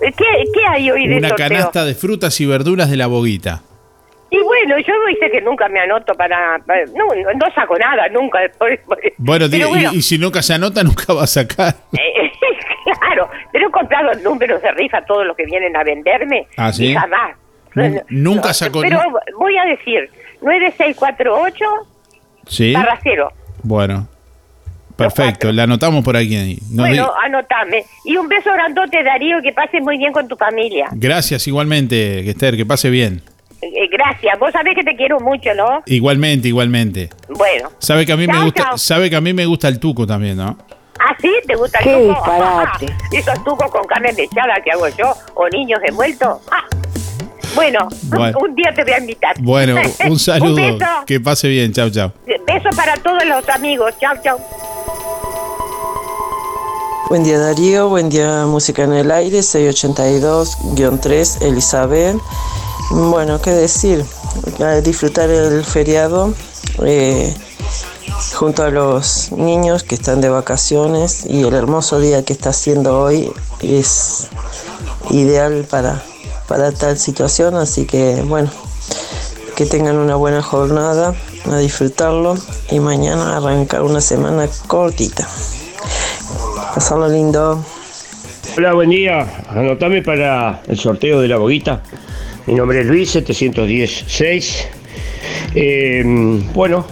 ¿Qué, 0.00 0.10
qué 0.52 0.66
hay 0.68 0.90
hoy 0.90 1.08
de 1.08 1.16
Una 1.16 1.28
sorteo? 1.30 1.48
canasta 1.48 1.84
de 1.84 1.94
frutas 1.94 2.38
y 2.40 2.46
verduras 2.46 2.90
de 2.90 2.96
la 2.98 3.06
boguita. 3.06 3.62
Y 4.30 4.38
bueno, 4.42 4.76
yo 4.80 4.92
dice 5.08 5.30
que 5.30 5.40
nunca 5.40 5.68
me 5.68 5.78
anoto 5.80 6.12
para... 6.14 6.58
para- 6.66 6.84
no, 6.86 7.06
no, 7.06 7.32
no 7.38 7.54
saco 7.54 7.78
nada, 7.78 8.08
nunca. 8.08 8.40
por- 8.58 8.78
por- 8.80 8.98
Bueno, 9.16 9.46
y- 9.46 9.62
bueno, 9.62 9.92
Y, 9.94 10.02
si 10.02 10.18
nunca 10.18 10.42
se 10.42 10.54
anota, 10.54 10.82
nunca 10.84 11.14
va 11.14 11.22
a 11.22 11.26
sacar. 11.26 11.74
eh, 11.92 12.30
claro, 13.00 13.30
pero 13.52 13.68
he 13.68 13.70
comprado 13.70 14.12
números 14.22 14.60
de 14.60 14.72
rifa 14.72 15.00
todos 15.06 15.24
los 15.24 15.36
que 15.36 15.46
vienen 15.46 15.74
a 15.76 15.84
venderme. 15.84 16.48
¿Ah, 16.56 16.72
sí? 16.72 16.86
Y 16.88 16.94
jamás. 16.94 17.36
Nu- 17.74 18.02
nunca 18.10 18.52
sacó- 18.52 18.82
Pero 18.82 19.00
voy 19.38 19.56
a 19.56 19.64
decir, 19.64 20.10
9648 20.42 21.64
Sí. 22.46 22.72
barra 22.74 22.98
cero. 23.02 23.32
Bueno. 23.64 24.06
Perfecto, 24.96 25.50
la 25.50 25.64
anotamos 25.64 26.04
por 26.04 26.16
aquí. 26.16 26.56
Nos 26.70 26.86
bueno, 26.88 27.10
anotame. 27.24 27.84
Y 28.04 28.16
un 28.16 28.28
beso 28.28 28.52
grandote, 28.52 29.02
Darío, 29.02 29.42
que 29.42 29.52
pases 29.52 29.82
muy 29.82 29.98
bien 29.98 30.12
con 30.12 30.28
tu 30.28 30.36
familia. 30.36 30.86
Gracias 30.92 31.48
igualmente, 31.48 32.30
Esther, 32.30 32.56
que 32.56 32.64
pase 32.64 32.90
bien. 32.90 33.20
Eh, 33.60 33.88
gracias. 33.90 34.38
Vos 34.38 34.52
sabés 34.52 34.76
que 34.76 34.84
te 34.84 34.94
quiero 34.94 35.18
mucho, 35.18 35.52
¿no? 35.54 35.82
Igualmente, 35.86 36.46
igualmente. 36.46 37.08
Bueno. 37.28 37.70
Sabe 37.78 38.06
que 38.06 38.12
a 38.12 38.16
mí 38.16 38.28
me 38.28 38.40
gusta, 38.44 38.62
chao. 38.62 38.78
sabe 38.78 39.10
que 39.10 39.16
a 39.16 39.20
mí 39.20 39.32
me 39.32 39.46
gusta 39.46 39.66
el 39.66 39.80
tuco 39.80 40.06
también, 40.06 40.36
¿no? 40.36 40.56
¿Ah, 41.00 41.16
sí? 41.20 41.32
¿Te 41.44 41.56
gusta 41.56 41.78
el 41.80 41.84
Qué 41.84 41.92
tuco? 41.94 42.08
disparate. 42.08 42.86
Ah, 42.92 43.08
¿Esos 43.10 43.44
tucos 43.44 43.70
con 43.72 43.84
carne 43.86 44.12
mechada 44.12 44.54
que 44.62 44.70
hago 44.70 44.86
yo? 44.88 45.12
¿O 45.34 45.48
niños 45.48 45.80
envueltos? 45.88 46.38
Ah. 46.52 46.62
Bueno, 47.54 47.88
un- 47.90 48.10
Bueno. 48.10 48.38
Un, 48.40 48.54
día 48.54 48.72
te 48.74 48.82
voy 48.84 48.92
a 48.92 48.98
invitar. 48.98 49.34
Bueno, 49.40 49.76
un 50.08 50.18
saludo. 50.18 50.50
un 50.50 50.56
beso. 50.78 50.86
que 51.06 51.20
pase 51.20 51.48
bien. 51.48 51.72
Chao, 51.72 51.88
chao. 51.90 52.12
Beso 52.26 52.68
para 52.76 52.94
todos 52.96 53.24
los 53.26 53.48
amigos. 53.48 53.94
Chao, 54.00 54.14
chao. 54.22 54.38
Buen 57.08 57.22
día 57.22 57.38
Darío, 57.38 57.88
buen 57.90 58.08
día 58.08 58.46
Música 58.46 58.82
en 58.84 58.94
el 58.94 59.10
Aire, 59.10 59.40
682-3, 59.40 61.42
Elizabeth. 61.42 62.16
Bueno, 62.90 63.40
qué 63.40 63.50
decir, 63.50 64.04
A 64.60 64.80
disfrutar 64.80 65.30
el 65.30 65.62
feriado 65.64 66.34
eh, 66.82 67.32
junto 68.34 68.62
a 68.64 68.70
los 68.70 69.30
niños 69.32 69.84
que 69.84 69.94
están 69.94 70.20
de 70.22 70.28
vacaciones 70.30 71.24
y 71.26 71.42
el 71.42 71.54
hermoso 71.54 72.00
día 72.00 72.24
que 72.24 72.32
está 72.32 72.48
haciendo 72.50 72.98
hoy 73.00 73.30
es 73.62 74.28
ideal 75.10 75.66
para, 75.70 76.02
para 76.48 76.72
tal 76.72 76.98
situación, 76.98 77.54
así 77.56 77.86
que 77.86 78.22
bueno, 78.22 78.50
que 79.56 79.66
tengan 79.66 79.96
una 79.96 80.16
buena 80.16 80.42
jornada, 80.42 81.14
a 81.50 81.58
disfrutarlo 81.58 82.36
y 82.70 82.80
mañana 82.80 83.36
arrancar 83.36 83.82
una 83.82 84.00
semana 84.00 84.48
cortita. 84.66 85.28
Pasarlo 86.74 87.08
lindo. 87.08 87.64
Hola, 88.56 88.72
buen 88.72 88.90
día. 88.90 89.26
Anotame 89.48 90.02
para 90.02 90.62
el 90.66 90.78
sorteo 90.78 91.20
de 91.20 91.28
la 91.28 91.36
boguita. 91.36 91.82
Mi 92.46 92.54
nombre 92.54 92.80
es 92.80 92.86
Luis, 92.86 93.10
716. 93.10 94.68
Eh, 95.54 96.02
bueno, 96.52 96.86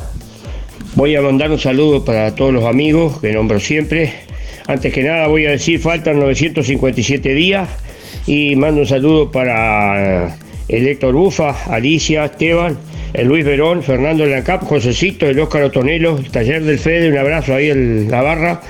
voy 0.94 1.16
a 1.16 1.22
mandar 1.22 1.50
un 1.50 1.58
saludo 1.58 2.04
para 2.04 2.34
todos 2.34 2.52
los 2.52 2.64
amigos 2.64 3.20
que 3.20 3.32
nombro 3.32 3.58
siempre. 3.60 4.12
Antes 4.66 4.92
que 4.92 5.02
nada 5.02 5.26
voy 5.26 5.46
a 5.46 5.50
decir, 5.50 5.80
faltan 5.80 6.20
957 6.20 7.34
días 7.34 7.68
y 8.26 8.56
mando 8.56 8.82
un 8.82 8.86
saludo 8.86 9.30
para 9.30 10.26
eh, 10.26 10.34
el 10.68 10.86
Héctor 10.86 11.14
Bufa, 11.14 11.64
Alicia, 11.66 12.24
Esteban, 12.24 12.78
Luis 13.24 13.44
Verón, 13.44 13.82
Fernando 13.82 14.24
Lancap, 14.24 14.64
Josecito, 14.64 15.26
el 15.26 15.38
Óscar 15.38 15.64
Otonelo, 15.64 16.16
el 16.16 16.30
Taller 16.30 16.64
del 16.64 16.78
Fede, 16.78 17.10
un 17.10 17.18
abrazo 17.18 17.54
ahí 17.54 17.68
en 17.68 18.10
la 18.10 18.22
barra, 18.22 18.62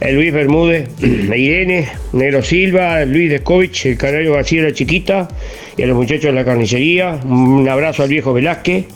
el 0.00 0.16
Luis 0.16 0.32
Bermúdez, 0.32 0.90
Irene, 1.02 1.88
Negro 2.12 2.42
Silva, 2.42 3.04
Luis 3.04 3.30
Descovich, 3.30 3.86
el 3.86 3.96
Canario 3.96 4.34
García 4.34 4.62
la 4.62 4.72
Chiquita 4.72 5.28
y 5.76 5.82
a 5.82 5.86
los 5.86 5.96
muchachos 5.96 6.24
de 6.24 6.32
la 6.32 6.44
carnicería, 6.44 7.18
un 7.24 7.66
abrazo 7.68 8.02
al 8.02 8.10
viejo 8.10 8.32
Velázquez. 8.32 8.86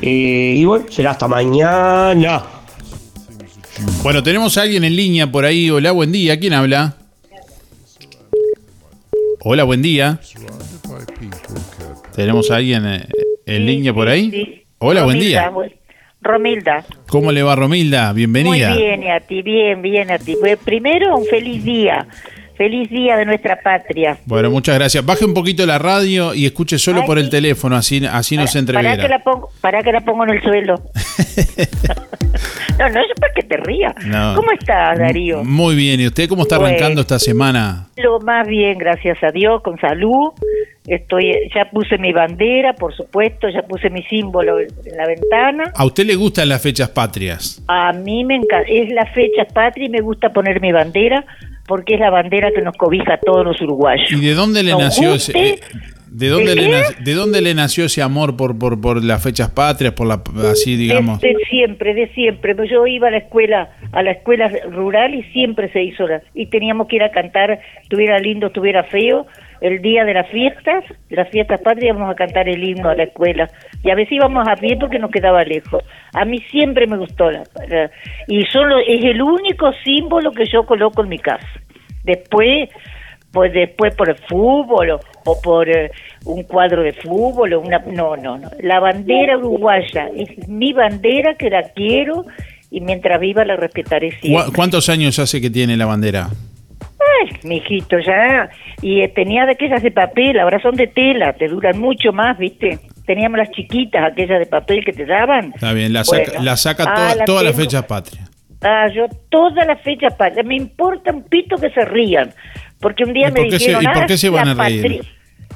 Eh, 0.00 0.54
y 0.56 0.64
bueno, 0.64 0.86
será 0.88 1.12
hasta 1.12 1.26
mañana. 1.26 2.44
Bueno, 4.02 4.22
tenemos 4.22 4.56
a 4.56 4.62
alguien 4.62 4.84
en 4.84 4.94
línea 4.94 5.30
por 5.30 5.44
ahí. 5.44 5.70
Hola, 5.70 5.90
buen 5.90 6.12
día. 6.12 6.38
¿Quién 6.38 6.52
habla? 6.52 6.96
Hola, 9.50 9.64
buen 9.64 9.80
día. 9.80 10.20
Tenemos 12.14 12.50
a 12.50 12.56
alguien 12.56 12.84
eh, 12.86 13.08
en 13.46 13.64
línea 13.64 13.94
por 13.94 14.06
ahí. 14.06 14.66
Hola, 14.76 15.04
buen 15.04 15.18
día. 15.18 15.50
Romilda. 16.20 16.84
¿Cómo 17.06 17.32
le 17.32 17.42
va, 17.42 17.56
Romilda? 17.56 18.12
Bienvenida. 18.12 18.68
Muy 18.68 18.82
bien, 18.82 19.02
y 19.04 19.08
a 19.08 19.20
ti, 19.20 19.40
bien, 19.40 19.80
bien 19.80 20.10
a 20.10 20.18
ti. 20.18 20.36
Pues, 20.38 20.58
primero, 20.58 21.16
un 21.16 21.24
feliz 21.24 21.64
día. 21.64 22.06
Feliz 22.58 22.90
día 22.90 23.16
de 23.16 23.24
nuestra 23.24 23.54
patria. 23.62 24.18
Bueno, 24.26 24.50
muchas 24.50 24.74
gracias. 24.74 25.06
Baje 25.06 25.24
un 25.24 25.32
poquito 25.32 25.64
la 25.64 25.78
radio 25.78 26.34
y 26.34 26.44
escuche 26.44 26.76
solo 26.76 27.02
Ay, 27.02 27.06
por 27.06 27.16
el 27.16 27.30
teléfono, 27.30 27.76
así, 27.76 28.04
así 28.04 28.36
no 28.36 28.48
se 28.48 28.64
Para 28.64 28.96
que, 28.96 29.08
la 29.08 29.20
pongo, 29.20 29.48
para 29.60 29.80
que 29.80 29.92
la 29.92 30.00
pongo 30.00 30.24
en 30.24 30.30
el 30.30 30.42
suelo. 30.42 30.74
no, 32.80 32.88
no 32.88 33.00
es 33.00 33.06
para 33.20 33.32
que 33.32 33.42
te 33.44 33.56
rías. 33.58 33.94
No. 34.04 34.34
¿Cómo 34.34 34.50
estás, 34.50 34.98
Darío? 34.98 35.44
Muy 35.44 35.76
bien. 35.76 36.00
¿Y 36.00 36.08
usted 36.08 36.28
cómo 36.28 36.42
está 36.42 36.56
arrancando 36.56 37.00
esta 37.02 37.20
semana? 37.20 37.86
Lo 37.96 38.18
más 38.18 38.48
bien, 38.48 38.76
gracias 38.76 39.22
a 39.22 39.30
Dios, 39.30 39.62
con 39.62 39.78
salud. 39.78 40.32
Estoy, 40.88 41.32
ya 41.54 41.68
puse 41.70 41.98
mi 41.98 42.12
bandera, 42.12 42.72
por 42.74 42.94
supuesto, 42.94 43.48
ya 43.48 43.62
puse 43.62 43.90
mi 43.90 44.02
símbolo 44.04 44.58
en 44.60 44.68
la 44.96 45.06
ventana. 45.06 45.72
¿A 45.74 45.84
usted 45.84 46.04
le 46.06 46.14
gustan 46.14 46.48
las 46.48 46.62
fechas 46.62 46.88
patrias? 46.88 47.62
A 47.68 47.92
mí 47.92 48.24
me 48.24 48.36
encanta, 48.36 48.66
es 48.68 48.90
la 48.90 49.06
fecha 49.06 49.44
patria 49.52 49.86
y 49.86 49.90
me 49.90 50.00
gusta 50.00 50.32
poner 50.32 50.60
mi 50.60 50.72
bandera 50.72 51.24
porque 51.66 51.94
es 51.94 52.00
la 52.00 52.08
bandera 52.10 52.50
que 52.54 52.62
nos 52.62 52.74
cobija 52.76 53.14
a 53.14 53.18
todos 53.18 53.44
los 53.44 53.60
uruguayos. 53.60 54.10
¿Y 54.10 54.20
de 54.24 54.32
dónde 54.34 54.62
le 54.62 54.70
Nos 54.72 54.80
nació 54.80 55.14
ese, 55.14 55.32
eh, 55.38 55.60
de 56.10 56.28
dónde 56.28 56.54
¿De 56.54 56.62
le 56.62 56.68
nac- 56.70 56.96
de 56.98 57.12
dónde 57.12 57.42
le 57.42 57.52
nació 57.54 57.84
ese 57.84 58.00
amor 58.00 58.38
por, 58.38 58.58
por, 58.58 58.80
por 58.80 59.04
las 59.04 59.22
fechas 59.22 59.50
patrias, 59.50 59.92
por 59.92 60.06
la 60.06 60.22
así 60.50 60.76
digamos? 60.76 61.20
De, 61.20 61.28
de 61.28 61.44
siempre, 61.50 61.92
de 61.92 62.08
siempre. 62.14 62.54
Yo 62.70 62.86
iba 62.86 63.08
a 63.08 63.10
la 63.10 63.18
escuela, 63.18 63.68
a 63.92 64.02
la 64.02 64.12
escuela 64.12 64.50
rural 64.70 65.14
y 65.14 65.22
siempre 65.24 65.70
se 65.70 65.82
hizo 65.82 66.06
la, 66.06 66.22
y 66.34 66.46
teníamos 66.46 66.88
que 66.88 66.96
ir 66.96 67.02
a 67.02 67.10
cantar, 67.10 67.60
estuviera 67.82 68.18
lindo, 68.18 68.46
estuviera 68.46 68.84
feo, 68.84 69.26
el 69.60 69.80
día 69.82 70.04
de 70.04 70.14
las 70.14 70.28
fiestas, 70.30 70.84
de 71.08 71.16
las 71.16 71.28
fiestas 71.30 71.60
patrias 71.60 71.94
íbamos 71.96 72.10
a 72.12 72.16
cantar 72.16 72.48
el 72.48 72.62
himno 72.62 72.88
a 72.90 72.94
la 72.94 73.04
escuela 73.04 73.48
y 73.82 73.90
a 73.90 73.94
veces 73.94 74.12
íbamos 74.12 74.46
a 74.48 74.54
pie 74.56 74.76
porque 74.78 74.98
nos 74.98 75.10
quedaba 75.10 75.42
lejos. 75.44 75.82
A 76.14 76.24
mí 76.24 76.38
siempre 76.50 76.86
me 76.86 76.96
gustó 76.96 77.30
la, 77.30 77.42
la- 77.68 77.90
y 78.26 78.42
solo 78.52 78.78
es 78.78 79.04
el 79.04 79.20
único 79.22 79.70
símbolo 79.84 80.30
que 80.32 80.44
yo 80.46 80.64
coloco 80.64 81.02
en 81.02 81.08
mi 81.08 81.18
casa. 81.18 81.46
Después 82.04 82.68
pues 83.30 83.52
después 83.52 83.94
por 83.94 84.08
el 84.08 84.16
fútbol 84.26 84.90
o, 84.92 85.00
o 85.26 85.40
por 85.42 85.68
eh, 85.68 85.90
un 86.24 86.44
cuadro 86.44 86.82
de 86.82 86.94
fútbol 86.94 87.52
o 87.52 87.60
una 87.60 87.78
no 87.80 88.16
no 88.16 88.38
no 88.38 88.48
la 88.62 88.80
bandera 88.80 89.36
uruguaya 89.36 90.08
es 90.16 90.48
mi 90.48 90.72
bandera 90.72 91.34
que 91.34 91.50
la 91.50 91.62
quiero 91.74 92.24
y 92.70 92.80
mientras 92.80 93.20
viva 93.20 93.44
la 93.44 93.56
respetaré 93.56 94.12
¿Cu- 94.12 94.16
siempre 94.22 94.52
¿Cuántos 94.56 94.88
años 94.88 95.18
hace 95.18 95.42
que 95.42 95.50
tiene 95.50 95.76
la 95.76 95.84
bandera? 95.84 96.28
Ay, 97.00 97.30
mijito 97.44 97.98
ya 98.00 98.48
y 98.82 99.02
eh, 99.02 99.08
tenía 99.08 99.46
de 99.46 99.52
aquellas 99.52 99.82
de 99.82 99.90
papel 99.90 100.38
ahora 100.40 100.60
son 100.60 100.74
de 100.74 100.86
tela 100.88 101.32
te 101.32 101.46
duran 101.48 101.78
mucho 101.78 102.12
más 102.12 102.36
viste 102.38 102.78
teníamos 103.06 103.38
las 103.38 103.50
chiquitas 103.52 104.04
aquellas 104.12 104.40
de 104.40 104.46
papel 104.46 104.84
que 104.84 104.92
te 104.92 105.06
daban 105.06 105.52
Está 105.54 105.72
bien, 105.72 105.92
la 105.92 106.02
saca, 106.04 106.22
Bueno. 106.32 106.44
la 106.44 106.56
saca 106.56 106.84
Ah, 106.88 106.94
toda- 106.94 107.14
la 107.14 107.24
todas 107.24 107.44
las 107.44 107.56
fechas 107.56 107.84
patrias. 107.84 108.30
Ah, 108.62 108.88
yo 108.92 109.06
todas 109.30 109.64
las 109.68 109.80
fechas 109.82 110.12
patrias. 110.14 110.44
Me 110.44 110.56
importa 110.56 111.12
un 111.12 111.22
pito 111.22 111.56
que 111.56 111.70
se 111.70 111.84
rían. 111.84 112.32
Porque 112.80 113.04
un 113.04 113.12
día 113.12 113.28
¿Y 113.28 113.32
me 113.32 113.44
qué 113.48 113.50
se- 113.52 113.58
dijeron. 113.58 113.82
y 113.82 113.86
por 113.86 114.02
"Ah, 114.02 114.06
qué 114.08 114.16
se 114.18 114.30
van 114.30 114.56
la 114.56 114.64
a 114.64 114.66
reír?" 114.68 115.02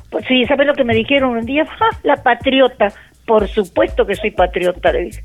Pues 0.08 0.24
sí, 0.28 0.44
¿sabes 0.46 0.66
lo 0.68 0.74
que 0.74 0.84
me 0.84 0.94
dijeron 0.94 1.36
un 1.36 1.44
día? 1.44 1.64
"Ah, 1.80 1.96
la 2.04 2.22
patriota. 2.22 2.92
Por 3.26 3.48
supuesto 3.48 4.06
que 4.06 4.14
soy 4.14 4.30
patriota, 4.30 4.92
le 4.92 5.04
dije. 5.06 5.22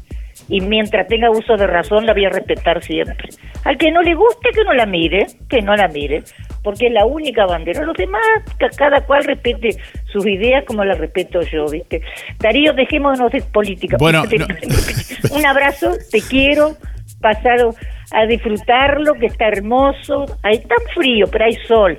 Y 0.50 0.62
mientras 0.62 1.08
tenga 1.08 1.30
uso 1.30 1.56
de 1.58 1.68
razón, 1.68 2.06
la 2.06 2.14
voy 2.14 2.26
a 2.26 2.30
respetar 2.30 2.84
siempre. 2.84 3.30
Al 3.64 3.78
que 3.78 3.92
no 3.92 4.02
le 4.02 4.14
guste, 4.16 4.50
que 4.54 4.64
no 4.64 4.74
la 4.74 4.86
mire, 4.86 5.28
que 5.50 5.62
no 5.62 5.76
la 5.76 5.88
mire, 5.88 6.24
porque 6.64 6.88
es 6.88 6.94
la 6.94 7.06
única 7.06 7.46
bandera. 7.46 7.84
Los 7.84 7.96
demás, 7.98 8.22
cada 8.78 9.02
cual 9.02 9.24
respete 9.24 9.70
sus 10.12 10.26
ideas 10.26 10.64
como 10.66 10.84
las 10.86 10.98
respeto 10.98 11.42
yo, 11.42 11.66
¿viste? 11.68 12.02
Darío, 12.40 12.74
dejémonos 12.74 13.32
de 13.32 13.42
política. 13.42 13.98
Bueno, 14.00 14.24
Te- 14.28 14.38
Un 15.34 15.46
abrazo, 15.46 15.92
te 16.12 16.22
quiero, 16.22 16.76
pasado 17.22 17.74
a 18.12 18.26
disfrutarlo, 18.26 19.14
que 19.16 19.26
está 19.28 19.48
hermoso. 19.48 20.26
Hay 20.44 20.60
tan 20.60 20.78
frío, 20.96 21.26
pero 21.32 21.46
hay 21.46 21.56
sol, 21.68 21.98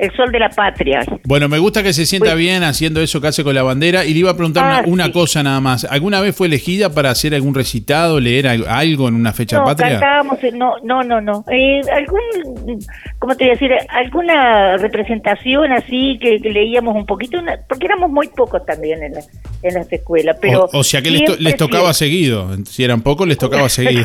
el 0.00 0.10
sol 0.16 0.32
de 0.32 0.38
la 0.38 0.48
patria. 0.48 1.00
Bueno, 1.24 1.48
me 1.48 1.58
gusta 1.58 1.82
que 1.82 1.92
se 1.92 2.06
sienta 2.06 2.34
bien 2.34 2.62
haciendo 2.62 3.00
eso 3.02 3.20
que 3.20 3.28
hace 3.28 3.44
con 3.44 3.54
la 3.54 3.62
bandera. 3.62 4.04
Y 4.04 4.14
le 4.14 4.20
iba 4.20 4.30
a 4.30 4.34
preguntar 4.36 4.64
Ah, 4.64 4.78
una, 4.84 4.88
una 4.92 5.04
sí. 5.06 5.12
cosa 5.12 5.42
nada 5.42 5.60
más. 5.60 5.84
¿Alguna 5.84 6.20
vez 6.20 6.34
fue 6.34 6.46
elegida 6.46 6.90
para 6.94 7.10
hacer 7.10 7.34
algún 7.34 7.54
recitado, 7.54 8.18
leer 8.20 8.48
al- 8.48 8.66
algo 8.66 9.08
en 9.08 9.14
una 9.14 9.32
fecha 9.32 9.58
No, 9.58 9.64
patria? 9.64 9.90
cantábamos, 9.90 10.38
no, 10.54 10.74
no, 10.82 11.02
no, 11.02 11.20
no. 11.20 11.44
Eh, 11.50 11.80
algún, 11.94 12.80
¿cómo 13.18 13.36
te 13.36 13.44
voy 13.44 13.50
a 13.50 13.52
decir? 13.54 13.70
Alguna 13.90 14.76
representación 14.78 15.72
así 15.72 16.18
que, 16.20 16.40
que 16.40 16.50
leíamos 16.50 16.94
un 16.96 17.06
poquito, 17.06 17.38
una- 17.38 17.58
porque 17.68 17.86
éramos 17.86 18.10
muy 18.10 18.28
pocos 18.28 18.64
también 18.64 19.02
en, 19.02 19.12
la- 19.12 19.22
en 19.62 19.74
las 19.74 19.92
escuelas. 19.92 20.36
Pero 20.40 20.64
o, 20.72 20.78
o 20.78 20.84
sea 20.84 21.02
que 21.02 21.10
les, 21.10 21.24
to- 21.24 21.36
les 21.38 21.56
tocaba 21.56 21.92
seguido. 21.92 22.48
Si 22.64 22.82
eran 22.84 23.02
pocos, 23.02 23.28
les 23.28 23.38
tocaba 23.38 23.68
seguido. 23.68 24.04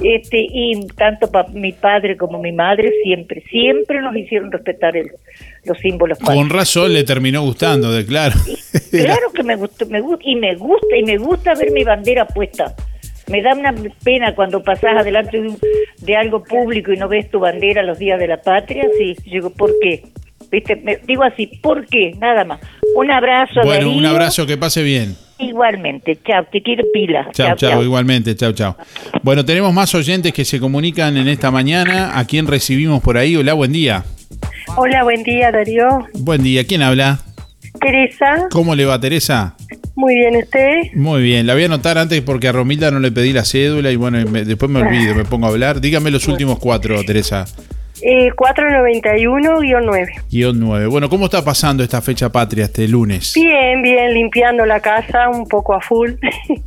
Este, 0.00 0.38
y 0.50 0.86
tanto 0.96 1.30
pa- 1.30 1.46
mi 1.52 1.72
padre 1.72 2.16
como 2.16 2.38
mi 2.38 2.52
madre 2.52 2.92
siempre, 3.02 3.42
siempre 3.50 4.02
nos 4.02 4.14
hicieron 4.16 4.50
respetar 4.54 4.96
el- 4.96 5.10
los 5.64 5.78
símbolos 5.78 6.18
Con 6.18 6.48
razón 6.50 6.92
le 6.92 7.04
terminó 7.04 7.42
gustando, 7.42 7.92
de 7.92 8.04
claro. 8.06 8.34
Claro 8.90 9.32
que 9.34 9.42
me 9.42 9.56
gustó, 9.56 9.86
me 9.86 10.00
gusta, 10.00 10.24
y 10.26 10.36
me 10.36 10.54
gusta, 10.56 10.96
y 10.96 11.02
me 11.04 11.16
gusta 11.18 11.54
ver 11.54 11.70
mi 11.72 11.84
bandera 11.84 12.26
puesta. 12.26 12.74
Me 13.30 13.40
da 13.42 13.54
una 13.54 13.74
pena 14.02 14.34
cuando 14.34 14.62
pasás 14.62 14.96
adelante 14.98 15.40
de, 15.40 15.48
un- 15.48 15.58
de 15.98 16.16
algo 16.16 16.42
público 16.44 16.92
y 16.92 16.96
no 16.96 17.08
ves 17.08 17.30
tu 17.30 17.40
bandera 17.40 17.82
los 17.82 17.98
días 17.98 18.18
de 18.20 18.28
la 18.28 18.40
patria, 18.42 18.84
sí, 18.98 19.16
digo, 19.24 19.50
¿por 19.50 19.72
qué? 19.82 20.02
¿Viste? 20.50 20.76
Me- 20.76 20.98
digo 21.06 21.24
así, 21.24 21.46
¿por 21.62 21.86
qué? 21.86 22.12
Nada 22.20 22.44
más. 22.44 22.60
Un 22.94 23.10
abrazo, 23.10 23.60
Bueno, 23.64 23.90
un 23.90 24.04
abrazo, 24.04 24.46
que 24.46 24.56
pase 24.58 24.82
bien. 24.82 25.16
Igualmente, 25.38 26.16
chao, 26.24 26.46
te 26.52 26.62
quiero 26.62 26.84
pila. 26.92 27.28
Chao, 27.32 27.56
chao, 27.56 27.82
igualmente, 27.82 28.36
chao, 28.36 28.52
chao. 28.52 28.76
Bueno, 29.22 29.44
tenemos 29.44 29.72
más 29.72 29.92
oyentes 29.94 30.32
que 30.32 30.44
se 30.44 30.60
comunican 30.60 31.16
en 31.16 31.26
esta 31.26 31.50
mañana. 31.50 32.16
¿A 32.18 32.24
quién 32.26 32.46
recibimos 32.46 33.02
por 33.02 33.16
ahí? 33.16 33.34
Hola, 33.34 33.54
buen 33.54 33.72
día. 33.72 34.04
Hola, 34.76 35.04
buen 35.04 35.22
día, 35.22 35.50
Darío. 35.52 36.06
Buen 36.14 36.42
día, 36.42 36.64
¿quién 36.66 36.82
habla? 36.82 37.20
Teresa. 37.80 38.48
¿Cómo 38.50 38.74
le 38.74 38.84
va, 38.84 39.00
Teresa? 39.00 39.56
Muy 39.96 40.14
bien, 40.16 40.36
¿usted? 40.36 40.92
Muy 40.94 41.22
bien, 41.22 41.46
la 41.46 41.54
voy 41.54 41.62
a 41.62 41.66
anotar 41.66 41.98
antes 41.98 42.20
porque 42.22 42.48
a 42.48 42.52
Romilda 42.52 42.90
no 42.90 42.98
le 42.98 43.12
pedí 43.12 43.32
la 43.32 43.44
cédula 43.44 43.90
y 43.90 43.96
bueno, 43.96 44.18
me- 44.28 44.44
después 44.44 44.70
me 44.70 44.80
olvido, 44.80 45.14
me 45.14 45.24
pongo 45.24 45.46
a 45.46 45.50
hablar. 45.50 45.80
Dígame 45.80 46.10
los 46.10 46.26
últimos 46.28 46.58
cuatro, 46.58 47.02
Teresa. 47.04 47.44
Eh, 48.02 48.30
491-9. 48.36 50.06
Guión 50.30 50.60
9. 50.60 50.86
Bueno, 50.86 51.08
¿cómo 51.08 51.26
está 51.26 51.44
pasando 51.44 51.82
esta 51.82 52.02
fecha 52.02 52.30
patria 52.30 52.64
este 52.64 52.86
lunes? 52.88 53.32
Bien, 53.34 53.82
bien, 53.82 54.12
limpiando 54.12 54.66
la 54.66 54.80
casa 54.80 55.28
un 55.30 55.46
poco 55.46 55.74
a 55.74 55.80
full. 55.80 56.12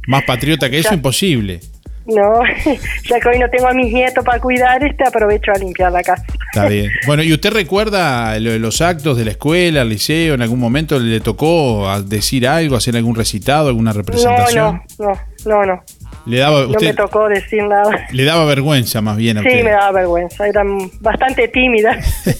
Más 0.07 0.23
patriota 0.23 0.69
que 0.69 0.79
eso, 0.79 0.93
imposible. 0.93 1.59
No, 2.07 2.41
ya 3.09 3.19
que 3.19 3.29
hoy 3.29 3.39
no 3.39 3.49
tengo 3.49 3.67
a 3.67 3.73
mis 3.73 3.91
nietos 3.93 4.23
para 4.23 4.39
cuidar, 4.39 4.83
este 4.83 5.03
aprovecho 5.07 5.51
a 5.53 5.57
limpiar 5.57 5.91
la 5.91 6.01
casa. 6.03 6.23
Está 6.53 6.67
bien. 6.67 6.89
Bueno, 7.05 7.23
¿y 7.23 7.31
usted 7.33 7.51
recuerda 7.51 8.37
los 8.39 8.81
actos 8.81 9.17
de 9.17 9.25
la 9.25 9.31
escuela, 9.31 9.81
el 9.81 9.89
liceo? 9.89 10.33
¿En 10.35 10.41
algún 10.41 10.59
momento 10.59 10.99
le 10.99 11.19
tocó 11.19 11.87
decir 12.05 12.47
algo, 12.47 12.75
hacer 12.75 12.95
algún 12.95 13.15
recitado, 13.15 13.67
alguna 13.69 13.91
No, 13.91 13.97
representación? 13.97 14.81
no, 14.99 15.05
no, 15.05 15.19
no, 15.45 15.65
no. 15.65 15.83
Le 16.25 16.39
daba 16.39 16.63
No 16.63 16.79
me 16.81 16.93
tocó 16.93 17.29
decir 17.29 17.63
nada. 17.63 18.07
le 18.11 18.23
daba 18.25 18.43
vergüenza 18.43 19.01
más 19.01 19.15
bien 19.15 19.37
a 19.37 19.41
Sí, 19.43 19.47
usted. 19.47 19.63
me 19.63 19.69
daba 19.71 19.91
vergüenza, 19.93 20.45
era 20.47 20.61
bastante 20.99 21.47
tímida. 21.47 21.97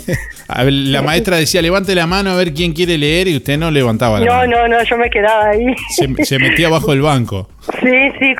Ver, 0.58 0.74
la 0.74 1.02
maestra 1.02 1.38
decía, 1.38 1.62
levante 1.62 1.94
la 1.96 2.06
mano 2.08 2.32
a 2.32 2.36
ver 2.36 2.54
quién 2.54 2.74
quiere 2.74 2.98
leer 2.98 3.28
y 3.30 3.38
usted 3.38 3.58
no 3.58 3.70
levantaba 3.72 4.20
la 4.20 4.26
No, 4.26 4.34
mano. 4.34 4.68
no, 4.68 4.68
no, 4.78 4.84
yo 4.84 4.98
me 4.98 5.10
quedaba 5.10 5.50
ahí. 5.50 5.66
Se, 5.96 6.26
se 6.26 6.40
metía 6.40 6.68
bajo 6.70 6.92
el 6.94 7.02
banco. 7.02 7.50
Sí, 7.82 7.92
sí, 8.20 8.34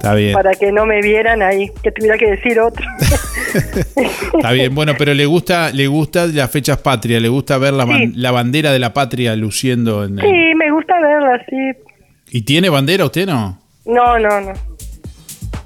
Está 0.00 0.14
bien. 0.14 0.32
para 0.32 0.52
que 0.54 0.72
no 0.72 0.86
me 0.86 1.02
vieran 1.02 1.42
ahí, 1.42 1.70
que 1.82 1.92
tuviera 1.92 2.16
que 2.16 2.30
decir 2.30 2.58
otro. 2.58 2.86
Está 4.34 4.50
bien, 4.52 4.74
bueno, 4.74 4.94
pero 4.96 5.12
le 5.12 5.26
gusta, 5.26 5.70
le 5.72 5.86
gusta 5.88 6.26
las 6.26 6.50
fechas 6.50 6.78
patrias, 6.78 7.20
le 7.20 7.28
gusta 7.28 7.58
ver 7.58 7.74
la, 7.74 7.86
la 8.14 8.30
bandera 8.30 8.72
de 8.72 8.78
la 8.78 8.94
patria 8.94 9.36
luciendo 9.36 10.04
en 10.04 10.18
el- 10.18 10.24
Sí, 10.24 10.54
me 10.56 10.70
gusta 10.70 10.94
verla, 11.00 11.44
sí. 11.50 11.56
¿Y 12.30 12.42
tiene 12.42 12.70
bandera 12.70 13.04
usted 13.04 13.26
no? 13.26 13.60
No, 13.84 14.18
no, 14.18 14.40
no. 14.40 14.52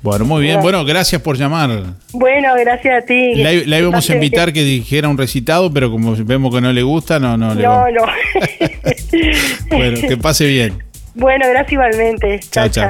Bueno, 0.02 0.24
muy 0.24 0.42
bien. 0.42 0.56
No. 0.56 0.62
Bueno, 0.62 0.84
gracias 0.84 1.22
por 1.22 1.36
llamar. 1.36 1.70
Bueno, 2.12 2.54
gracias 2.58 3.04
a 3.04 3.06
ti. 3.06 3.36
La, 3.36 3.52
la 3.52 3.78
íbamos 3.78 4.10
a 4.10 4.14
invitar 4.14 4.52
que 4.52 4.62
dijera 4.64 5.08
un 5.08 5.16
recitado, 5.16 5.72
pero 5.72 5.90
como 5.92 6.14
vemos 6.24 6.52
que 6.52 6.60
no 6.60 6.72
le 6.72 6.82
gusta, 6.82 7.20
no, 7.20 7.36
no 7.36 7.54
le 7.54 7.62
No, 7.62 7.84
no. 7.90 8.02
Bueno, 9.70 10.00
que 10.08 10.16
pase 10.16 10.46
bien. 10.46 10.82
bueno, 11.14 11.46
gracias 11.48 11.72
igualmente. 11.72 12.40
Chao, 12.50 12.68
Chao, 12.68 12.88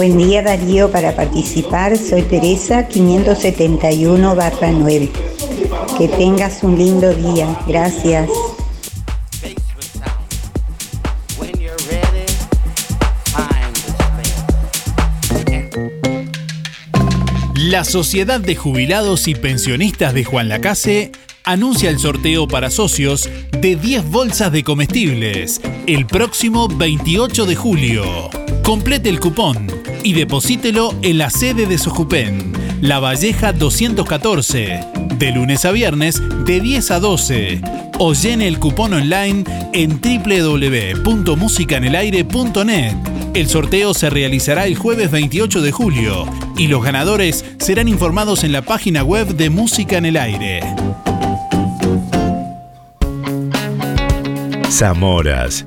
Buen 0.00 0.16
día 0.16 0.40
Darío, 0.40 0.90
para 0.90 1.14
participar 1.14 1.94
soy 1.98 2.22
Teresa 2.22 2.88
571 2.88 4.34
barra 4.34 4.72
9. 4.72 5.10
Que 5.98 6.08
tengas 6.08 6.62
un 6.62 6.78
lindo 6.78 7.12
día, 7.12 7.54
gracias. 7.68 8.30
La 17.54 17.84
Sociedad 17.84 18.40
de 18.40 18.56
Jubilados 18.56 19.28
y 19.28 19.34
Pensionistas 19.34 20.14
de 20.14 20.24
Juan 20.24 20.48
Lacase 20.48 21.12
anuncia 21.44 21.90
el 21.90 21.98
sorteo 21.98 22.48
para 22.48 22.70
socios 22.70 23.28
de 23.52 23.76
10 23.76 24.10
bolsas 24.10 24.50
de 24.50 24.64
comestibles 24.64 25.60
el 25.86 26.06
próximo 26.06 26.68
28 26.68 27.44
de 27.44 27.54
julio. 27.54 28.30
Complete 28.62 29.10
el 29.10 29.20
cupón 29.20 29.79
y 30.02 30.14
deposítelo 30.14 30.94
en 31.02 31.18
la 31.18 31.28
sede 31.30 31.66
de 31.66 31.78
Sojupen, 31.78 32.52
La 32.80 32.98
Valleja 33.00 33.52
214, 33.52 34.80
de 35.18 35.32
lunes 35.32 35.64
a 35.64 35.72
viernes 35.72 36.22
de 36.44 36.60
10 36.60 36.90
a 36.90 37.00
12. 37.00 37.60
O 37.98 38.12
llene 38.14 38.46
el 38.48 38.58
cupón 38.58 38.94
online 38.94 39.44
en 39.72 40.00
www.musicanelaire.net. 40.00 42.96
El 43.34 43.48
sorteo 43.48 43.94
se 43.94 44.10
realizará 44.10 44.66
el 44.66 44.76
jueves 44.76 45.10
28 45.10 45.62
de 45.62 45.72
julio 45.72 46.26
y 46.56 46.68
los 46.68 46.82
ganadores 46.82 47.44
serán 47.58 47.88
informados 47.88 48.44
en 48.44 48.52
la 48.52 48.62
página 48.62 49.02
web 49.04 49.36
de 49.36 49.50
Música 49.50 49.98
en 49.98 50.06
el 50.06 50.16
Aire. 50.16 50.62
Zamoras, 54.70 55.66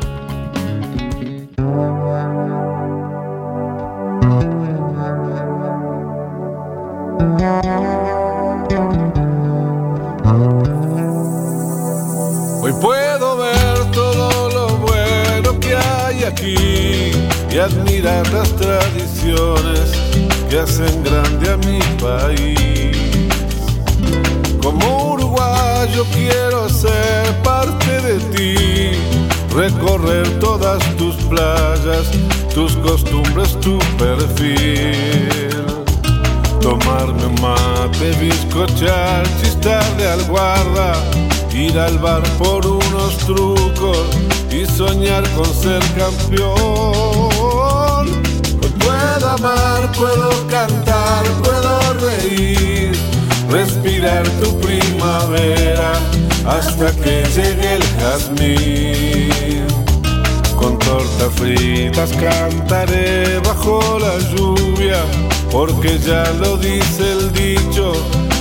Cantaré 62.71 63.39
bajo 63.39 63.99
la 63.99 64.17
lluvia, 64.33 65.03
porque 65.51 65.99
ya 65.99 66.23
lo 66.39 66.55
dice 66.55 67.11
el 67.11 67.33
dicho, 67.33 67.91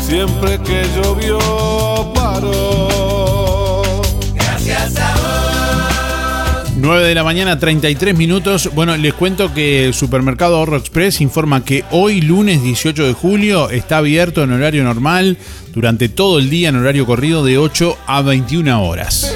siempre 0.07 0.57
que 0.61 0.85
llovió 0.95 1.39
paró. 2.14 3.83
Gracias 4.35 4.97
a 4.99 5.14
vos. 5.16 6.70
9 6.76 7.09
de 7.09 7.14
la 7.14 7.24
mañana, 7.24 7.59
33 7.59 8.16
minutos. 8.16 8.70
Bueno, 8.72 8.97
les 8.97 9.14
cuento 9.14 9.53
que 9.53 9.87
el 9.87 9.95
supermercado 9.95 10.59
Ahorro 10.59 10.76
Express 10.76 11.20
informa 11.20 11.64
que 11.64 11.85
hoy, 11.91 12.20
lunes 12.20 12.62
18 12.62 13.09
de 13.09 13.12
julio, 13.12 13.68
está 13.70 13.97
abierto 13.99 14.45
en 14.45 14.53
horario 14.53 14.85
normal 14.85 15.39
durante 15.74 16.09
todo 16.09 16.39
el 16.39 16.51
día 16.51 16.68
en 16.68 16.76
horario 16.76 17.05
corrido 17.05 17.45
de 17.45 17.59
8 17.59 17.99
a 18.07 18.22
21 18.22 18.85
horas. 18.85 19.35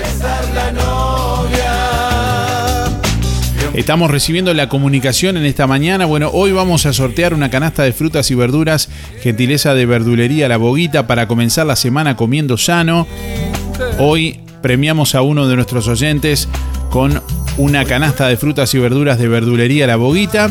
Estamos 3.74 4.08
recibiendo 4.08 4.54
la 4.54 4.68
comunicación 4.68 5.36
en 5.36 5.44
esta 5.44 5.66
mañana. 5.66 6.06
Bueno, 6.06 6.30
hoy 6.32 6.52
vamos 6.52 6.86
a 6.86 6.92
sortear 6.92 7.34
una 7.34 7.50
canasta 7.50 7.82
de 7.82 7.92
frutas 7.92 8.30
y 8.30 8.36
verduras, 8.36 8.88
gentileza 9.20 9.74
de 9.74 9.84
verdulería 9.84 10.48
La 10.48 10.58
Boguita, 10.58 11.08
para 11.08 11.26
comenzar 11.26 11.66
la 11.66 11.74
semana 11.74 12.14
comiendo 12.14 12.56
sano. 12.56 13.08
Hoy 13.98 14.38
premiamos 14.62 15.16
a 15.16 15.22
uno 15.22 15.48
de 15.48 15.56
nuestros 15.56 15.88
oyentes 15.88 16.48
con 16.90 17.20
una 17.58 17.84
canasta 17.84 18.28
de 18.28 18.36
frutas 18.36 18.72
y 18.74 18.78
verduras 18.78 19.18
de 19.18 19.26
verdulería 19.26 19.88
La 19.88 19.96
Boguita. 19.96 20.50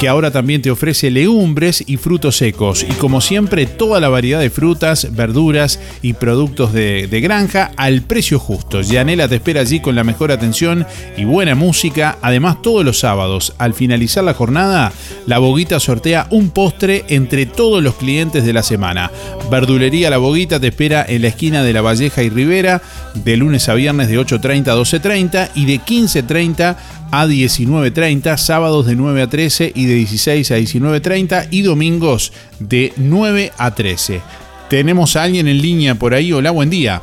Que 0.00 0.08
ahora 0.08 0.30
también 0.30 0.62
te 0.62 0.70
ofrece 0.70 1.10
legumbres 1.10 1.84
y 1.86 1.98
frutos 1.98 2.38
secos. 2.38 2.86
Y 2.88 2.92
como 2.94 3.20
siempre, 3.20 3.66
toda 3.66 4.00
la 4.00 4.08
variedad 4.08 4.40
de 4.40 4.48
frutas, 4.48 5.14
verduras 5.14 5.78
y 6.00 6.14
productos 6.14 6.72
de, 6.72 7.06
de 7.06 7.20
granja 7.20 7.72
al 7.76 8.00
precio 8.00 8.38
justo. 8.38 8.80
Yanela 8.80 9.28
te 9.28 9.34
espera 9.34 9.60
allí 9.60 9.80
con 9.80 9.94
la 9.94 10.02
mejor 10.02 10.32
atención 10.32 10.86
y 11.18 11.24
buena 11.24 11.54
música. 11.54 12.16
Además, 12.22 12.62
todos 12.62 12.82
los 12.82 12.98
sábados, 12.98 13.52
al 13.58 13.74
finalizar 13.74 14.24
la 14.24 14.32
jornada, 14.32 14.90
la 15.26 15.38
Boguita 15.38 15.78
sortea 15.78 16.28
un 16.30 16.48
postre 16.48 17.04
entre 17.08 17.44
todos 17.44 17.82
los 17.82 17.96
clientes 17.96 18.46
de 18.46 18.54
la 18.54 18.62
semana. 18.62 19.10
Verdulería 19.50 20.08
La 20.08 20.16
Boguita 20.16 20.58
te 20.58 20.68
espera 20.68 21.04
en 21.06 21.20
la 21.20 21.28
esquina 21.28 21.62
de 21.62 21.74
La 21.74 21.82
Valleja 21.82 22.22
y 22.22 22.30
Rivera, 22.30 22.80
de 23.14 23.36
lunes 23.36 23.68
a 23.68 23.74
viernes 23.74 24.08
de 24.08 24.18
8.30 24.18 24.68
a 24.68 24.76
12.30 24.76 25.50
y 25.56 25.66
de 25.66 25.78
15.30 25.78 26.76
a 27.10 27.26
19.30, 27.26 28.36
sábados 28.36 28.86
de 28.86 28.96
9 28.96 29.22
a 29.22 29.26
13 29.28 29.72
y 29.74 29.86
de 29.86 29.94
16 29.94 30.50
a 30.50 30.58
19.30 30.58 31.48
y 31.50 31.62
domingos 31.62 32.32
de 32.58 32.92
9 32.96 33.52
a 33.58 33.74
13. 33.74 34.20
Tenemos 34.68 35.16
a 35.16 35.24
alguien 35.24 35.48
en 35.48 35.60
línea 35.60 35.94
por 35.96 36.14
ahí. 36.14 36.32
Hola, 36.32 36.50
buen 36.52 36.70
día. 36.70 37.02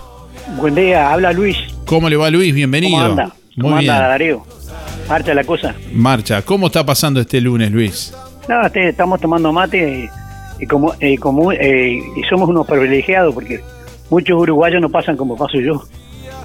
Buen 0.58 0.76
día, 0.76 1.12
habla 1.12 1.34
Luis. 1.34 1.58
¿Cómo 1.86 2.10
le 2.10 2.16
va 2.16 2.30
Luis? 2.30 2.54
Bienvenido. 2.54 2.98
¿Cómo 2.98 3.10
anda? 3.10 3.26
Muy 3.56 3.64
¿Cómo 3.64 3.78
bien. 3.80 3.92
anda, 3.92 4.08
Darío? 4.08 4.44
Marcha 5.10 5.34
la 5.34 5.44
cosa. 5.44 5.76
Marcha. 5.92 6.42
¿Cómo 6.42 6.68
está 6.68 6.86
pasando 6.86 7.20
este 7.20 7.42
lunes, 7.42 7.72
Luis? 7.72 8.14
No, 8.48 8.66
este, 8.66 8.90
estamos 8.90 9.20
tomando 9.20 9.52
mate 9.52 10.10
y, 10.60 10.64
y 10.64 10.68
como, 10.68 10.94
eh, 11.00 11.18
como 11.18 11.52
eh, 11.52 12.00
y 12.16 12.24
somos 12.30 12.50
unos 12.50 12.66
privilegiados 12.66 13.34
porque 13.34 13.62
muchos 14.10 14.40
uruguayos 14.40 14.82
no 14.82 14.90
pasan 14.90 15.18
como 15.18 15.36
paso 15.36 15.60
yo, 15.60 15.84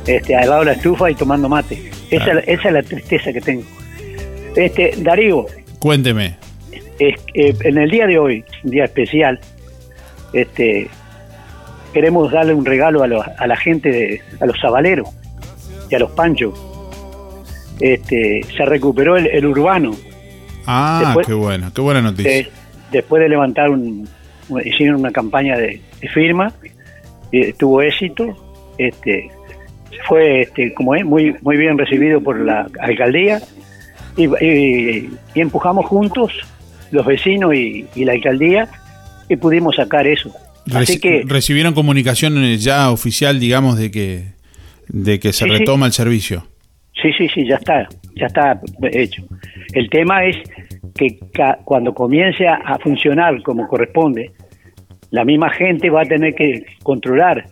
este, 0.06 0.34
al 0.34 0.48
lado 0.48 0.60
de 0.60 0.66
la 0.66 0.72
estufa 0.72 1.10
y 1.10 1.14
tomando 1.14 1.48
mate. 1.48 1.90
Esa, 2.16 2.38
esa 2.40 2.68
es 2.68 2.74
la 2.74 2.82
tristeza 2.82 3.32
que 3.32 3.40
tengo. 3.40 3.62
Este, 4.56 4.92
Darío, 4.98 5.46
Cuénteme. 5.78 6.36
es- 6.98 7.18
eh, 7.34 7.54
en 7.64 7.78
el 7.78 7.90
día 7.90 8.06
de 8.06 8.18
hoy, 8.18 8.44
un 8.64 8.70
día 8.70 8.84
especial, 8.84 9.40
este, 10.32 10.88
queremos 11.92 12.30
darle 12.32 12.54
un 12.54 12.64
regalo 12.64 13.02
a, 13.02 13.06
los- 13.06 13.26
a 13.26 13.46
la 13.46 13.56
gente, 13.56 13.90
de, 13.90 14.20
a 14.40 14.46
los 14.46 14.58
sabaleros 14.60 15.08
y 15.90 15.94
a 15.94 15.98
los 15.98 16.10
panchos. 16.12 16.54
Este, 17.80 18.42
se 18.56 18.64
recuperó 18.64 19.16
el, 19.16 19.26
el 19.26 19.46
urbano. 19.46 19.94
Ah, 20.66 21.02
Después- 21.06 21.26
qué 21.26 21.32
bueno, 21.34 21.70
qué 21.74 21.80
buena 21.80 22.00
noticia. 22.02 22.30
Eh, 22.38 22.48
después 22.92 23.22
de 23.22 23.28
levantar 23.28 23.70
un, 23.70 24.08
hicieron 24.64 25.00
una 25.00 25.10
campaña 25.10 25.56
de, 25.56 25.80
de 26.00 26.08
firma 26.08 26.52
y 27.32 27.52
tuvo 27.54 27.82
éxito 27.82 28.36
este 28.78 29.30
fue 30.06 30.40
este 30.42 30.72
como 30.74 30.94
es 30.94 31.04
muy 31.04 31.34
muy 31.42 31.56
bien 31.56 31.78
recibido 31.78 32.20
por 32.20 32.38
la 32.40 32.68
alcaldía 32.80 33.40
y, 34.16 34.24
y- 34.44 35.10
y 35.34 35.40
empujamos 35.40 35.86
juntos 35.86 36.32
los 36.90 37.06
vecinos 37.06 37.54
y, 37.54 37.86
y 37.94 38.04
la 38.04 38.12
alcaldía 38.12 38.68
y 39.28 39.36
pudimos 39.36 39.76
sacar 39.76 40.06
eso 40.06 40.30
así 40.74 40.94
Reci- 40.96 41.00
que 41.00 41.22
recibieron 41.26 41.74
comunicación 41.74 42.34
ya 42.56 42.90
oficial, 42.90 43.40
digamos, 43.40 43.78
de 43.78 43.90
que 43.90 44.24
de 44.88 45.18
que 45.20 45.32
se 45.32 45.44
Sí, 45.44 45.50
sí. 45.50 45.58
retoma 45.58 45.86
el 45.86 45.92
servicio. 45.92 46.46
Sí, 47.00 47.10
sí, 47.16 47.26
sí, 47.34 47.46
ya 47.48 47.56
está, 47.56 47.88
ya 48.14 48.26
está 48.26 48.60
hecho. 48.92 49.22
El 49.72 49.88
tema 49.88 50.24
es 50.26 50.36
que 50.94 51.18
ca- 51.32 51.58
cuando 51.64 51.94
comience 51.94 52.46
a, 52.46 52.56
a 52.56 52.78
funcionar 52.78 53.42
como 53.42 53.66
corresponde, 53.66 54.30
la 55.10 55.24
misma 55.24 55.50
gente 55.50 55.88
va 55.88 56.02
a 56.02 56.04
tener 56.04 56.34
que 56.34 56.64
controlar 56.82 57.46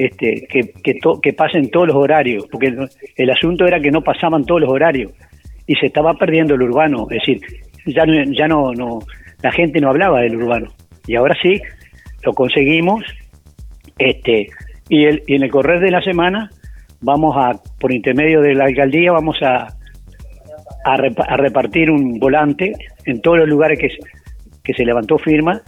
este, 0.00 0.46
que, 0.48 0.72
que, 1.20 1.32
pasen 1.34 1.70
todos 1.70 1.88
los 1.88 1.96
horarios, 1.96 2.46
porque 2.50 2.72
el, 3.16 3.30
asunto 3.30 3.66
era 3.66 3.78
que 3.78 3.90
no 3.90 4.00
pasaban 4.00 4.46
todos 4.46 4.62
los 4.62 4.70
horarios 4.70 5.12
y 5.66 5.74
se 5.74 5.86
estaba 5.86 6.14
perdiendo 6.14 6.54
el 6.54 6.62
urbano, 6.62 7.06
es 7.10 7.18
decir, 7.18 7.40
ya 7.84 8.06
no, 8.06 8.14
ya 8.32 8.48
no, 8.48 8.72
no 8.72 9.00
la 9.42 9.52
gente 9.52 9.78
no 9.78 9.90
hablaba 9.90 10.22
del 10.22 10.36
urbano. 10.36 10.68
Y 11.06 11.16
ahora 11.16 11.36
sí 11.42 11.60
lo 12.24 12.32
conseguimos, 12.32 13.04
este, 13.98 14.48
y, 14.88 15.04
el, 15.04 15.22
y 15.26 15.34
en 15.34 15.42
el 15.42 15.50
correr 15.50 15.80
de 15.80 15.90
la 15.90 16.00
semana 16.00 16.48
vamos 17.02 17.36
a, 17.36 17.60
por 17.78 17.92
intermedio 17.92 18.40
de 18.40 18.54
la 18.54 18.64
alcaldía, 18.64 19.12
vamos 19.12 19.36
a, 19.42 19.66
a, 20.86 20.96
repa- 20.96 21.26
a 21.28 21.36
repartir 21.36 21.90
un 21.90 22.18
volante 22.18 22.72
en 23.04 23.20
todos 23.20 23.36
los 23.36 23.48
lugares 23.48 23.78
que, 23.78 23.90
que 24.64 24.72
se 24.72 24.86
levantó 24.86 25.18
firma, 25.18 25.60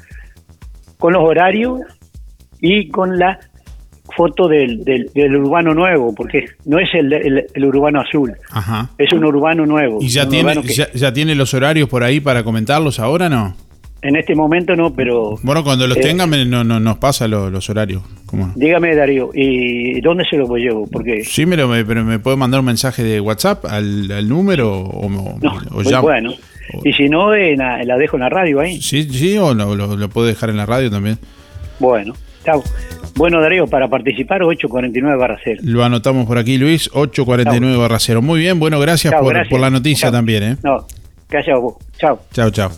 con 0.99 1.13
los 1.13 1.23
horarios 1.23 1.83
y 2.63 2.89
con 2.89 3.19
la 3.19 3.39
foto 4.17 4.49
del, 4.49 4.85
del, 4.85 5.11
del 5.15 5.37
urbano 5.37 5.75
nuevo, 5.75 6.15
porque 6.15 6.45
no 6.65 6.79
es 6.79 6.89
el, 6.95 7.13
el, 7.13 7.45
el 7.53 7.65
urbano 7.65 8.01
azul, 8.01 8.33
Ajá. 8.51 8.91
es 8.99 9.13
un 9.13 9.25
urbano 9.25 9.67
nuevo. 9.67 9.99
¿Y 10.01 10.09
ya 10.09 10.29
tiene, 10.29 10.55
que- 10.63 10.75
ya, 10.75 10.91
ya 10.93 11.13
tiene 11.13 11.35
los 11.35 11.53
horarios 11.55 11.89
por 11.89 12.03
ahí 12.03 12.21
para 12.21 12.43
comentarlos 12.45 12.99
ahora 13.01 13.29
no? 13.29 13.55
En 14.05 14.17
este 14.17 14.35
momento 14.35 14.75
no, 14.75 14.93
pero... 14.93 15.39
Bueno, 15.45 15.63
cuando 15.63 15.87
los 15.87 15.97
eh, 15.97 16.01
tengan 16.01 16.29
no, 16.51 16.65
no, 16.65 16.81
nos 16.81 16.99
pasa 16.99 17.29
lo- 17.29 17.51
los 17.51 17.71
horarios. 17.71 18.03
¿Cómo 18.27 18.49
no? 18.49 18.53
Dígame, 18.57 18.97
Darío, 18.97 19.31
¿y 19.33 20.01
dónde 20.01 20.25
se 20.29 20.37
lo 20.37 20.57
llevo? 20.57 20.89
Porque 20.91 21.23
Sí, 21.25 21.47
pero 21.47 21.69
me, 21.69 21.85
pero 21.85 22.03
me 22.05 22.19
puede 22.19 22.37
mandar 22.37 22.59
un 22.61 22.67
mensaje 22.67 23.05
de 23.05 23.21
WhatsApp 23.21 23.65
al, 23.67 24.11
al 24.11 24.29
número 24.29 24.73
o, 24.73 25.07
o- 25.07 25.07
o 25.07 25.39
muy 25.71 25.85
llamo. 25.85 26.03
bueno. 26.03 26.33
Y 26.83 26.93
si 26.95 27.09
no, 27.09 27.33
la, 27.33 27.85
la 27.85 27.97
dejo 27.97 28.17
en 28.17 28.23
la 28.23 28.29
radio 28.29 28.59
ahí. 28.59 28.81
Sí, 28.83 29.05
sí, 29.05 29.39
o 29.39 29.55
lo, 29.55 29.77
lo, 29.77 29.97
lo 29.97 30.09
puedo 30.09 30.27
dejar 30.27 30.51
en 30.51 30.57
la 30.57 30.67
radio 30.67 30.91
también. 30.91 31.19
Bueno, 31.79 32.15
chao. 32.45 32.63
Bueno, 33.15 33.41
Darío, 33.41 33.67
para 33.67 33.89
participar 33.89 34.43
849 34.43 35.17
barra 35.17 35.39
0. 35.43 35.61
Lo 35.65 35.85
anotamos 35.85 36.27
por 36.27 36.39
aquí, 36.39 36.59
Luis, 36.59 36.89
849 36.93 37.77
barra 37.77 37.99
0. 37.99 38.23
Muy 38.23 38.41
bien, 38.41 38.59
bueno, 38.59 38.81
gracias, 38.81 39.13
por, 39.15 39.33
gracias. 39.33 39.51
por 39.51 39.61
la 39.61 39.71
noticia 39.71 40.11
también. 40.11 40.43
¿eh? 40.43 40.57
No, 40.63 40.87
gracias 41.29 41.57
a 41.57 41.59
vos. 41.59 41.75
Chao. 41.99 42.21
Chao, 42.33 42.51
chao. 42.51 42.71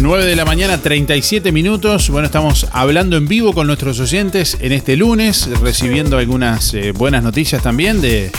9 0.00 0.24
de 0.24 0.34
la 0.34 0.44
mañana, 0.44 0.78
37 0.78 1.52
minutos. 1.52 2.10
Bueno, 2.10 2.26
estamos 2.26 2.68
hablando 2.72 3.16
en 3.16 3.28
vivo 3.28 3.52
con 3.52 3.68
nuestros 3.68 4.00
oyentes 4.00 4.58
en 4.60 4.72
este 4.72 4.96
lunes, 4.96 5.48
recibiendo 5.60 6.18
algunas 6.18 6.74
eh, 6.74 6.92
buenas 6.92 7.22
noticias 7.22 7.62
también 7.62 8.00
de 8.00 8.30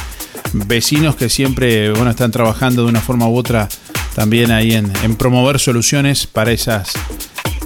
vecinos 0.54 1.16
que 1.16 1.30
siempre 1.30 1.92
bueno, 1.92 2.12
están 2.12 2.32
trabajando 2.32 2.84
de 2.84 2.90
una 2.90 3.00
forma 3.00 3.28
u 3.28 3.38
otra 3.38 3.70
también 4.14 4.52
ahí 4.52 4.74
en, 4.74 4.92
en 5.04 5.16
promover 5.16 5.60
soluciones 5.60 6.28
para 6.28 6.52
esas 6.52 6.94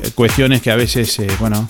eh, 0.04 0.12
cuestiones 0.14 0.62
que 0.62 0.72
a 0.72 0.76
veces, 0.76 1.18
eh, 1.20 1.28
bueno, 1.40 1.68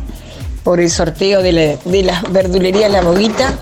por 0.65 0.81
el 0.81 0.91
sorteo 0.91 1.41
de 1.41 1.53
la, 1.53 1.77
de 1.85 2.03
la 2.03 2.21
verdulería 2.33 2.89
La 2.89 3.03
Boguita. 3.03 3.57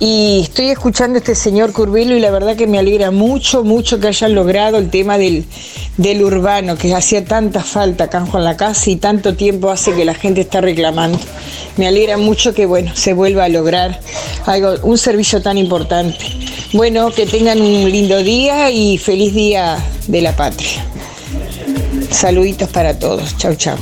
Y 0.00 0.40
estoy 0.42 0.70
escuchando 0.70 1.16
a 1.16 1.18
este 1.18 1.34
señor 1.34 1.72
Curvelo 1.72 2.16
y 2.16 2.20
la 2.20 2.30
verdad 2.30 2.56
que 2.56 2.66
me 2.66 2.78
alegra 2.78 3.10
mucho, 3.10 3.62
mucho 3.62 4.00
que 4.00 4.08
hayan 4.08 4.34
logrado 4.34 4.76
el 4.78 4.90
tema 4.90 5.18
del, 5.18 5.44
del 5.96 6.22
urbano, 6.22 6.76
que 6.76 6.94
hacía 6.94 7.24
tanta 7.24 7.62
falta 7.62 8.04
acá 8.04 8.18
en 8.18 8.26
Juan 8.26 8.44
la 8.44 8.56
Casa 8.56 8.90
y 8.90 8.96
tanto 8.96 9.34
tiempo 9.34 9.70
hace 9.70 9.94
que 9.94 10.04
la 10.04 10.14
gente 10.14 10.40
está 10.40 10.60
reclamando. 10.60 11.18
Me 11.76 11.86
alegra 11.86 12.16
mucho 12.16 12.52
que 12.54 12.66
bueno, 12.66 12.92
se 12.94 13.12
vuelva 13.12 13.44
a 13.44 13.48
lograr 13.48 14.00
algo, 14.46 14.74
un 14.82 14.98
servicio 14.98 15.40
tan 15.40 15.58
importante. 15.58 16.18
Bueno, 16.72 17.10
que 17.12 17.26
tengan 17.26 17.60
un 17.60 17.90
lindo 17.90 18.18
día 18.18 18.70
y 18.70 18.98
feliz 18.98 19.32
día 19.32 19.78
de 20.08 20.20
la 20.20 20.34
patria. 20.34 20.84
Saluditos 22.10 22.68
para 22.70 22.98
todos. 22.98 23.36
Chau, 23.38 23.54
chau. 23.54 23.76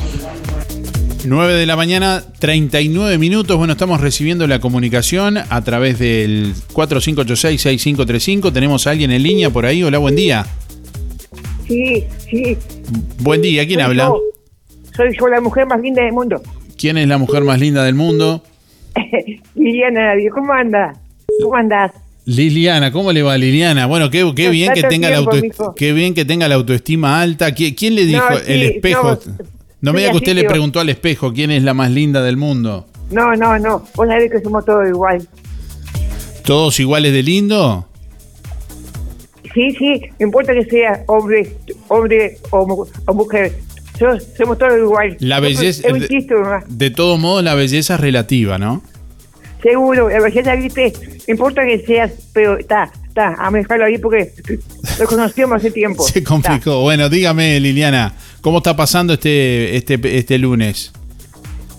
9 1.24 1.52
de 1.54 1.66
la 1.66 1.76
mañana, 1.76 2.22
39 2.40 3.16
minutos. 3.18 3.56
Bueno, 3.56 3.74
estamos 3.74 4.00
recibiendo 4.00 4.46
la 4.46 4.58
comunicación 4.60 5.38
a 5.38 5.62
través 5.62 5.98
del 5.98 6.52
4586-6535. 6.72 8.52
Tenemos 8.52 8.86
a 8.86 8.90
alguien 8.90 9.10
en 9.12 9.22
línea 9.22 9.50
por 9.50 9.64
ahí. 9.66 9.82
Hola, 9.82 9.98
buen 9.98 10.16
día. 10.16 10.46
Sí, 11.68 12.04
sí. 12.28 12.56
Buen 13.20 13.40
día, 13.42 13.64
¿quién 13.66 13.78
Soy 13.78 13.84
habla? 13.84 14.04
yo. 14.04 14.20
Soy 14.96 15.16
yo 15.18 15.28
la 15.28 15.40
mujer 15.40 15.66
más 15.66 15.80
linda 15.80 16.02
del 16.02 16.12
mundo. 16.12 16.42
¿Quién 16.76 16.98
es 16.98 17.06
la 17.06 17.18
mujer 17.18 17.44
más 17.44 17.60
linda 17.60 17.84
del 17.84 17.94
mundo? 17.94 18.42
Liliana 19.54 20.12
¿cómo 20.34 20.52
anda? 20.52 20.92
¿Cómo 21.42 21.56
andás? 21.56 21.92
Liliana, 22.26 22.92
¿cómo 22.92 23.10
le 23.12 23.22
va 23.22 23.36
Liliana? 23.38 23.86
Bueno, 23.86 24.10
qué, 24.10 24.24
bien 24.50 24.72
que 24.74 24.82
tenga 24.82 25.08
la 25.10 25.18
auto- 25.18 25.74
qué 25.76 25.92
bien 25.92 26.14
que 26.14 26.24
tenga 26.24 26.46
la 26.48 26.56
autoestima 26.56 27.20
alta. 27.20 27.54
¿Qui- 27.54 27.74
¿Quién 27.76 27.94
le 27.94 28.06
dijo 28.06 28.24
No, 28.28 28.36
sí, 28.38 28.42
el 28.46 28.62
espejo? 28.62 29.18
no, 29.26 29.34
No, 29.82 29.92
me 29.92 29.98
diga 30.00 30.12
que 30.12 30.16
usted 30.18 30.34
le 30.34 30.44
preguntó 30.44 30.80
al 30.80 30.88
espejo 30.88 31.32
quién 31.34 31.50
es 31.50 31.62
la 31.62 31.74
más 31.74 31.90
linda 31.90 32.22
del 32.22 32.36
mundo. 32.38 32.86
No, 33.10 33.34
no, 33.36 33.58
no. 33.58 33.84
Vos 33.94 34.06
sabés 34.08 34.30
que 34.30 34.40
somos 34.40 34.64
todos 34.64 34.88
igual. 34.88 35.26
¿Todos 36.44 36.80
iguales 36.80 37.12
de 37.12 37.22
lindo? 37.22 37.86
Sí, 39.54 39.72
sí. 39.78 40.00
No 40.18 40.26
importa 40.26 40.54
que 40.54 40.64
sea 40.64 41.02
hombre, 41.08 41.56
hombre 41.88 42.38
o, 42.50 42.66
mu- 42.66 42.86
o 43.06 43.14
mujer. 43.14 43.52
So- 43.98 44.18
somos 44.38 44.56
todos 44.58 44.78
igual. 44.78 45.16
La 45.20 45.40
belleza- 45.40 45.86
Es 45.86 45.92
un 45.92 46.00
chiste 46.06 46.34
nomás. 46.34 46.64
De 46.68 46.90
todos 46.90 47.18
modos, 47.18 47.44
la 47.44 47.54
belleza 47.54 47.94
es 47.94 48.00
relativa, 48.00 48.58
¿no? 48.58 48.82
Seguro. 49.62 50.08
La 50.08 50.20
belleza, 50.20 50.54
viste. 50.54 50.92
No 51.28 51.32
importa 51.34 51.62
que 51.66 51.84
seas, 51.84 52.12
pero 52.32 52.56
está, 52.58 52.90
está. 53.12 53.36
A 53.38 53.50
dejarlo 53.50 53.84
ahí 53.84 53.98
porque 53.98 54.32
lo 54.98 55.06
conocíamos 55.06 55.56
hace 55.56 55.70
tiempo. 55.70 56.02
Se 56.08 56.24
complicó. 56.24 56.80
Bueno, 56.80 57.08
dígame, 57.08 57.60
Liliana, 57.60 58.14
¿cómo 58.40 58.58
está 58.58 58.74
pasando 58.74 59.12
este, 59.12 59.76
este, 59.76 60.18
este 60.18 60.38
lunes? 60.38 60.92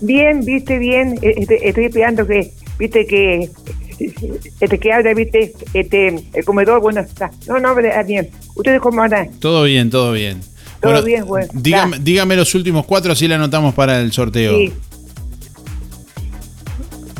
Bien, 0.00 0.44
viste, 0.44 0.78
bien. 0.78 1.18
Eh, 1.22 1.34
este, 1.36 1.68
estoy 1.68 1.84
esperando 1.86 2.26
que, 2.26 2.52
viste, 2.78 3.06
que. 3.06 3.50
Este 4.60 4.78
que 4.78 4.92
habla, 4.92 5.14
viste, 5.14 5.52
este, 5.72 6.24
el 6.32 6.44
comedor, 6.44 6.80
bueno, 6.80 7.00
está. 7.00 7.30
No, 7.46 7.60
no, 7.60 7.78
está 7.78 8.02
bien. 8.02 8.28
¿Ustedes 8.56 8.80
cómo 8.80 9.02
andan? 9.02 9.30
Todo 9.38 9.64
bien, 9.64 9.88
todo 9.90 10.12
bien. 10.12 10.40
Todo 10.80 11.02
bien, 11.02 11.24
bueno. 11.26 11.48
Dígame, 11.54 11.98
dígame 12.00 12.36
los 12.36 12.54
últimos 12.54 12.84
cuatro, 12.86 13.12
así 13.12 13.28
le 13.28 13.36
anotamos 13.36 13.72
para 13.72 14.00
el 14.00 14.12
sorteo. 14.12 14.58
Sí. 14.58 14.72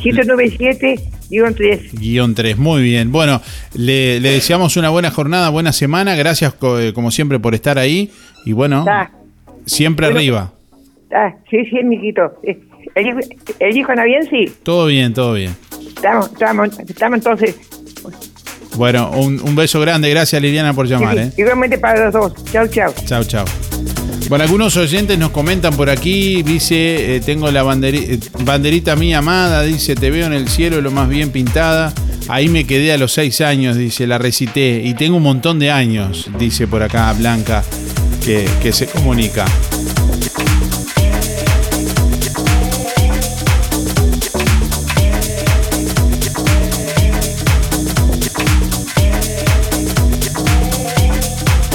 197, 0.02 1.10
guion 1.30 1.54
3. 1.54 1.92
Guión 1.94 2.34
3, 2.34 2.56
muy 2.58 2.82
bien. 2.82 3.10
Bueno, 3.12 3.40
le, 3.74 4.20
le 4.20 4.30
deseamos 4.32 4.76
una 4.76 4.90
buena 4.90 5.10
jornada, 5.10 5.48
buena 5.50 5.72
semana. 5.72 6.14
Gracias, 6.14 6.54
eh, 6.62 6.92
como 6.94 7.10
siempre, 7.10 7.38
por 7.38 7.54
estar 7.54 7.78
ahí. 7.78 8.10
Y 8.44 8.52
bueno, 8.52 8.84
siempre 9.66 10.06
Bueno. 10.06 10.18
arriba. 10.18 10.52
Sí, 11.50 11.64
sí, 11.70 11.82
mijito. 11.84 12.40
Eh, 12.42 12.58
¿El 12.94 13.06
hijo, 13.08 13.18
el 13.60 13.76
hijo 13.76 13.90
anda 13.90 14.04
bien? 14.04 14.28
Sí. 14.28 14.52
Todo 14.62 14.86
bien, 14.86 15.14
todo 15.14 15.34
bien. 15.34 15.54
Estamos, 15.88 16.30
estamos, 16.32 16.78
estamos 16.80 17.16
entonces. 17.18 17.56
Bueno, 18.76 19.10
un, 19.12 19.40
un 19.40 19.54
beso 19.56 19.80
grande. 19.80 20.10
Gracias, 20.10 20.42
Liliana, 20.42 20.74
por 20.74 20.86
llamar. 20.86 21.14
Sí, 21.16 21.22
¿eh? 21.22 21.32
Igualmente 21.38 21.78
para 21.78 22.06
los 22.06 22.12
dos. 22.12 22.44
Chao, 22.52 22.66
chao. 22.68 22.92
Chao, 23.06 23.24
chao. 23.24 23.44
Bueno, 24.28 24.44
algunos 24.44 24.76
oyentes 24.76 25.18
nos 25.18 25.30
comentan 25.30 25.76
por 25.76 25.90
aquí, 25.90 26.42
dice, 26.42 27.16
eh, 27.16 27.20
tengo 27.20 27.50
la 27.50 27.60
eh, 27.60 28.18
banderita 28.40 28.96
mía 28.96 29.18
amada, 29.18 29.62
dice, 29.62 29.94
te 29.94 30.10
veo 30.10 30.26
en 30.26 30.32
el 30.32 30.48
cielo 30.48 30.80
lo 30.80 30.90
más 30.90 31.08
bien 31.08 31.30
pintada. 31.30 31.92
Ahí 32.28 32.48
me 32.48 32.66
quedé 32.66 32.92
a 32.92 32.98
los 32.98 33.12
seis 33.12 33.42
años, 33.42 33.76
dice, 33.76 34.06
la 34.06 34.16
recité. 34.16 34.80
Y 34.82 34.94
tengo 34.94 35.18
un 35.18 35.22
montón 35.22 35.58
de 35.58 35.70
años, 35.70 36.30
dice 36.38 36.66
por 36.66 36.82
acá 36.82 37.12
Blanca, 37.12 37.62
que, 38.24 38.48
que 38.62 38.72
se 38.72 38.86
comunica. 38.86 39.44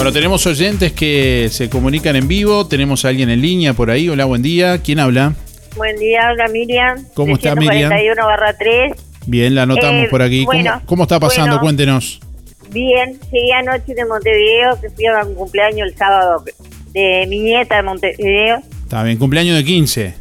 Bueno, 0.10 0.22
tenemos 0.22 0.48
oyentes 0.48 0.92
que 0.92 1.50
se 1.52 1.70
comunican 1.70 2.16
en 2.16 2.28
vivo, 2.28 2.66
tenemos 2.66 3.06
a 3.06 3.10
alguien 3.10 3.30
en 3.30 3.42
línea 3.44 3.74
por 3.76 3.92
ahí. 3.92 4.10
Hola, 4.10 4.26
buen 4.26 4.42
día. 4.42 4.82
¿Quién 4.82 4.98
habla? 4.98 5.36
Buen 5.78 5.98
día, 5.98 6.30
habla 6.30 6.48
Miriam. 6.48 7.06
¿Cómo 7.14 7.36
está, 7.36 7.54
Miriam? 7.54 7.90
41 7.92 8.26
barra 8.26 8.58
3. 8.58 8.94
Bien, 9.28 9.54
la 9.54 9.62
anotamos 9.64 10.06
Eh, 10.06 10.08
por 10.10 10.24
aquí. 10.24 10.46
¿Cómo- 10.46 10.58
bueno, 10.58 10.82
¿Cómo, 10.88 11.04
está 11.04 11.20
pasando? 11.20 11.50
bueno. 11.52 11.62
Cuéntenos. 11.62 12.20
Bien, 12.72 13.20
llegué 13.32 13.54
anoche 13.54 13.94
de 13.94 14.04
Montevideo, 14.04 14.82
que 14.82 14.90
fui 14.90 15.06
a 15.06 15.24
un 15.24 15.36
cumpleaños 15.36 15.88
el 15.90 15.96
sábado 15.96 16.44
de 16.92 17.28
mi 17.30 17.38
nieta 17.42 17.76
de 17.76 17.84
Montevideo. 17.84 18.62
Está 18.86 19.04
bien, 19.04 19.16
cumpleaños 19.20 19.58
de 19.58 19.64
15. 19.64 20.16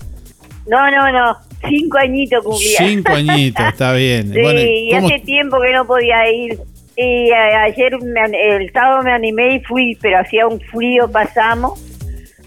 No, 0.67 0.91
no, 0.91 1.11
no, 1.11 1.35
cinco 1.67 1.97
añitos 1.97 2.45
cumplía. 2.45 2.77
Cinco 2.77 3.13
añitos, 3.15 3.65
está 3.67 3.95
bien. 3.95 4.33
Sí, 4.35 4.39
Bueno, 4.43 4.61
y 4.61 4.91
¿cómo- 4.93 5.07
hace 5.09 5.21
tiempo 5.21 5.57
que 5.63 5.73
no 5.73 5.87
podía 5.87 6.31
ir. 6.31 6.59
Y 7.01 7.31
ayer, 7.33 7.93
el 7.95 8.73
sábado 8.73 9.03
me 9.05 9.13
animé 9.13 9.55
y 9.55 9.61
fui, 9.61 9.97
pero 10.03 10.19
hacía 10.19 10.49
un 10.49 10.61
frío, 10.61 11.09
pasamos. 11.11 11.81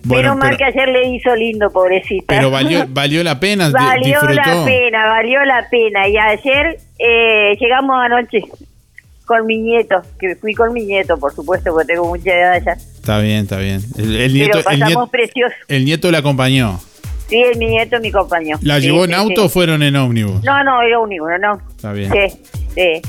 Bueno, 0.03 0.33
Menos 0.33 0.37
mal 0.37 0.57
pero- 0.57 0.57
que 0.57 0.63
ayer 0.79 0.89
le 0.89 1.07
hizo 1.15 1.33
lindo, 1.35 1.69
pobrecita. 1.71 2.25
Pero 2.35 2.51
valió, 2.51 2.85
valió 2.89 3.23
la 3.23 3.39
pena, 3.39 3.69
Valió 3.69 4.19
disfrutó. 4.19 4.33
la 4.33 4.65
pena, 4.65 5.05
valió 5.07 5.45
la 5.45 5.67
pena. 5.69 6.07
Y 6.09 6.17
ayer 6.17 6.77
eh, 6.99 7.55
llegamos 7.59 7.95
anoche 8.03 8.41
con 9.25 9.45
mi 9.45 9.57
nieto, 9.59 10.01
que 10.19 10.35
fui 10.35 10.53
con 10.53 10.73
mi 10.73 10.83
nieto, 10.85 11.17
por 11.17 11.33
supuesto, 11.33 11.71
porque 11.71 11.93
tengo 11.93 12.07
mucha 12.09 12.33
edad 12.33 12.61
ya. 12.65 12.73
Está 12.73 13.19
bien, 13.19 13.43
está 13.43 13.57
bien. 13.57 13.79
El, 13.97 14.15
el 14.19 14.33
nieto, 14.33 14.57
Pero 14.57 14.59
el, 14.59 14.63
pasamos 14.79 14.87
nieto, 14.87 15.07
precioso. 15.07 15.55
el 15.69 15.85
nieto 15.85 16.11
la 16.11 16.17
acompañó. 16.17 16.77
Sí, 17.29 17.41
mi 17.57 17.67
nieto, 17.67 17.97
mi 18.01 18.11
compañero. 18.11 18.59
¿La 18.61 18.81
Sí, 18.81 18.87
llevó 18.87 19.05
en 19.05 19.11
sí, 19.11 19.15
auto 19.15 19.35
sí. 19.41 19.45
o 19.45 19.49
fueron 19.49 19.81
en 19.83 19.95
ómnibus? 19.95 20.43
No, 20.43 20.61
no, 20.65 20.81
era 20.81 20.99
un 20.99 21.13
uno, 21.13 21.37
no. 21.37 21.61
Está 21.69 21.93
bien. 21.93 22.11
Sí, 22.11 22.41
sí. 22.75 23.01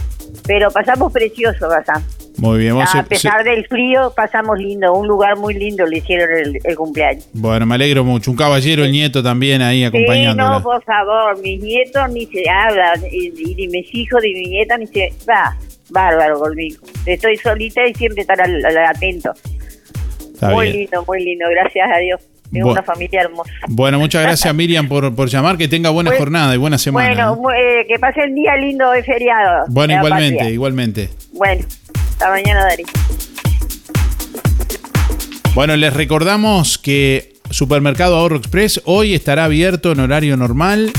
Pero 0.46 0.70
pasamos 0.70 1.12
precioso, 1.12 1.68
pasamos. 1.68 2.18
Muy 2.38 2.58
bien. 2.60 2.74
vos 2.74 2.84
A 2.88 3.02
se- 3.02 3.04
pesar 3.04 3.44
del 3.44 3.66
frío, 3.66 4.12
pasamos 4.16 4.58
lindo. 4.58 4.92
Un 4.94 5.06
lugar 5.06 5.36
muy 5.36 5.54
lindo 5.54 5.84
le 5.86 5.98
hicieron 5.98 6.30
el, 6.36 6.58
el 6.64 6.76
cumpleaños. 6.76 7.24
se- 7.24 7.30
bueno, 7.34 7.66
me 7.66 7.74
alegro 7.74 8.02
mucho. 8.04 8.30
Un 8.30 8.36
caballero, 8.36 8.84
el 8.84 8.92
nieto 8.92 9.22
también 9.22 9.60
ahí 9.62 9.80
Sí, 9.80 9.84
acompañándola. 9.84 10.50
no, 10.50 10.62
por 10.62 10.82
favor, 10.82 11.38
mis 11.42 11.60
nietos 11.62 12.10
ni 12.10 12.26
se 12.26 12.48
hablan, 12.48 13.00
y, 13.10 13.26
y 13.50 13.54
ni 13.54 13.68
mis 13.68 13.94
hijos 13.94 14.20
ni 14.22 14.32
mi 14.34 14.46
nieta 14.46 14.76
ni 14.78 14.86
se... 14.86 15.12
Va, 15.28 15.56
bárbaro 15.90 16.38
conmigo. 16.40 16.82
Estoy 17.04 17.36
solita 17.36 17.86
y 17.86 17.92
siempre 17.94 18.22
estar 18.22 18.40
al, 18.40 18.64
al- 18.64 18.78
atento. 18.78 19.32
Está 20.32 20.50
muy 20.50 20.66
bien. 20.66 20.76
lindo, 20.78 21.04
muy 21.06 21.22
lindo, 21.24 21.44
gracias 21.50 21.88
a 21.94 21.98
Dios. 21.98 22.20
Tengo 22.52 22.68
Bu- 22.68 22.72
una 22.72 22.82
familia 22.82 23.22
hermosa. 23.22 23.50
Bueno, 23.68 23.98
muchas 23.98 24.22
gracias 24.22 24.54
Miriam 24.54 24.86
por, 24.88 25.14
por 25.14 25.28
llamar. 25.28 25.56
Que 25.56 25.68
tenga 25.68 25.90
buena 25.90 26.10
Pues, 26.10 26.18
jornada 26.20 26.54
y 26.54 26.58
buena 26.58 26.76
semana. 26.78 27.30
Bueno, 27.30 27.50
¿eh? 27.58 27.86
que 27.88 27.98
pase 27.98 28.20
el 28.24 28.34
día 28.34 28.56
lindo 28.56 28.90
de 28.90 29.02
feriado. 29.02 29.64
Bueno, 29.68 29.94
de 29.94 29.98
igualmente, 29.98 30.36
patria. 30.36 30.52
igualmente. 30.52 31.08
Bueno, 31.32 31.64
hasta 32.12 32.28
mañana, 32.30 32.64
Dari. 32.64 32.84
Bueno, 35.54 35.76
les 35.76 35.92
recordamos 35.92 36.78
que 36.78 37.34
Supermercado 37.50 38.16
Ahorro 38.16 38.36
Express 38.36 38.80
hoy 38.84 39.14
estará 39.14 39.44
abierto 39.44 39.92
en 39.92 40.00
horario 40.00 40.36
normal 40.36 40.90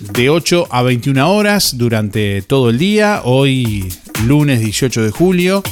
de 0.00 0.28
8 0.30 0.68
a 0.70 0.82
21 0.82 1.32
horas 1.32 1.78
durante 1.78 2.42
todo 2.42 2.68
el 2.70 2.78
día. 2.78 3.20
Hoy, 3.24 3.88
lunes 4.26 4.60
18 4.60 5.02
de 5.02 5.10
julio. 5.10 5.62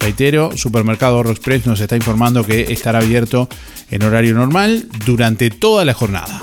Reitero, 0.00 0.56
Supermercado 0.56 1.16
Ahorro 1.16 1.30
Express 1.30 1.66
nos 1.66 1.80
está 1.80 1.96
informando 1.96 2.44
que 2.44 2.72
estará 2.72 3.00
abierto 3.00 3.48
en 3.90 4.02
horario 4.02 4.34
normal 4.34 4.86
durante 5.04 5.50
toda 5.50 5.84
la 5.84 5.94
jornada. 5.94 6.42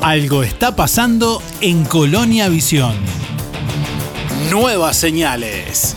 Algo 0.00 0.44
está 0.44 0.76
pasando 0.76 1.42
en 1.60 1.84
Colonia 1.84 2.48
Visión. 2.48 2.94
Nuevas 4.48 4.96
señales. 4.96 5.96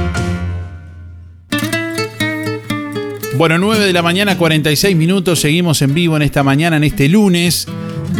Bueno, 3.41 3.57
9 3.57 3.87
de 3.87 3.91
la 3.91 4.03
mañana, 4.03 4.37
46 4.37 4.95
minutos. 4.95 5.39
Seguimos 5.39 5.81
en 5.81 5.95
vivo 5.95 6.15
en 6.15 6.21
esta 6.21 6.43
mañana, 6.43 6.77
en 6.77 6.83
este 6.83 7.09
lunes, 7.09 7.67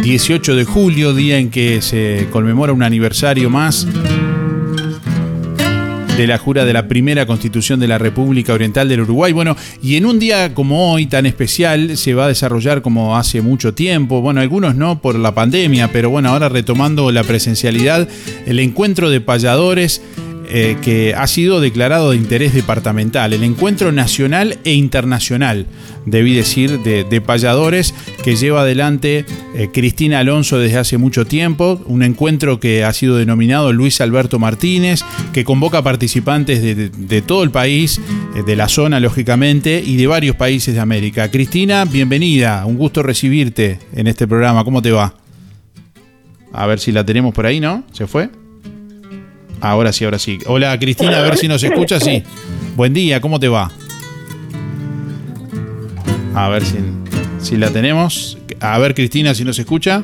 18 0.02 0.56
de 0.56 0.64
julio, 0.64 1.14
día 1.14 1.38
en 1.38 1.48
que 1.48 1.80
se 1.80 2.26
conmemora 2.32 2.72
un 2.72 2.82
aniversario 2.82 3.48
más 3.48 3.86
de 6.16 6.26
la 6.26 6.38
jura 6.38 6.64
de 6.64 6.72
la 6.72 6.88
primera 6.88 7.24
constitución 7.24 7.78
de 7.78 7.86
la 7.86 7.98
República 7.98 8.52
Oriental 8.52 8.88
del 8.88 9.02
Uruguay. 9.02 9.32
Bueno, 9.32 9.56
y 9.80 9.94
en 9.94 10.06
un 10.06 10.18
día 10.18 10.54
como 10.54 10.92
hoy, 10.92 11.06
tan 11.06 11.24
especial, 11.24 11.96
se 11.96 12.14
va 12.14 12.24
a 12.24 12.28
desarrollar 12.28 12.82
como 12.82 13.16
hace 13.16 13.42
mucho 13.42 13.74
tiempo, 13.74 14.22
bueno, 14.22 14.40
algunos 14.40 14.74
no 14.74 15.00
por 15.00 15.14
la 15.16 15.36
pandemia, 15.36 15.92
pero 15.92 16.10
bueno, 16.10 16.30
ahora 16.30 16.48
retomando 16.48 17.12
la 17.12 17.22
presencialidad, 17.22 18.08
el 18.44 18.58
encuentro 18.58 19.08
de 19.08 19.20
payadores 19.20 20.02
eh, 20.54 20.76
que 20.82 21.14
ha 21.16 21.26
sido 21.28 21.62
declarado 21.62 22.10
de 22.10 22.18
interés 22.18 22.52
departamental, 22.52 23.32
el 23.32 23.42
encuentro 23.42 23.90
nacional 23.90 24.58
e 24.64 24.74
internacional, 24.74 25.66
debí 26.04 26.34
decir, 26.34 26.80
de, 26.80 27.04
de 27.04 27.20
payadores 27.22 27.94
que 28.22 28.36
lleva 28.36 28.60
adelante 28.60 29.24
eh, 29.54 29.70
Cristina 29.72 30.18
Alonso 30.18 30.58
desde 30.58 30.76
hace 30.76 30.98
mucho 30.98 31.24
tiempo, 31.24 31.80
un 31.86 32.02
encuentro 32.02 32.60
que 32.60 32.84
ha 32.84 32.92
sido 32.92 33.16
denominado 33.16 33.72
Luis 33.72 34.02
Alberto 34.02 34.38
Martínez, 34.38 35.00
que 35.32 35.42
convoca 35.42 35.80
participantes 35.80 36.60
de, 36.60 37.22
todo 37.22 37.44
el 37.44 37.50
país, 37.50 37.98
eh, 38.36 38.42
de 38.44 38.54
la 38.54 38.68
zona 38.68 39.00
lógicamente, 39.00 39.82
y 39.82 39.96
de 39.96 40.06
varios 40.06 40.36
países 40.36 40.74
de 40.74 40.80
América. 40.80 41.30
Cristina, 41.30 41.86
bienvenida, 41.86 42.66
un 42.66 42.76
gusto 42.76 43.02
recibirte 43.02 43.78
en 43.94 44.06
este 44.06 44.28
programa, 44.28 44.64
¿cómo 44.64 44.82
te 44.82 44.90
va? 44.90 45.14
A 46.52 46.66
ver 46.66 46.78
si 46.78 46.92
la 46.92 47.06
tenemos 47.06 47.32
por 47.32 47.46
ahí, 47.46 47.58
¿no? 47.58 47.84
¿Se 47.92 48.06
fue? 48.06 48.41
Ahora 49.62 49.92
sí, 49.92 50.04
ahora 50.04 50.18
sí. 50.18 50.40
Hola 50.46 50.76
Cristina, 50.76 51.18
a 51.18 51.22
ver 51.22 51.36
si 51.36 51.46
nos 51.46 51.62
escucha, 51.62 52.00
sí. 52.00 52.24
Buen 52.74 52.92
día, 52.92 53.20
¿cómo 53.20 53.38
te 53.38 53.46
va? 53.46 53.70
A 56.34 56.48
ver 56.48 56.64
si, 56.64 56.78
si 57.38 57.56
la 57.56 57.70
tenemos. 57.70 58.38
A 58.58 58.76
ver 58.78 58.92
Cristina, 58.92 59.36
si 59.36 59.44
nos 59.44 59.56
escucha. 59.60 60.02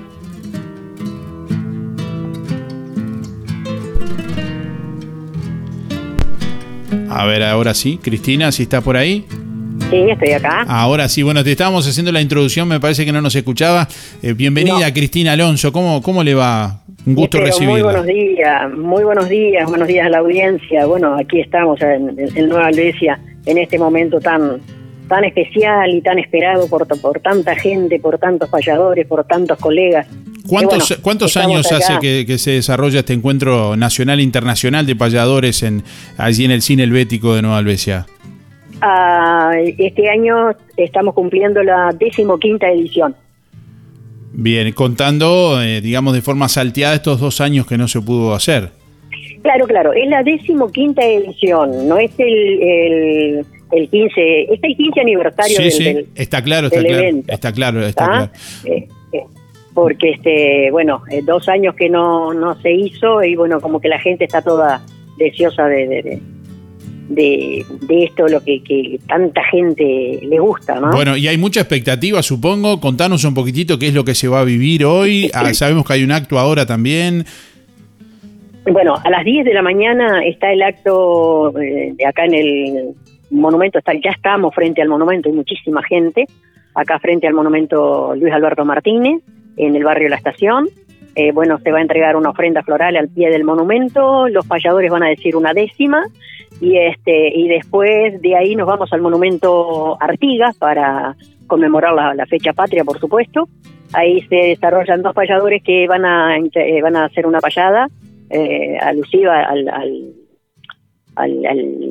A 7.10 7.24
ver, 7.26 7.42
ahora 7.42 7.74
sí. 7.74 7.98
Cristina, 8.00 8.52
si 8.52 8.62
está 8.62 8.80
por 8.80 8.96
ahí. 8.96 9.26
Sí, 9.90 9.96
estoy 10.08 10.34
acá. 10.34 10.66
Ahora 10.68 11.08
sí, 11.08 11.24
bueno, 11.24 11.42
te 11.42 11.50
estábamos 11.50 11.84
haciendo 11.84 12.12
la 12.12 12.20
introducción, 12.20 12.68
me 12.68 12.78
parece 12.78 13.04
que 13.04 13.10
no 13.10 13.20
nos 13.20 13.34
escuchaba. 13.34 13.88
Eh, 14.22 14.34
bienvenida 14.34 14.94
Cristina 14.94 15.32
Alonso, 15.32 15.72
¿Cómo, 15.72 16.00
¿cómo 16.00 16.22
le 16.22 16.36
va? 16.36 16.84
Un 17.08 17.14
gusto 17.14 17.38
Pero 17.38 17.44
Muy 17.44 17.50
recibirla. 17.50 17.82
buenos 17.84 18.06
días, 18.06 18.72
muy 18.76 19.02
buenos 19.02 19.28
días, 19.30 19.66
buenos 19.66 19.88
días 19.88 20.04
a 20.04 20.10
la 20.10 20.18
audiencia. 20.18 20.84
Bueno, 20.84 21.16
aquí 21.16 21.40
estamos 21.40 21.80
en, 21.80 22.14
en 22.18 22.48
Nueva 22.50 22.66
Albesia 22.66 23.18
en 23.46 23.56
este 23.56 23.78
momento 23.78 24.20
tan 24.20 24.60
tan 25.08 25.24
especial 25.24 25.88
y 25.88 26.02
tan 26.02 26.18
esperado 26.18 26.68
por, 26.68 26.86
por 27.00 27.20
tanta 27.20 27.56
gente, 27.56 27.98
por 27.98 28.18
tantos 28.18 28.50
payadores, 28.50 29.06
por 29.06 29.24
tantos 29.24 29.56
colegas. 29.56 30.06
¿Cuántos, 30.46 30.88
bueno, 30.90 31.02
cuántos 31.02 31.34
años 31.38 31.72
acá. 31.72 31.76
hace 31.78 31.98
que, 31.98 32.26
que 32.26 32.36
se 32.36 32.50
desarrolla 32.50 32.98
este 32.98 33.14
encuentro 33.14 33.74
nacional 33.74 34.18
e 34.18 34.22
internacional 34.22 34.84
de 34.84 34.94
payadores 34.94 35.62
en, 35.62 35.84
allí 36.18 36.44
en 36.44 36.50
el 36.50 36.60
cine 36.60 36.82
helvético 36.82 37.34
de 37.34 37.40
Nueva 37.40 37.56
Albesia? 37.56 38.04
Ah, 38.82 39.52
este 39.56 40.10
año 40.10 40.50
estamos 40.76 41.14
cumpliendo 41.14 41.62
la 41.62 41.88
decimoquinta 41.98 42.70
edición. 42.70 43.16
Bien, 44.40 44.70
contando, 44.72 45.60
eh, 45.60 45.80
digamos, 45.80 46.14
de 46.14 46.22
forma 46.22 46.48
salteada 46.48 46.94
estos 46.94 47.18
dos 47.18 47.40
años 47.40 47.66
que 47.66 47.76
no 47.76 47.88
se 47.88 48.00
pudo 48.00 48.34
hacer. 48.34 48.68
Claro, 49.42 49.66
claro, 49.66 49.92
es 49.92 50.08
la 50.08 50.22
decimoquinta 50.22 51.04
edición, 51.04 51.88
no 51.88 51.98
es 51.98 52.12
el, 52.18 52.62
el, 52.62 53.46
el 53.72 53.88
15, 53.88 54.42
es 54.54 54.60
el 54.62 54.76
15 54.76 55.00
aniversario 55.00 55.56
Sí, 55.56 55.62
del, 55.64 55.72
sí, 55.72 55.84
del- 55.84 56.06
está 56.14 56.40
claro, 56.42 56.68
está 56.68 56.80
claro, 56.80 56.98
evento. 57.02 57.32
está 57.32 57.52
claro, 57.52 57.84
está 57.84 58.04
¿Ah? 58.04 58.30
claro. 58.62 58.76
Eh, 58.76 58.88
eh, 59.12 59.20
porque 59.74 60.10
este 60.10 60.70
bueno 60.70 61.02
eh, 61.10 61.20
dos 61.24 61.48
años 61.48 61.74
que 61.74 61.88
no 61.88 62.32
no 62.34 62.60
se 62.62 62.72
hizo 62.72 63.22
y 63.24 63.34
bueno 63.36 63.60
como 63.60 63.80
que 63.80 63.88
la 63.88 63.98
gente 64.00 64.24
está 64.24 64.40
toda 64.42 64.82
deseosa 65.18 65.66
de 65.66 65.86
de, 65.88 66.02
de, 66.02 66.20
de- 67.08 67.64
de 67.86 68.04
esto 68.04 68.28
lo 68.28 68.40
que, 68.42 68.62
que 68.62 68.98
tanta 69.08 69.42
gente 69.50 70.20
le 70.22 70.38
gusta 70.38 70.78
no 70.78 70.90
Bueno, 70.92 71.16
y 71.16 71.26
hay 71.28 71.38
mucha 71.38 71.60
expectativa, 71.60 72.22
supongo. 72.22 72.80
Contanos 72.80 73.24
un 73.24 73.34
poquitito 73.34 73.78
qué 73.78 73.88
es 73.88 73.94
lo 73.94 74.04
que 74.04 74.14
se 74.14 74.28
va 74.28 74.40
a 74.40 74.44
vivir 74.44 74.84
hoy. 74.84 75.30
Ah, 75.34 75.42
sabemos 75.54 75.86
que 75.86 75.94
hay 75.94 76.04
un 76.04 76.12
acto 76.12 76.38
ahora 76.38 76.66
también. 76.66 77.24
Bueno, 78.70 78.94
a 79.02 79.08
las 79.10 79.24
10 79.24 79.46
de 79.46 79.54
la 79.54 79.62
mañana 79.62 80.22
está 80.24 80.52
el 80.52 80.62
acto 80.62 81.58
eh, 81.58 81.92
de 81.96 82.06
acá 82.06 82.26
en 82.26 82.34
el 82.34 82.88
monumento, 83.30 83.78
está, 83.78 83.92
ya 83.94 84.10
estamos 84.10 84.54
frente 84.54 84.82
al 84.82 84.88
monumento, 84.88 85.28
hay 85.30 85.34
muchísima 85.34 85.82
gente, 85.82 86.26
acá 86.74 86.98
frente 86.98 87.26
al 87.26 87.32
monumento 87.34 88.14
Luis 88.14 88.32
Alberto 88.32 88.64
Martínez, 88.66 89.22
en 89.56 89.74
el 89.74 89.84
barrio 89.84 90.08
La 90.10 90.16
Estación. 90.16 90.68
Eh, 91.20 91.32
bueno, 91.32 91.58
se 91.58 91.72
va 91.72 91.78
a 91.78 91.82
entregar 91.82 92.14
una 92.14 92.30
ofrenda 92.30 92.62
floral 92.62 92.96
al 92.96 93.08
pie 93.08 93.28
del 93.28 93.42
monumento, 93.42 94.28
los 94.28 94.46
payadores 94.46 94.88
van 94.88 95.02
a 95.02 95.08
decir 95.08 95.34
una 95.34 95.52
décima, 95.52 96.04
y 96.60 96.76
este 96.76 97.36
y 97.36 97.48
después 97.48 98.22
de 98.22 98.36
ahí 98.36 98.54
nos 98.54 98.68
vamos 98.68 98.92
al 98.92 99.00
monumento 99.00 100.00
Artigas 100.00 100.56
para 100.58 101.16
conmemorar 101.48 101.92
la, 102.14 102.24
fecha 102.26 102.52
patria, 102.52 102.84
por 102.84 103.00
supuesto. 103.00 103.48
Ahí 103.94 104.20
se 104.28 104.36
desarrollan 104.36 105.02
dos 105.02 105.12
payadores 105.12 105.60
que 105.64 105.88
van 105.88 106.04
a, 106.04 106.36
eh, 106.38 106.82
van 106.82 106.94
a 106.94 107.06
hacer 107.06 107.26
una 107.26 107.40
payada 107.40 107.88
eh, 108.30 108.78
alusiva 108.80 109.42
al, 109.42 109.68
al- 109.68 110.12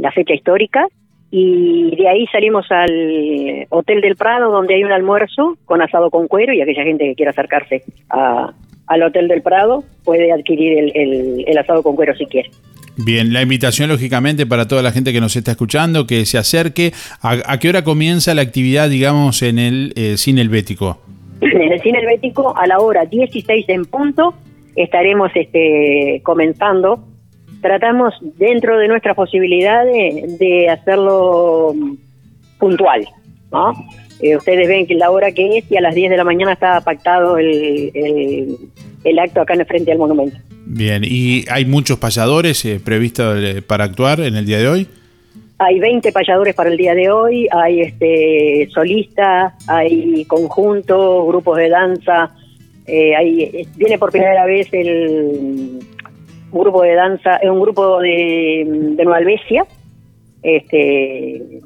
la 0.02 0.12
fecha 0.14 0.34
histórica 0.36 0.88
y 1.32 1.94
de 1.98 2.08
ahí 2.08 2.26
salimos 2.28 2.66
al 2.72 3.66
Hotel 3.72 4.00
del 4.00 4.16
Prado 4.16 4.52
donde 4.52 4.76
hay 4.76 4.86
un 4.86 4.94
almuerzo 4.94 5.58
con 5.66 5.82
asado 5.82 6.10
con 6.12 6.30
cuero 6.30 6.54
y 6.54 6.62
aquella 6.62 6.84
gente 6.84 7.04
que 7.04 7.16
quiera 7.16 7.32
acercarse 7.32 7.84
a- 8.10 8.54
al 8.88 9.04
Hotel 9.04 9.28
del 9.28 9.42
Prado 9.42 9.84
puede 10.04 10.32
adquirir 10.32 10.78
el, 10.78 10.92
el- 10.96 11.44
el 11.48 11.58
asado 11.58 11.84
con 11.84 11.96
cuero 11.96 12.16
si 12.16 12.26
quiere. 12.26 12.50
Bien, 13.00 13.32
la 13.32 13.44
invitación 13.44 13.90
lógicamente 13.90 14.48
para 14.48 14.68
toda 14.68 14.82
la 14.82 14.92
gente 14.92 15.14
que 15.14 15.22
nos 15.22 15.36
está 15.36 15.52
escuchando, 15.52 16.08
que 16.08 16.26
se 16.26 16.40
acerque. 16.40 16.94
¿A, 17.22 17.38
a 17.46 17.60
qué 17.60 17.70
hora 17.70 17.84
comienza 17.84 18.34
la 18.34 18.42
actividad, 18.42 18.90
digamos, 18.90 19.44
en 19.44 19.60
el 19.60 19.94
eh, 19.96 20.18
cine 20.18 20.42
helvético? 20.42 21.00
En 21.42 21.72
el 21.72 21.80
cine 21.82 22.00
helvético, 22.00 22.58
a 22.58 22.66
la 22.66 22.80
hora 22.80 23.06
16 23.06 23.66
en 23.70 23.86
punto, 23.86 24.34
estaremos 24.76 25.30
este, 25.36 26.22
comenzando. 26.24 27.04
Tratamos, 27.62 28.14
dentro 28.38 28.78
de 28.80 28.88
nuestras 28.88 29.16
posibilidades, 29.16 30.40
de 30.40 30.70
hacerlo 30.70 31.74
mm, 31.76 31.94
puntual, 32.60 33.08
¿no? 33.52 33.74
Eh, 34.20 34.36
ustedes 34.36 34.68
ven 34.68 34.88
que 34.88 34.96
la 34.96 35.12
hora 35.12 35.32
que 35.32 35.58
es 35.58 35.72
y 35.72 35.78
a 35.78 35.82
las 35.82 35.94
10 35.94 36.10
de 36.10 36.18
la 36.18 36.24
mañana 36.24 36.54
está 36.54 36.82
pactado 36.82 37.38
el, 37.38 37.92
el, 37.94 38.58
el 39.04 39.20
acto 39.20 39.42
acá 39.42 39.54
en 39.54 39.62
el 39.62 39.66
frente 39.66 39.92
al 39.92 39.98
monumento. 39.98 40.38
Bien, 40.66 41.04
¿y 41.06 41.46
hay 41.50 41.66
muchos 41.66 41.98
payadores 41.98 42.66
eh, 42.66 42.82
previstos 42.84 43.38
eh, 43.42 43.62
para 43.62 43.86
actuar 43.86 44.20
en 44.20 44.36
el 44.36 44.46
día 44.46 44.58
de 44.58 44.68
hoy? 44.68 44.88
Hay 45.60 45.80
20 45.80 46.12
payadores 46.12 46.54
para 46.56 46.70
el 46.70 46.78
día 46.78 46.94
de 46.94 47.10
hoy, 47.10 47.48
hay 47.52 47.82
este 47.82 48.68
solistas, 48.74 49.54
hay 49.68 50.26
conjuntos, 50.26 51.26
grupos 51.26 51.58
de 51.58 51.70
danza, 51.70 52.32
eh, 52.86 53.16
hay, 53.16 53.68
viene 53.76 53.98
por 53.98 54.12
primera 54.12 54.46
vez 54.46 54.68
el 54.74 55.80
un 56.52 56.60
grupo 56.60 56.84
de 56.84 56.96
danza, 56.96 57.38
es 57.38 57.50
un 57.50 57.62
grupo 57.62 58.00
de, 58.00 58.66
de 58.68 59.04
Nueva 59.04 59.18
Albesia, 59.18 59.66
este, 60.44 61.62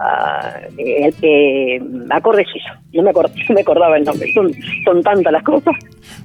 ah, 0.00 0.54
el 0.76 1.14
que 1.14 1.80
acorde 2.10 2.44
suizo, 2.50 2.68
no 2.92 3.02
me, 3.02 3.10
acor- 3.12 3.30
no 3.48 3.54
me 3.54 3.60
acordaba 3.60 3.96
el 3.96 4.04
nombre, 4.04 4.32
son, 4.32 4.52
son 4.84 5.02
tantas 5.02 5.32
las 5.32 5.42
cosas. 5.42 5.74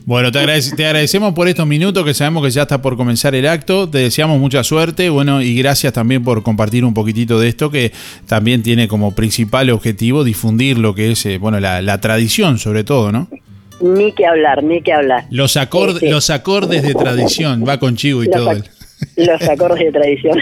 Bueno, 0.05 0.31
te, 0.31 0.39
agradec- 0.39 0.75
te 0.75 0.85
agradecemos 0.85 1.33
por 1.33 1.47
estos 1.47 1.65
minutos 1.67 2.03
que 2.05 2.13
sabemos 2.13 2.43
que 2.43 2.51
ya 2.51 2.63
está 2.63 2.81
por 2.81 2.97
comenzar 2.97 3.33
el 3.35 3.47
acto. 3.47 3.89
Te 3.89 3.99
deseamos 3.99 4.39
mucha 4.39 4.63
suerte, 4.63 5.09
bueno, 5.09 5.41
y 5.41 5.55
gracias 5.55 5.93
también 5.93 6.23
por 6.23 6.43
compartir 6.43 6.83
un 6.85 6.93
poquitito 6.93 7.39
de 7.39 7.47
esto 7.49 7.69
que 7.71 7.91
también 8.27 8.63
tiene 8.63 8.87
como 8.87 9.13
principal 9.15 9.69
objetivo 9.69 10.23
difundir 10.23 10.77
lo 10.77 10.93
que 10.95 11.11
es, 11.11 11.25
eh, 11.25 11.37
bueno, 11.37 11.59
la, 11.59 11.81
la 11.81 11.99
tradición 12.01 12.57
sobre 12.57 12.83
todo, 12.83 13.11
¿no? 13.11 13.27
Ni 13.81 14.11
que 14.11 14.25
hablar, 14.27 14.63
ni 14.63 14.81
que 14.81 14.93
hablar. 14.93 15.25
Los, 15.31 15.57
acorde- 15.57 15.95
Este, 15.95 16.09
los 16.11 16.29
acordes 16.29 16.83
de 16.83 16.93
tradición, 16.93 17.63
va 17.67 17.79
con 17.79 17.95
Chivo 17.95 18.23
y 18.23 18.27
Los 18.27 18.35
todo. 18.35 18.53
Los 19.15 19.41
acordes 19.49 19.79
de 19.85 19.91
tradición 19.91 20.37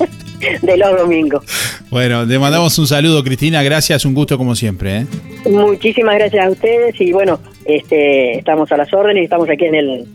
de 0.62 0.76
los 0.76 0.98
domingos. 0.98 1.44
Bueno, 1.90 2.24
le 2.24 2.38
mandamos 2.38 2.78
un 2.78 2.86
saludo, 2.86 3.22
Cristina, 3.24 3.62
gracias, 3.62 4.04
un 4.04 4.14
gusto 4.14 4.36
como 4.36 4.54
siempre. 4.54 4.98
¿eh? 4.98 5.06
Muchísimas 5.48 6.16
gracias 6.16 6.46
a 6.46 6.50
ustedes 6.50 7.00
y 7.00 7.12
bueno, 7.12 7.40
este, 7.64 8.38
estamos 8.38 8.70
a 8.72 8.76
las 8.76 8.92
órdenes 8.92 9.22
y 9.22 9.24
estamos 9.24 9.48
aquí 9.48 9.64
en 9.64 9.74
el 9.74 10.06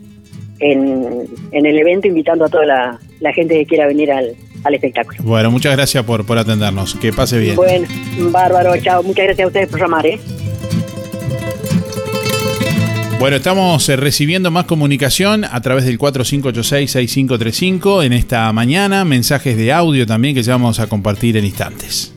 en, 0.60 1.26
en 1.52 1.66
el 1.66 1.78
evento 1.78 2.06
invitando 2.06 2.44
a 2.44 2.48
toda 2.48 2.64
la, 2.64 2.98
la 3.20 3.32
gente 3.32 3.54
que 3.54 3.66
quiera 3.66 3.86
venir 3.86 4.12
al, 4.12 4.34
al 4.62 4.74
espectáculo. 4.74 5.18
Bueno, 5.22 5.50
muchas 5.50 5.74
gracias 5.76 6.04
por, 6.04 6.24
por 6.24 6.38
atendernos, 6.38 6.94
que 6.94 7.12
pase 7.12 7.38
bien. 7.38 7.56
Bueno, 7.56 7.86
bárbaro, 8.30 8.76
chao. 8.78 9.02
Muchas 9.02 9.26
gracias 9.26 9.44
a 9.44 9.48
ustedes 9.48 9.68
por 9.68 9.80
llamar, 9.80 10.06
¿eh? 10.06 10.18
Bueno, 13.24 13.38
estamos 13.38 13.88
eh, 13.88 13.96
recibiendo 13.96 14.50
más 14.50 14.66
comunicación 14.66 15.46
a 15.46 15.62
través 15.62 15.86
del 15.86 15.98
4586-6535 15.98 18.04
en 18.04 18.12
esta 18.12 18.52
mañana, 18.52 19.06
mensajes 19.06 19.56
de 19.56 19.72
audio 19.72 20.06
también 20.06 20.34
que 20.34 20.42
ya 20.42 20.52
vamos 20.52 20.78
a 20.78 20.88
compartir 20.88 21.38
en 21.38 21.46
instantes. 21.46 22.13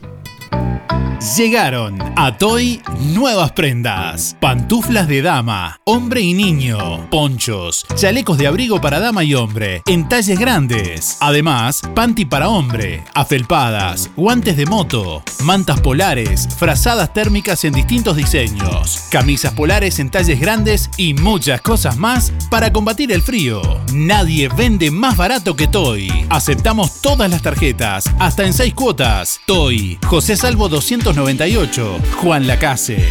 Llegaron 1.18 1.98
a 2.14 2.36
Toy 2.38 2.80
nuevas 3.00 3.50
prendas. 3.50 4.36
Pantuflas 4.40 5.08
de 5.08 5.20
dama, 5.20 5.80
hombre 5.82 6.20
y 6.20 6.32
niño, 6.32 7.10
ponchos, 7.10 7.84
chalecos 7.96 8.38
de 8.38 8.46
abrigo 8.46 8.80
para 8.80 9.00
dama 9.00 9.24
y 9.24 9.34
hombre, 9.34 9.82
en 9.86 10.08
talles 10.08 10.38
grandes. 10.38 11.16
Además, 11.18 11.82
panty 11.96 12.24
para 12.24 12.48
hombre, 12.48 13.02
afelpadas, 13.14 14.10
guantes 14.14 14.56
de 14.56 14.66
moto, 14.66 15.24
mantas 15.42 15.80
polares, 15.80 16.48
frazadas 16.56 17.12
térmicas 17.12 17.64
en 17.64 17.72
distintos 17.72 18.14
diseños, 18.14 19.06
camisas 19.10 19.54
polares 19.54 19.98
en 19.98 20.10
talles 20.10 20.38
grandes 20.38 20.88
y 20.96 21.14
muchas 21.14 21.60
cosas 21.62 21.96
más 21.96 22.32
para 22.48 22.72
combatir 22.72 23.10
el 23.10 23.22
frío. 23.22 23.60
Nadie 23.92 24.48
vende 24.56 24.92
más 24.92 25.16
barato 25.16 25.56
que 25.56 25.66
Toy. 25.66 26.12
Aceptamos 26.28 27.00
todas 27.02 27.28
las 27.28 27.42
tarjetas, 27.42 28.04
hasta 28.20 28.46
en 28.46 28.52
seis 28.52 28.72
cuotas. 28.72 29.40
Toy, 29.46 29.98
José 30.06 30.36
Salvo 30.36 30.68
298, 31.14 31.98
Juan 32.20 32.46
Lacase. 32.46 33.02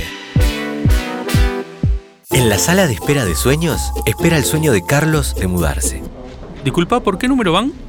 En 2.30 2.48
la 2.48 2.60
sala 2.60 2.86
de 2.86 2.94
espera 2.94 3.26
de 3.26 3.34
sueños, 3.34 3.92
espera 4.06 4.38
el 4.38 4.44
sueño 4.44 4.72
de 4.72 4.86
Carlos 4.86 5.34
de 5.34 5.48
mudarse. 5.48 6.04
Disculpa, 6.64 7.00
¿por 7.00 7.18
qué 7.18 7.28
número 7.28 7.54
van? 7.54 7.74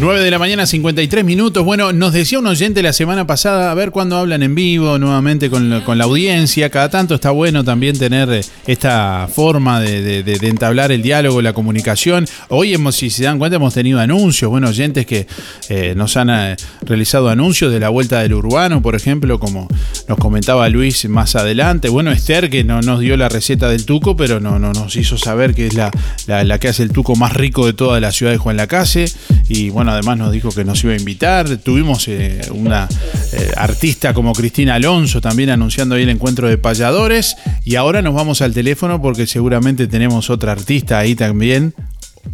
9 0.00 0.20
de 0.20 0.30
la 0.30 0.38
mañana, 0.40 0.66
53 0.66 1.24
minutos. 1.24 1.64
Bueno, 1.64 1.92
nos 1.92 2.12
decía 2.12 2.38
un 2.40 2.46
oyente 2.46 2.82
la 2.82 2.92
semana 2.92 3.26
pasada, 3.26 3.70
a 3.70 3.74
ver 3.74 3.90
cuándo 3.92 4.16
hablan 4.18 4.42
en 4.42 4.54
vivo 4.54 4.98
nuevamente 4.98 5.48
con 5.48 5.70
la, 5.70 5.84
con 5.84 5.98
la 5.98 6.04
audiencia. 6.04 6.68
Cada 6.68 6.90
tanto 6.90 7.14
está 7.14 7.30
bueno 7.30 7.62
también 7.64 7.96
tener 7.96 8.28
eh, 8.30 8.40
esta 8.66 9.28
forma 9.32 9.80
de, 9.80 10.20
entablar 10.42 10.90
el 10.90 11.00
diálogo, 11.00 11.40
la 11.40 11.52
comunicación. 11.52 12.26
Hoy, 12.48 12.74
hemos, 12.74 12.96
si 12.96 13.08
se 13.08 13.24
dan 13.24 13.38
cuenta, 13.38 13.56
hemos 13.56 13.72
tenido 13.72 14.00
anuncios. 14.00 14.50
Bueno, 14.50 14.68
oyentes 14.68 15.06
que 15.06 15.26
eh, 15.68 15.94
nos 15.96 16.16
han 16.16 16.28
eh, 16.28 16.56
realizado 16.82 17.28
anuncios 17.28 17.72
de 17.72 17.78
la 17.80 17.88
vuelta 17.88 18.20
del 18.20 18.34
urbano, 18.34 18.82
por 18.82 18.96
ejemplo, 18.96 19.38
como 19.38 19.68
nos 20.08 20.18
comentaba 20.18 20.68
Luis 20.68 21.08
más 21.08 21.36
adelante. 21.36 21.88
Bueno, 21.88 22.10
Esther, 22.10 22.50
que 22.50 22.64
no 22.64 22.80
nos 22.82 23.00
dio 23.00 23.16
la 23.16 23.28
receta 23.28 23.68
del 23.68 23.86
tuco, 23.86 24.16
pero 24.16 24.40
no, 24.40 24.58
no 24.58 24.72
nos 24.72 24.96
hizo 24.96 25.16
saber 25.18 25.54
que 25.54 25.68
es 25.68 25.74
la, 25.74 25.90
la- 26.26 26.42
la 26.44 26.58
que 26.58 26.68
hace 26.68 26.82
el 26.82 26.90
tuco 26.90 27.14
más 27.16 27.32
rico 27.32 27.64
de 27.64 27.72
toda 27.74 28.00
la 28.00 28.10
ciudad 28.12 28.32
de 28.32 28.38
Juan 28.38 28.56
Lacase. 28.56 29.06
Y 29.48 29.70
bueno, 29.70 29.83
además 29.92 30.18
nos 30.18 30.32
dijo 30.32 30.50
que 30.50 30.64
nos 30.64 30.82
iba 30.84 30.92
a 30.92 30.96
invitar. 30.96 31.48
Tuvimos 31.58 32.08
eh, 32.08 32.40
una 32.52 32.88
eh, 33.32 33.52
artista 33.56 34.14
como 34.14 34.32
Cristina 34.32 34.74
Alonso 34.76 35.20
también 35.20 35.50
anunciando 35.50 35.94
ahí 35.94 36.02
el 36.02 36.10
encuentro 36.10 36.48
de 36.48 36.58
payadores. 36.58 37.36
Y 37.64 37.76
ahora 37.76 38.02
nos 38.02 38.14
vamos 38.14 38.42
al 38.42 38.54
teléfono 38.54 39.00
porque 39.00 39.26
seguramente 39.26 39.86
tenemos 39.86 40.30
otra 40.30 40.52
artista 40.52 40.98
ahí 40.98 41.14
también. 41.14 41.74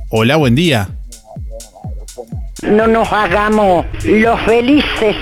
Hola, 0.09 0.37
buen 0.37 0.55
día. 0.55 0.89
No 2.63 2.87
nos 2.87 3.11
hagamos 3.13 3.87
los 4.05 4.41
felices. 4.43 5.17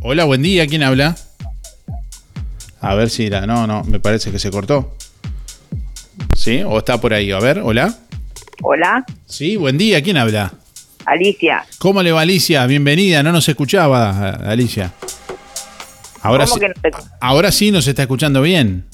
Hola, 0.00 0.24
buen 0.24 0.42
día. 0.42 0.66
¿Quién 0.66 0.82
habla? 0.82 1.16
A 2.80 2.94
ver 2.94 3.10
si 3.10 3.28
la. 3.28 3.46
No, 3.46 3.66
no, 3.66 3.84
me 3.84 4.00
parece 4.00 4.30
que 4.30 4.38
se 4.38 4.50
cortó. 4.50 4.94
¿Sí? 6.36 6.62
¿O 6.64 6.78
está 6.78 7.00
por 7.00 7.12
ahí? 7.12 7.32
A 7.32 7.40
ver, 7.40 7.60
hola. 7.62 7.94
Hola, 8.62 9.04
Sí, 9.26 9.56
buen 9.56 9.78
día. 9.78 10.02
¿Quién 10.02 10.16
habla? 10.16 10.52
Alicia. 11.10 11.64
¿Cómo 11.78 12.02
le 12.02 12.12
va 12.12 12.20
Alicia? 12.22 12.66
Bienvenida. 12.66 13.22
No 13.22 13.32
nos 13.32 13.48
escuchaba, 13.48 14.30
Alicia. 14.30 14.92
Ahora 16.22 16.44
¿Cómo 16.44 16.54
sí, 16.54 16.60
que 16.60 16.68
no 16.68 16.74
te- 16.74 16.90
ahora 17.20 17.52
sí 17.52 17.70
nos 17.70 17.86
está 17.86 18.02
escuchando 18.02 18.42
bien. 18.42 18.84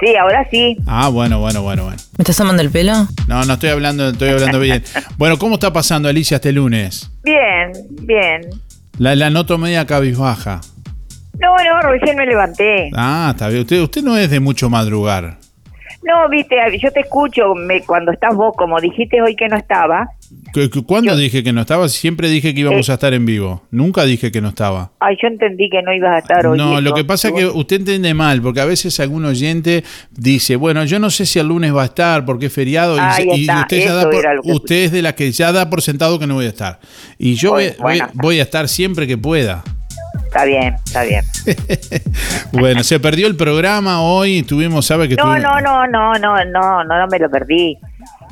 Sí, 0.00 0.14
ahora 0.16 0.46
sí. 0.50 0.76
Ah, 0.86 1.08
bueno, 1.08 1.38
bueno, 1.40 1.62
bueno, 1.62 1.84
bueno. 1.84 1.96
¿Me 2.18 2.22
estás 2.22 2.36
tomando 2.36 2.62
el 2.62 2.70
pelo? 2.70 2.92
No, 3.26 3.44
no 3.44 3.54
estoy 3.54 3.70
hablando, 3.70 4.08
estoy 4.10 4.28
hablando 4.30 4.60
bien. 4.60 4.82
Bueno, 5.16 5.38
¿cómo 5.38 5.54
está 5.54 5.72
pasando 5.72 6.08
Alicia 6.08 6.36
este 6.36 6.52
lunes? 6.52 7.10
Bien, 7.22 7.72
bien. 8.02 8.42
La, 8.98 9.14
la 9.14 9.30
noto 9.30 9.56
media 9.56 9.86
cabizbaja. 9.86 10.60
No, 11.38 11.56
no, 11.56 11.80
recién 11.88 12.16
me 12.16 12.26
levanté. 12.26 12.90
Ah, 12.94 13.30
está 13.32 13.48
bien. 13.48 13.62
Usted, 13.62 13.80
usted 13.80 14.02
no 14.02 14.16
es 14.16 14.30
de 14.30 14.40
mucho 14.40 14.68
madrugar. 14.68 15.38
No, 16.06 16.28
viste, 16.28 16.54
yo 16.82 16.90
te 16.92 17.00
escucho 17.00 17.54
me, 17.54 17.80
cuando 17.82 18.12
estás 18.12 18.34
vos, 18.36 18.54
como 18.56 18.78
dijiste 18.80 19.22
hoy 19.22 19.34
que 19.34 19.48
no 19.48 19.56
estaba. 19.56 20.06
¿Cu- 20.52 20.68
cu- 20.70 20.84
¿Cuándo 20.86 21.16
dije 21.16 21.42
que 21.42 21.52
no 21.52 21.62
estaba? 21.62 21.88
Siempre 21.88 22.28
dije 22.28 22.52
que 22.54 22.60
íbamos 22.60 22.88
Eh. 22.88 22.92
a 22.92 22.94
estar 22.94 23.14
en 23.14 23.24
vivo. 23.24 23.62
Nunca 23.70 24.04
dije 24.04 24.30
que 24.30 24.40
no 24.42 24.48
estaba. 24.50 24.92
Ay, 25.00 25.16
yo 25.22 25.28
entendí 25.28 25.70
que 25.70 25.80
no 25.82 25.94
ibas 25.94 26.12
a 26.14 26.18
estar 26.18 26.46
hoy. 26.46 26.58
No, 26.58 26.80
lo 26.82 26.92
que 26.92 27.04
pasa 27.04 27.28
es 27.28 27.34
que 27.34 27.46
usted 27.46 27.76
entiende 27.76 28.12
mal, 28.12 28.42
porque 28.42 28.60
a 28.60 28.64
veces 28.66 29.00
algún 29.00 29.24
oyente 29.24 29.82
dice, 30.10 30.56
bueno, 30.56 30.84
yo 30.84 30.98
no 30.98 31.08
sé 31.10 31.24
si 31.24 31.38
el 31.38 31.48
lunes 31.48 31.74
va 31.74 31.82
a 31.82 31.86
estar 31.86 32.24
porque 32.26 32.46
es 32.46 32.52
feriado, 32.52 32.96
y, 32.96 33.00
Ahí 33.00 33.26
y 33.34 33.40
está, 33.42 33.60
usted, 33.62 33.84
ya 33.84 33.94
da 33.94 34.10
por- 34.10 34.24
usted 34.44 34.76
es 34.84 34.92
de 34.92 35.02
la 35.02 35.14
que 35.14 35.32
ya 35.32 35.52
da 35.52 35.70
por 35.70 35.80
sentado 35.80 36.18
que 36.18 36.26
no 36.26 36.34
voy 36.34 36.46
a 36.46 36.48
estar. 36.50 36.80
Y 37.18 37.34
yo 37.34 37.52
voy, 37.52 37.70
voy- 37.80 38.02
voy 38.12 38.40
a 38.40 38.42
estar 38.42 38.68
siempre 38.68 39.06
que 39.06 39.16
pueda. 39.16 39.64
Está 40.34 40.44
bien, 40.46 40.74
está 40.84 41.02
bien. 41.04 41.24
Bueno, 42.52 42.82
se 42.82 42.98
perdió 42.98 43.28
el 43.28 43.36
programa 43.36 44.00
hoy, 44.02 44.42
tuvimos, 44.42 44.84
sabe 44.86 45.08
que 45.08 45.14
No, 45.14 45.24
tuvimos- 45.24 45.42
no, 45.42 45.60
no, 45.60 45.86
no, 45.86 46.14
no, 46.18 46.44
no, 46.44 46.84
no, 46.84 46.98
no 46.98 47.06
me 47.06 47.18
lo 47.20 47.30
perdí. 47.30 47.78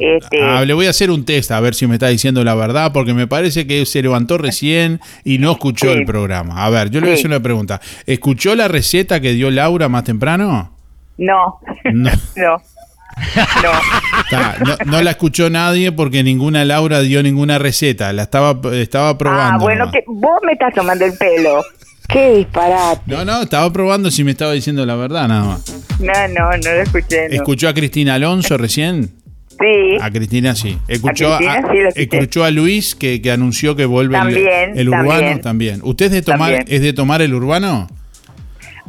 Este, 0.01 0.43
Ah, 0.43 0.65
le 0.65 0.75
voy 0.75 0.87
a 0.87 0.91
hacer 0.91 1.11
un 1.13 1.25
test 1.25 1.53
a 1.53 1.61
ver 1.61 1.75
si 1.77 1.87
me 1.87 1.95
está 1.95 2.09
diciendo 2.09 2.43
la 2.43 2.55
verdad, 2.57 2.93
porque 2.93 3.15
me 3.15 3.27
parece 3.29 3.67
que 3.69 3.87
se 3.87 4.03
levantó 4.03 4.37
recién 4.37 5.01
y 5.25 5.39
no 5.39 5.53
escuchó 5.53 5.87
Sí. 5.93 5.99
el 5.99 6.05
programa. 6.05 6.65
A 6.65 6.71
ver, 6.71 6.91
yo 6.91 6.99
le 7.01 7.07
voy 7.07 7.11
a 7.13 7.15
hacer 7.15 7.27
una 7.29 7.41
pregunta. 7.41 7.81
¿Escuchó 8.07 8.55
la 8.57 8.67
receta 8.67 9.21
que 9.21 9.33
dio 9.33 9.51
Laura 9.53 9.89
más 9.89 10.03
temprano? 10.05 10.73
no, 11.19 11.61
No. 11.93 12.11
no. 12.37 12.61
Está, 14.25 14.57
no, 14.65 14.77
no 14.87 15.03
la 15.03 15.11
escuchó 15.13 15.51
nadie 15.51 15.93
porque 15.93 16.23
ninguna 16.25 16.65
Laura 16.65 17.01
dio 17.01 17.23
ninguna 17.23 17.59
receta. 17.59 18.13
La 18.13 18.23
estaba, 18.23 18.59
estaba 18.73 19.17
probando. 19.19 19.55
Ah, 19.57 19.59
bueno, 19.61 19.81
nomás. 19.87 19.93
que 19.93 20.05
vos 20.07 20.41
me 20.45 20.53
estás 20.53 20.75
tomando 20.75 21.05
el 21.05 21.13
pelo. 21.17 21.63
Qué 22.09 22.37
disparate. 22.37 23.01
No, 23.07 23.25
no, 23.25 23.43
estaba 23.43 23.73
probando 23.73 24.11
si 24.11 24.25
me 24.25 24.33
estaba 24.33 24.53
diciendo 24.53 24.85
la 24.85 24.97
verdad 24.97 25.29
nada 25.29 25.45
más. 25.45 25.99
No, 26.01 26.13
no, 26.29 26.51
no 26.51 26.57
lo 26.75 26.83
escuché. 26.83 27.29
no. 27.29 27.35
¿Escuchó 27.35 27.69
a 27.69 27.75
Cristina 27.75 28.15
Alonso 28.15 28.57
recién? 28.59 29.11
Sí. 29.51 29.97
A 30.01 30.11
Cristina 30.11 30.55
sí. 30.55 30.79
¿Escuchó 30.89 31.33
a, 31.35 31.39
Cristina 31.39 31.69
sí 31.95 32.03
escuchó 32.03 32.45
a 32.45 32.51
Luis 32.51 32.95
que, 32.95 33.23
que 33.23 33.31
anunció 33.31 33.77
que 33.77 33.85
vuelve 33.87 34.17
el- 34.75 34.89
urbano 34.89 35.09
también. 35.11 35.41
también. 35.41 35.81
¿Usted 35.85 36.07
es 36.07 36.13
de 36.13 36.23
tomar 36.23 36.51
También. 36.53 36.65
es 36.69 36.83
de 36.83 36.93
tomar 36.93 37.23
el 37.23 37.33
urbano? 37.35 37.87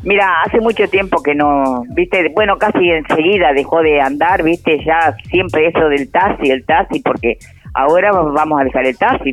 Mira, 0.01 0.41
hace 0.45 0.59
mucho 0.59 0.85
tiempo 0.89 1.21
que 1.23 1.33
no, 1.33 1.83
viste, 1.95 2.29
bueno, 2.35 2.57
casi 2.57 2.89
enseguida 2.89 3.53
dejó 3.53 3.81
de 3.81 4.01
andar, 4.01 4.43
viste, 4.43 4.83
ya 4.85 5.15
siempre 5.29 5.67
eso 5.67 5.87
del 5.87 6.09
taxi, 6.11 6.49
el 6.51 6.65
taxi, 6.65 6.99
porque 6.99 7.37
ahora 7.73 8.11
vamos 8.11 8.59
a 8.59 8.63
dejar 8.65 8.85
el 8.85 8.97
taxi. 8.97 9.31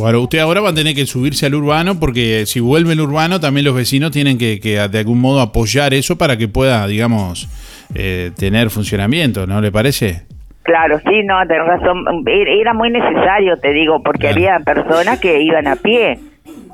Bueno, 0.00 0.22
usted 0.22 0.38
ahora 0.38 0.62
va 0.62 0.70
a 0.70 0.74
tener 0.74 0.94
que 0.94 1.04
subirse 1.04 1.44
al 1.44 1.54
urbano 1.54 2.00
porque 2.00 2.46
si 2.46 2.58
vuelve 2.58 2.94
el 2.94 3.02
urbano 3.02 3.38
también 3.38 3.66
los 3.66 3.74
vecinos 3.74 4.12
tienen 4.12 4.38
que, 4.38 4.58
que 4.58 4.76
de 4.88 4.98
algún 4.98 5.20
modo 5.20 5.42
apoyar 5.42 5.92
eso 5.92 6.16
para 6.16 6.38
que 6.38 6.48
pueda, 6.48 6.86
digamos, 6.86 7.46
eh, 7.94 8.30
tener 8.34 8.70
funcionamiento, 8.70 9.46
¿no 9.46 9.60
le 9.60 9.70
parece? 9.70 10.22
Claro, 10.62 10.98
sí, 11.00 11.22
no, 11.22 11.46
tenés 11.46 11.66
razón, 11.66 12.04
era 12.26 12.50
era 12.50 12.72
muy 12.72 12.88
necesario, 12.88 13.58
te 13.58 13.74
digo, 13.74 14.02
porque 14.02 14.28
había 14.28 14.58
personas 14.60 15.20
que 15.20 15.42
iban 15.42 15.66
a 15.66 15.76
pie. 15.76 16.18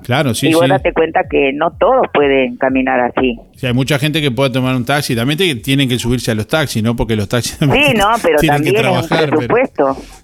Claro, 0.07 0.35
sí, 0.35 0.49
y 0.51 0.55
vos 0.55 0.63
sí. 0.63 0.69
date 0.71 0.93
cuenta 0.93 1.23
que 1.29 1.53
no 1.53 1.73
todos 1.73 2.07
pueden 2.15 2.57
caminar 2.59 3.01
así. 3.01 3.37
Sí, 3.57 3.67
hay 3.67 3.73
mucha 3.73 3.99
gente 3.99 4.23
que 4.23 4.31
puede 4.31 4.51
tomar 4.51 4.77
un 4.77 4.85
taxi, 4.85 5.17
también 5.17 5.37
te- 5.37 5.57
tienen 5.57 5.89
que 5.89 5.99
subirse 5.99 6.31
a 6.31 6.35
los 6.37 6.47
taxis, 6.47 6.81
¿no? 6.81 6.95
Porque 6.95 7.17
los 7.17 7.29
taxis 7.29 7.57
Sí, 7.59 7.67
no, 7.97 8.11
pero 8.23 8.39
tienen 8.39 8.63
que 8.63 8.73
también 8.73 8.77
un 8.77 9.09
trabajar. 9.09 9.31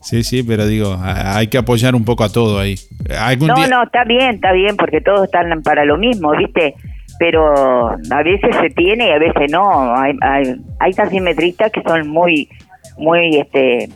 Sí, 0.00 0.22
sí, 0.22 0.44
pero 0.44 0.66
digo, 0.68 0.96
hay 1.02 1.48
que 1.48 1.58
apoyar 1.58 1.96
un 1.96 2.04
poco 2.04 2.22
a 2.22 2.28
todo 2.30 2.60
ahí. 2.60 2.76
¿Algún 3.18 3.48
No, 3.48 3.54
día- 3.56 3.66
no, 3.66 3.82
está 3.82 4.04
bien, 4.04 4.36
está 4.36 4.52
bien, 4.52 4.76
porque 4.76 5.00
todos 5.00 5.24
están 5.24 5.62
para 5.62 5.84
lo 5.84 5.98
mismo, 5.98 6.30
¿viste? 6.36 6.74
Pero 7.18 7.88
a 7.90 8.22
veces 8.22 8.54
se 8.60 8.70
tiene 8.70 9.08
y 9.08 9.10
a 9.10 9.18
veces 9.18 9.50
no. 9.50 9.96
Hay, 9.96 10.12
hay, 10.22 10.54
hay 10.78 10.92
taximetristas 10.92 11.72
que 11.72 11.82
son 11.82 12.06
muy, 12.08 12.48
muy, 12.98 13.36
este, 13.36 13.88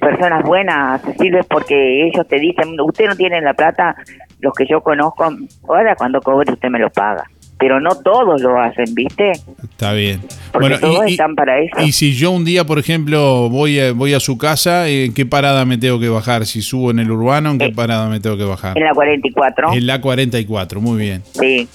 personas 0.00 0.42
buenas, 0.44 1.00
accesibles, 1.04 1.46
porque 1.46 2.06
ellos 2.08 2.26
te 2.26 2.38
dicen, 2.38 2.78
usted 2.80 3.06
no 3.06 3.16
tiene 3.16 3.40
la 3.40 3.54
plata, 3.54 3.94
los 4.40 4.52
que 4.54 4.66
yo 4.68 4.80
conozco, 4.80 5.24
ahora 5.68 5.94
cuando 5.96 6.20
cobre 6.20 6.52
usted 6.52 6.68
me 6.68 6.78
lo 6.78 6.90
paga. 6.90 7.24
Pero 7.58 7.78
no 7.78 7.90
todos 7.94 8.40
lo 8.40 8.58
hacen, 8.58 8.86
¿viste? 8.94 9.32
Está 9.62 9.92
bien. 9.92 10.22
Porque 10.50 10.78
todos 10.78 11.04
están 11.06 11.34
para 11.34 11.58
eso. 11.60 11.78
y 11.82 11.92
si 11.92 12.14
yo 12.14 12.30
un 12.30 12.42
día, 12.46 12.64
por 12.64 12.78
ejemplo, 12.78 13.50
voy 13.50 13.78
a, 13.78 13.92
voy 13.92 14.14
a 14.14 14.20
su 14.20 14.38
casa, 14.38 14.88
¿en 14.88 15.12
qué 15.12 15.26
parada 15.26 15.66
me 15.66 15.76
tengo 15.76 16.00
que 16.00 16.08
bajar? 16.08 16.46
Si 16.46 16.62
subo 16.62 16.90
en 16.90 17.00
el 17.00 17.10
urbano, 17.10 17.50
¿en 17.50 17.58
qué 17.58 17.68
parada 17.68 18.08
me 18.08 18.18
tengo 18.18 18.38
que 18.38 18.44
bajar? 18.44 18.78
Eh, 18.78 18.80
En 18.80 18.86
la 18.86 18.94
44. 18.94 19.72
En 19.74 19.86
la 19.86 20.00
44, 20.00 20.80
muy 20.80 20.98
bien. 20.98 21.22
Sí. 21.38 21.68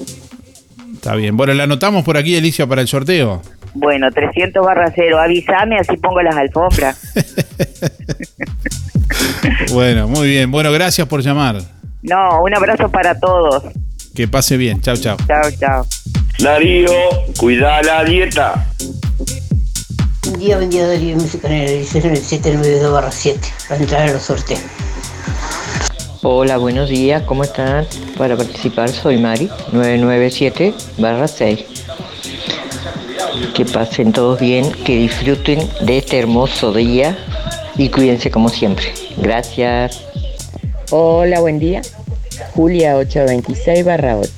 Está 0.96 1.14
bien. 1.14 1.38
Bueno, 1.38 1.54
la 1.54 1.66
anotamos 1.66 2.04
por 2.04 2.18
aquí, 2.18 2.36
Alicia, 2.36 2.66
para 2.66 2.82
el 2.82 2.88
sorteo. 2.88 3.44
Bueno, 3.76 4.10
300 4.12 4.66
barra 4.66 4.92
cero. 4.96 5.20
Avísame, 5.20 5.78
así 5.78 5.98
pongo 5.98 6.22
las 6.24 6.36
alfombras. 6.36 7.14
Bueno, 9.74 10.08
muy 10.08 10.28
bien. 10.28 10.52
Bueno, 10.52 10.72
gracias 10.72 11.08
por 11.08 11.22
llamar. 11.22 11.58
No, 12.08 12.44
un 12.44 12.56
abrazo 12.56 12.90
para 12.90 13.20
todos. 13.20 13.64
Que 14.14 14.28
pase 14.28 14.58
bien. 14.58 14.80
Chao, 14.82 14.96
chao. 14.96 15.18
Chao, 15.28 15.52
chao. 15.60 15.86
Darío, 16.40 16.92
cuida 17.38 17.82
la 17.82 18.04
dieta. 18.04 18.68
Buen 20.24 20.40
día, 20.40 20.58
buen 20.58 20.70
día 20.70 20.88
Darío 20.88 21.16
Música 21.16 21.48
en 21.48 21.54
el 21.54 21.86
792 21.86 22.92
barra 22.92 23.12
7 23.12 23.40
para 23.68 23.82
entrar 23.82 24.10
a 24.10 24.14
los 24.14 24.22
sorteos. 24.22 24.62
Hola, 26.22 26.58
buenos 26.58 26.90
días, 26.90 27.24
¿cómo 27.24 27.44
están? 27.44 27.86
Para 28.18 28.36
participar 28.36 28.90
soy 28.90 29.18
Mari, 29.18 29.50
997 29.72 30.74
barra 30.98 31.28
6. 31.28 31.66
Que 33.56 33.66
pasen 33.66 34.12
todos 34.12 34.40
bien, 34.40 34.72
que 34.84 34.96
disfruten 34.96 35.68
de 35.82 35.98
este 35.98 36.20
hermoso 36.20 36.72
día 36.72 37.18
y 37.78 37.90
cuídense 37.90 38.30
como 38.30 38.50
siempre. 38.50 38.94
Gracias. 39.18 40.05
Hola, 40.92 41.40
buen 41.40 41.58
día. 41.58 41.82
Julia 42.54 42.98
826 42.98 43.84
barra 43.84 44.18
8. 44.18 44.30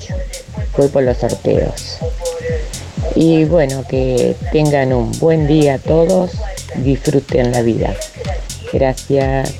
Voy 0.77 0.87
por 0.87 1.03
los 1.03 1.17
sorteos. 1.17 1.97
Y 3.15 3.43
bueno, 3.43 3.83
que 3.89 4.35
tengan 4.53 4.93
un 4.93 5.11
buen 5.19 5.45
día 5.47 5.77
todos. 5.77 6.31
Disfruten 6.77 7.51
la 7.51 7.61
vida. 7.63 7.93
Gracias. 8.71 9.55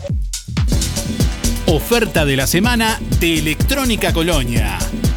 Oferta 1.65 2.23
de 2.23 2.37
la 2.37 2.47
semana 2.47 2.99
de 3.19 3.39
Electrónica 3.39 4.13
Colonia. 4.13 4.77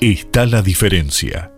está 0.00 0.46
la 0.46 0.62
diferencia. 0.62 1.57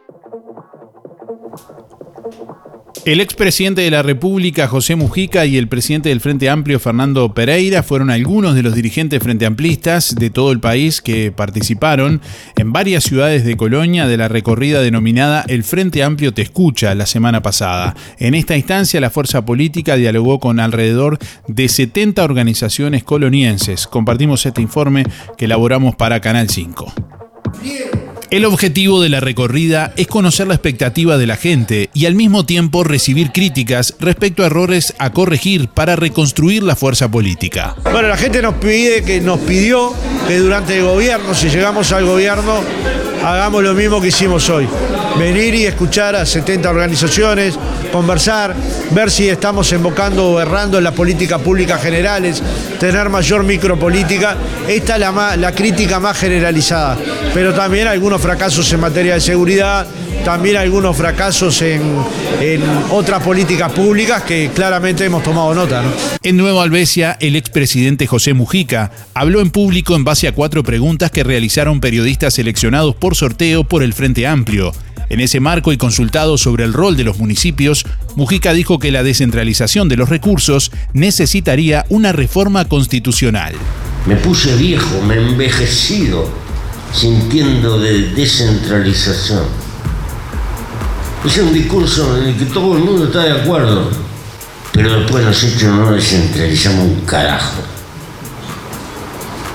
El 3.07 3.21
expresidente 3.21 3.83
de 3.83 3.89
la 3.89 4.03
República, 4.03 4.67
José 4.67 4.97
Mujica, 4.97 5.45
y 5.45 5.55
el 5.55 5.69
presidente 5.69 6.09
del 6.09 6.19
Frente 6.19 6.49
Amplio, 6.49 6.77
Fernando 6.77 7.33
Pereira, 7.33 7.81
fueron 7.81 8.09
algunos 8.09 8.53
de 8.53 8.63
los 8.63 8.75
dirigentes 8.75 9.23
frente 9.23 9.45
amplistas 9.45 10.13
de 10.13 10.29
todo 10.29 10.51
el 10.51 10.59
país 10.59 11.01
que 11.01 11.31
participaron 11.31 12.19
en 12.57 12.73
varias 12.73 13.05
ciudades 13.05 13.45
de 13.45 13.55
Colonia 13.55 14.07
de 14.07 14.17
la 14.17 14.27
recorrida 14.27 14.81
denominada 14.81 15.45
El 15.47 15.63
Frente 15.63 16.03
Amplio 16.03 16.33
Te 16.33 16.41
Escucha 16.41 16.93
la 16.95 17.05
semana 17.05 17.41
pasada. 17.41 17.95
En 18.19 18.35
esta 18.35 18.57
instancia, 18.57 18.99
la 18.99 19.09
fuerza 19.09 19.45
política 19.45 19.95
dialogó 19.95 20.41
con 20.41 20.59
alrededor 20.59 21.17
de 21.47 21.69
70 21.69 22.21
organizaciones 22.25 23.05
colonienses. 23.05 23.87
Compartimos 23.87 24.45
este 24.45 24.61
informe 24.61 25.05
que 25.37 25.45
elaboramos 25.45 25.95
para 25.95 26.19
Canal 26.19 26.49
5. 26.49 26.93
El 28.29 28.43
objetivo 28.43 29.01
de 29.01 29.07
la 29.07 29.21
recorrida 29.21 29.93
es 29.95 30.07
conocer 30.07 30.47
la 30.47 30.53
expectativa 30.53 31.17
de 31.17 31.25
la 31.25 31.37
gente 31.37 31.89
y 31.93 32.07
al 32.07 32.15
mismo 32.15 32.45
tiempo 32.45 32.83
recibir 32.83 33.31
críticas 33.31 33.95
respecto 34.01 34.43
a 34.43 34.47
errores 34.47 34.93
a 34.99 35.11
corregir 35.11 35.69
para 35.69 35.95
reconstruir 35.95 36.61
la 36.61 36.75
fuerza 36.75 37.09
política. 37.09 37.75
Bueno, 37.83 38.09
la 38.09 38.17
gente 38.17 38.41
nos 38.41 38.55
pide 38.55 39.03
que 39.03 39.21
nos 39.21 39.39
pidió 39.39 39.93
que 40.27 40.39
durante 40.39 40.77
el 40.77 40.83
gobierno, 40.83 41.33
si 41.33 41.47
llegamos 41.49 41.93
al 41.93 42.05
gobierno, 42.05 42.59
hagamos 43.23 43.63
lo 43.63 43.73
mismo 43.73 44.01
que 44.01 44.09
hicimos 44.09 44.49
hoy. 44.49 44.67
Venir 45.17 45.55
y 45.55 45.65
escuchar 45.65 46.15
a 46.15 46.25
70 46.25 46.69
organizaciones, 46.69 47.57
conversar, 47.91 48.53
ver 48.91 49.09
si 49.09 49.27
estamos 49.27 49.71
invocando 49.71 50.29
o 50.29 50.39
errando 50.39 50.77
en 50.77 50.83
las 50.83 50.93
políticas 50.93 51.41
públicas 51.41 51.81
generales, 51.81 52.43
tener 52.79 53.09
mayor 53.09 53.43
micropolítica. 53.43 54.37
Esta 54.67 54.95
es 54.95 55.39
la, 55.39 55.51
crítica 55.53 55.99
más 55.99 56.17
generalizada. 56.17 56.97
Pero 57.33 57.53
también 57.53 57.87
algunos 57.87 58.21
fracasos 58.21 58.71
en 58.73 58.79
materia 58.79 59.15
de 59.15 59.21
seguridad, 59.21 59.87
también 60.23 60.57
algunos 60.57 60.95
fracasos 60.95 61.63
en, 61.63 61.81
en 62.39 62.61
otras 62.91 63.23
políticas 63.23 63.71
públicas 63.71 64.21
que 64.21 64.51
claramente 64.53 65.05
hemos 65.05 65.23
tomado 65.23 65.51
nota. 65.55 65.83
En 66.21 66.37
Nueva 66.37 66.61
Albesia, 66.61 67.17
el 67.19 67.35
expresidente 67.35 68.05
José 68.05 68.35
Mujica 68.35 68.91
habló 69.15 69.41
en 69.41 69.49
público 69.49 69.95
en 69.95 70.03
base 70.03 70.27
a 70.27 70.31
cuatro 70.31 70.61
preguntas 70.63 71.09
que 71.09 71.23
realizaron 71.23 71.79
periodistas 71.79 72.35
seleccionados 72.35 72.95
por 72.95 73.15
sorteo 73.15 73.63
por 73.63 73.81
el 73.81 73.93
Frente 73.93 74.27
Amplio. 74.27 74.73
En 75.09 75.21
ese 75.21 75.39
marco 75.39 75.71
y 75.71 75.77
consultado 75.77 76.37
sobre 76.37 76.65
el 76.65 76.73
rol 76.73 76.97
de 76.97 77.05
los 77.05 77.17
municipios, 77.17 77.85
Mujica 78.15 78.51
dijo 78.51 78.77
que 78.77 78.91
la 78.91 79.03
descentralización 79.03 79.87
de 79.87 79.95
los 79.95 80.09
recursos 80.09 80.71
necesitaría 80.93 81.85
una 81.87 82.11
reforma 82.11 82.65
constitucional. 82.65 83.53
Me 84.05 84.17
puse 84.17 84.55
viejo, 84.57 85.01
me 85.01 85.15
he 85.15 85.29
envejecido, 85.29 86.27
sintiendo 86.93 87.79
de 87.79 88.09
descentralización. 88.09 89.43
Es 91.25 91.37
un 91.37 91.53
discurso 91.53 92.17
en 92.17 92.29
el 92.29 92.35
que 92.35 92.45
todo 92.45 92.75
el 92.75 92.83
mundo 92.83 93.05
está 93.05 93.23
de 93.23 93.41
acuerdo, 93.41 93.89
pero 94.73 94.99
después 94.99 95.43
hechos 95.43 95.73
no 95.73 95.93
descentralizamos 95.93 96.83
un 96.83 97.01
carajo. 97.01 97.61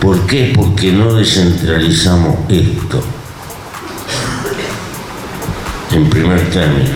¿Por 0.00 0.26
qué? 0.26 0.52
Porque 0.54 0.92
no 0.92 1.14
descentralizamos 1.14 2.50
esto 2.50 3.02
en 5.93 6.09
primer 6.09 6.51
término. 6.51 6.90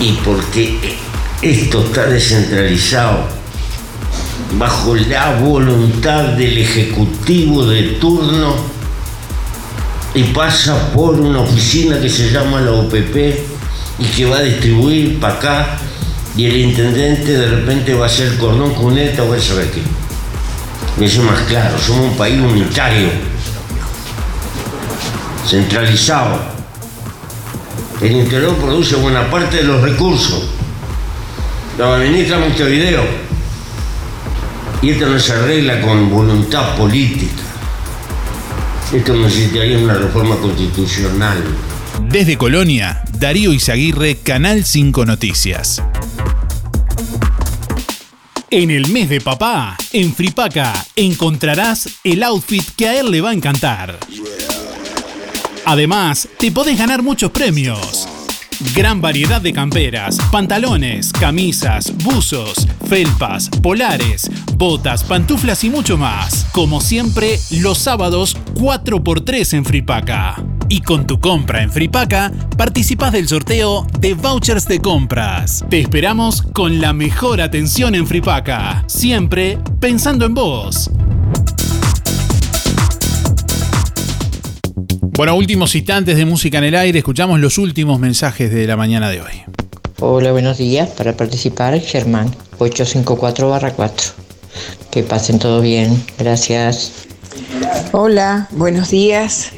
Y 0.00 0.12
porque 0.24 0.96
esto 1.40 1.84
está 1.84 2.06
descentralizado 2.06 3.28
bajo 4.58 4.94
la 4.94 5.36
voluntad 5.36 6.24
del 6.34 6.58
Ejecutivo 6.58 7.64
de 7.66 7.82
turno 8.00 8.56
y 10.14 10.24
pasa 10.24 10.92
por 10.92 11.14
una 11.14 11.40
oficina 11.40 11.98
que 11.98 12.08
se 12.08 12.30
llama 12.30 12.60
la 12.60 12.72
OPP 12.72 13.16
y 13.98 14.04
que 14.16 14.26
va 14.26 14.38
a 14.38 14.42
distribuir 14.42 15.18
para 15.18 15.34
acá 15.34 15.78
y 16.36 16.46
el 16.46 16.56
intendente 16.56 17.32
de 17.32 17.46
repente 17.46 17.94
va 17.94 18.06
a 18.06 18.08
ser 18.08 18.36
cordón 18.36 18.74
cuneta 18.74 19.22
o 19.22 19.32
a 19.32 19.40
saber 19.40 19.70
qué. 19.70 19.80
Eso 21.04 21.20
es 21.20 21.26
más 21.26 21.40
claro, 21.42 21.76
somos 21.78 22.10
un 22.12 22.16
país 22.16 22.40
unitario 22.40 23.33
centralizado. 25.46 26.38
El 28.00 28.12
interior 28.12 28.56
produce 28.56 28.96
buena 28.96 29.30
parte 29.30 29.58
de 29.58 29.64
los 29.64 29.80
recursos. 29.82 30.44
La 31.78 31.96
administra 31.96 32.38
Montevideo. 32.38 33.02
Y 34.82 34.90
esto 34.90 35.06
no 35.06 35.18
se 35.18 35.32
arregla 35.32 35.80
con 35.80 36.10
voluntad 36.10 36.76
política. 36.76 37.42
Esto 38.92 39.14
necesitaría 39.14 39.78
una 39.78 39.94
reforma 39.94 40.36
constitucional. 40.36 41.42
Desde 42.02 42.36
Colonia, 42.36 43.02
Darío 43.18 43.52
Izaguirre, 43.52 44.18
Canal 44.18 44.64
5 44.64 45.06
Noticias. 45.06 45.82
En 48.50 48.70
el 48.70 48.88
mes 48.88 49.08
de 49.08 49.20
papá, 49.20 49.76
en 49.92 50.14
Fripaca, 50.14 50.72
encontrarás 50.94 51.88
el 52.04 52.22
outfit 52.22 52.64
que 52.76 52.86
a 52.86 53.00
él 53.00 53.10
le 53.10 53.20
va 53.20 53.30
a 53.30 53.32
encantar. 53.32 53.98
Además, 55.66 56.28
te 56.38 56.52
podés 56.52 56.78
ganar 56.78 57.02
muchos 57.02 57.30
premios. 57.30 58.06
Gran 58.74 59.00
variedad 59.00 59.40
de 59.40 59.52
camperas, 59.52 60.18
pantalones, 60.30 61.12
camisas, 61.12 61.92
buzos, 62.04 62.68
felpas, 62.86 63.48
polares, 63.48 64.30
botas, 64.56 65.04
pantuflas 65.04 65.64
y 65.64 65.70
mucho 65.70 65.96
más. 65.96 66.46
Como 66.52 66.80
siempre, 66.80 67.38
los 67.50 67.78
sábados 67.78 68.36
4x3 68.54 69.54
en 69.54 69.64
Fripaca. 69.64 70.42
Y 70.68 70.82
con 70.82 71.06
tu 71.06 71.18
compra 71.18 71.62
en 71.62 71.72
Fripaca, 71.72 72.30
participas 72.56 73.12
del 73.12 73.26
sorteo 73.26 73.86
de 73.98 74.14
vouchers 74.14 74.68
de 74.68 74.80
compras. 74.80 75.64
Te 75.68 75.80
esperamos 75.80 76.42
con 76.42 76.80
la 76.80 76.92
mejor 76.92 77.40
atención 77.40 77.94
en 77.94 78.06
Fripaca. 78.06 78.84
Siempre 78.86 79.58
pensando 79.80 80.26
en 80.26 80.34
vos. 80.34 80.90
Bueno, 85.16 85.36
últimos 85.36 85.72
instantes 85.76 86.16
de 86.16 86.24
música 86.24 86.58
en 86.58 86.64
el 86.64 86.74
aire, 86.74 86.98
escuchamos 86.98 87.38
los 87.38 87.56
últimos 87.58 88.00
mensajes 88.00 88.52
de 88.52 88.66
la 88.66 88.76
mañana 88.76 89.10
de 89.10 89.20
hoy. 89.20 89.42
Hola, 90.00 90.32
buenos 90.32 90.58
días. 90.58 90.88
Para 90.90 91.16
participar, 91.16 91.78
Germán, 91.80 92.34
854-4. 92.58 94.12
Que 94.90 95.04
pasen 95.04 95.38
todo 95.38 95.60
bien. 95.60 96.02
Gracias. 96.18 97.06
Hola, 97.92 98.48
buenos 98.50 98.90
días. 98.90 99.52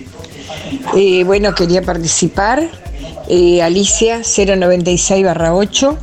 Eh, 0.95 1.25
bueno, 1.25 1.55
quería 1.55 1.81
participar. 1.81 2.69
Eh, 3.31 3.63
Alicia, 3.63 4.19
096-8. 4.21 5.97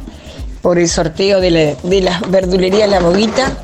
por 0.63 0.79
el 0.79 0.89
sorteo 0.89 1.39
de 1.39 1.51
la, 1.51 1.75
de 1.87 2.01
la 2.01 2.19
verdulería 2.29 2.87
La 2.87 3.01
Boguita. 3.01 3.63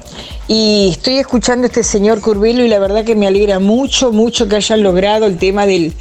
Y 0.51 0.89
estoy 0.89 1.19
escuchando 1.19 1.65
a 1.65 1.67
este 1.67 1.83
señor 1.83 2.21
Curvelo 2.21 2.65
y 2.65 2.67
la 2.69 2.79
verdad 2.79 3.05
que 3.05 3.15
me 3.15 3.27
alegra 3.27 3.59
mucho, 3.59 4.11
mucho 4.11 4.47
que 4.49 4.55
hayan 4.55 4.81
logrado 4.81 5.27
el 5.27 5.37
tema 5.37 5.67
del, 5.67 5.93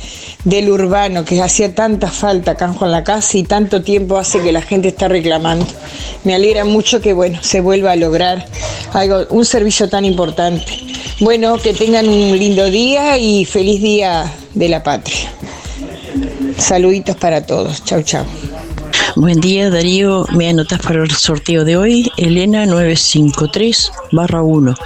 del 0.44 0.70
urbano, 0.70 1.22
que 1.26 1.42
hacía 1.42 1.74
tanta 1.74 2.10
falta 2.10 2.52
acá 2.52 2.64
en 2.64 2.72
Juan 2.72 2.90
la 2.90 3.04
Casa 3.04 3.36
y 3.36 3.42
tanto 3.42 3.82
tiempo 3.82 4.16
hace 4.16 4.40
que 4.40 4.50
la 4.50 4.62
gente 4.62 4.88
está 4.88 5.06
reclamando. 5.06 5.66
Me 6.24 6.34
alegra 6.34 6.64
mucho 6.64 7.02
que 7.02 7.12
bueno, 7.12 7.40
se 7.42 7.60
vuelva 7.60 7.92
a 7.92 7.96
lograr 7.96 8.46
algo, 8.94 9.26
un 9.28 9.44
servicio 9.44 9.90
tan 9.90 10.06
importante. 10.06 10.64
Bueno, 11.20 11.58
que 11.58 11.74
tengan 11.74 12.08
un 12.08 12.38
lindo 12.38 12.70
día 12.70 13.18
y 13.18 13.44
feliz 13.44 13.82
día 13.82 14.32
de 14.54 14.68
la 14.70 14.82
patria. 14.82 15.30
Saluditos 16.56 17.16
para 17.16 17.44
todos. 17.44 17.84
Chau, 17.84 18.00
chau. 18.00 18.24
Buen 19.20 19.40
día 19.40 19.69
Darío, 19.69 20.27
me 20.32 20.49
anotas 20.49 20.81
para 20.81 21.03
el 21.03 21.11
sorteo 21.11 21.65
de 21.65 21.77
hoy, 21.77 22.09
Elena 22.16 22.66
953 22.66 23.90
barra 24.12 24.43
1. 24.43 24.77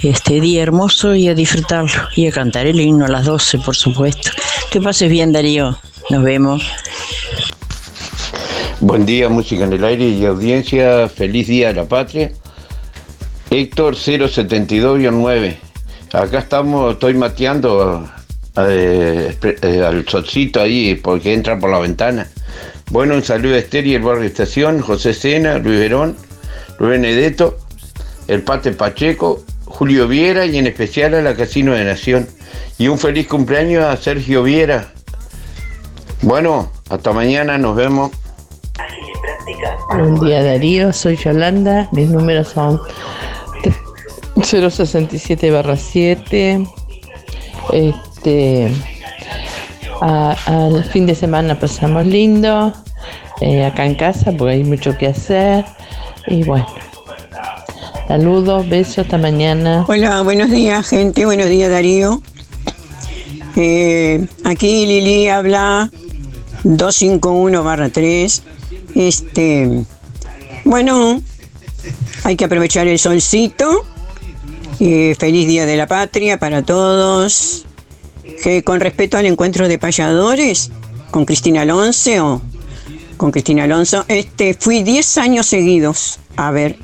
Este 0.00 0.40
día 0.40 0.64
hermoso 0.64 1.14
y 1.14 1.28
a 1.28 1.34
disfrutarlo 1.34 2.02
y 2.16 2.26
a 2.26 2.32
cantar 2.32 2.66
el 2.66 2.80
himno 2.80 3.04
a 3.04 3.08
las 3.08 3.24
12 3.26 3.58
por 3.58 3.76
supuesto. 3.76 4.32
Que 4.72 4.80
pases 4.80 5.08
bien 5.08 5.32
Darío, 5.32 5.78
nos 6.10 6.24
vemos. 6.24 6.64
Buen 8.80 9.06
día, 9.06 9.28
música 9.28 9.62
en 9.62 9.74
el 9.74 9.84
aire 9.84 10.08
y 10.08 10.26
audiencia. 10.26 11.08
Feliz 11.08 11.46
día 11.46 11.68
a 11.68 11.72
la 11.72 11.84
patria. 11.84 12.32
Héctor 13.50 13.94
072-9. 13.94 15.56
Acá 16.12 16.40
estamos, 16.40 16.94
estoy 16.94 17.14
mateando 17.14 18.04
eh, 18.56 19.38
eh, 19.62 19.84
al 19.86 20.08
solcito 20.08 20.60
ahí 20.60 20.96
porque 20.96 21.32
entra 21.32 21.56
por 21.56 21.70
la 21.70 21.78
ventana. 21.78 22.26
Bueno, 22.90 23.14
un 23.14 23.22
saludo 23.22 23.54
a 23.54 23.58
Esther 23.58 23.86
y 23.86 23.94
el 23.94 24.02
barrio 24.02 24.24
Estación, 24.24 24.80
José 24.80 25.12
Sena, 25.12 25.58
Luis 25.58 25.78
Verón, 25.78 26.16
Luis 26.78 26.90
Benedetto, 26.92 27.58
el 28.28 28.42
Pate 28.42 28.72
Pacheco, 28.72 29.42
Julio 29.64 30.08
Viera 30.08 30.46
y 30.46 30.58
en 30.58 30.66
especial 30.66 31.14
a 31.14 31.22
la 31.22 31.34
Casino 31.34 31.72
de 31.72 31.84
Nación. 31.84 32.28
Y 32.78 32.88
un 32.88 32.98
feliz 32.98 33.26
cumpleaños 33.26 33.84
a 33.84 33.96
Sergio 33.96 34.42
Viera. 34.42 34.92
Bueno, 36.22 36.70
hasta 36.88 37.12
mañana, 37.12 37.58
nos 37.58 37.76
vemos. 37.76 38.12
Buen 39.90 40.18
día 40.20 40.42
Darío, 40.42 40.92
soy 40.92 41.16
Yolanda, 41.16 41.88
mis 41.92 42.08
números 42.08 42.48
son 42.48 42.80
067 44.42 45.50
barra 45.50 45.76
7. 45.76 46.66
Este, 47.72 48.70
al 50.00 50.84
fin 50.84 51.06
de 51.06 51.14
semana 51.14 51.58
pasamos 51.58 52.06
lindo, 52.06 52.72
eh, 53.40 53.64
acá 53.64 53.86
en 53.86 53.94
casa 53.94 54.32
porque 54.32 54.54
hay 54.54 54.64
mucho 54.64 54.96
que 54.96 55.06
hacer. 55.06 55.64
Y 56.26 56.42
bueno, 56.44 56.66
saludos, 58.08 58.68
besos, 58.68 58.98
hasta 58.98 59.18
mañana. 59.18 59.84
Hola, 59.88 60.22
buenos 60.22 60.50
días, 60.50 60.88
gente. 60.88 61.24
Buenos 61.24 61.48
días, 61.48 61.70
Darío. 61.70 62.20
Eh, 63.56 64.26
aquí 64.44 64.86
Lili 64.86 65.28
habla 65.28 65.90
251-3. 66.64 68.42
Este, 68.94 69.84
bueno, 70.64 71.22
hay 72.24 72.36
que 72.36 72.44
aprovechar 72.44 72.86
el 72.86 72.98
solcito. 72.98 73.84
Eh, 74.78 75.14
feliz 75.18 75.46
Día 75.46 75.64
de 75.64 75.76
la 75.76 75.86
Patria 75.86 76.38
para 76.38 76.62
todos. 76.62 77.65
Con 78.64 78.80
respecto 78.80 79.18
al 79.18 79.26
encuentro 79.26 79.66
de 79.66 79.78
payadores 79.78 80.70
con 81.10 81.24
Cristina 81.24 81.62
Alonso, 81.62 82.42
con 83.16 83.30
Cristina 83.30 83.64
Alonso, 83.64 84.04
este, 84.08 84.54
fui 84.54 84.82
10 84.82 85.18
años 85.18 85.46
seguidos 85.46 86.20
a 86.36 86.50
ver 86.50 86.76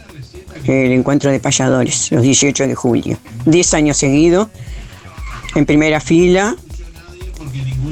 el 0.64 0.92
encuentro 0.92 1.30
de 1.30 1.40
payadores, 1.40 2.10
los 2.12 2.22
18 2.22 2.66
de 2.66 2.74
julio. 2.74 3.18
10 3.46 3.74
años 3.74 3.96
seguidos, 3.96 4.48
en 5.54 5.66
primera 5.66 6.00
fila. 6.00 6.56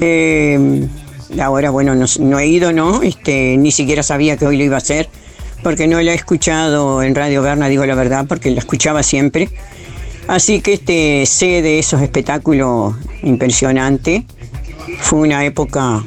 Eh, 0.00 0.88
ahora, 1.40 1.70
bueno, 1.70 1.94
no, 1.94 2.06
no 2.20 2.38
he 2.38 2.46
ido, 2.46 2.72
¿no? 2.72 3.02
Este, 3.02 3.56
ni 3.56 3.72
siquiera 3.72 4.02
sabía 4.02 4.36
que 4.36 4.46
hoy 4.46 4.56
lo 4.56 4.64
iba 4.64 4.76
a 4.76 4.78
hacer, 4.78 5.08
porque 5.62 5.86
no 5.86 6.00
la 6.00 6.12
he 6.12 6.14
escuchado 6.14 7.02
en 7.02 7.14
Radio 7.14 7.42
Berna, 7.42 7.68
digo 7.68 7.84
la 7.86 7.94
verdad, 7.94 8.26
porque 8.28 8.50
la 8.50 8.60
escuchaba 8.60 9.02
siempre. 9.02 9.48
Así 10.28 10.60
que 10.60 10.74
este, 10.74 11.26
sé 11.26 11.62
de 11.62 11.78
esos 11.78 12.02
espectáculos 12.02 12.94
impresionantes. 13.22 14.24
Fue 15.00 15.20
una 15.20 15.44
época 15.44 16.04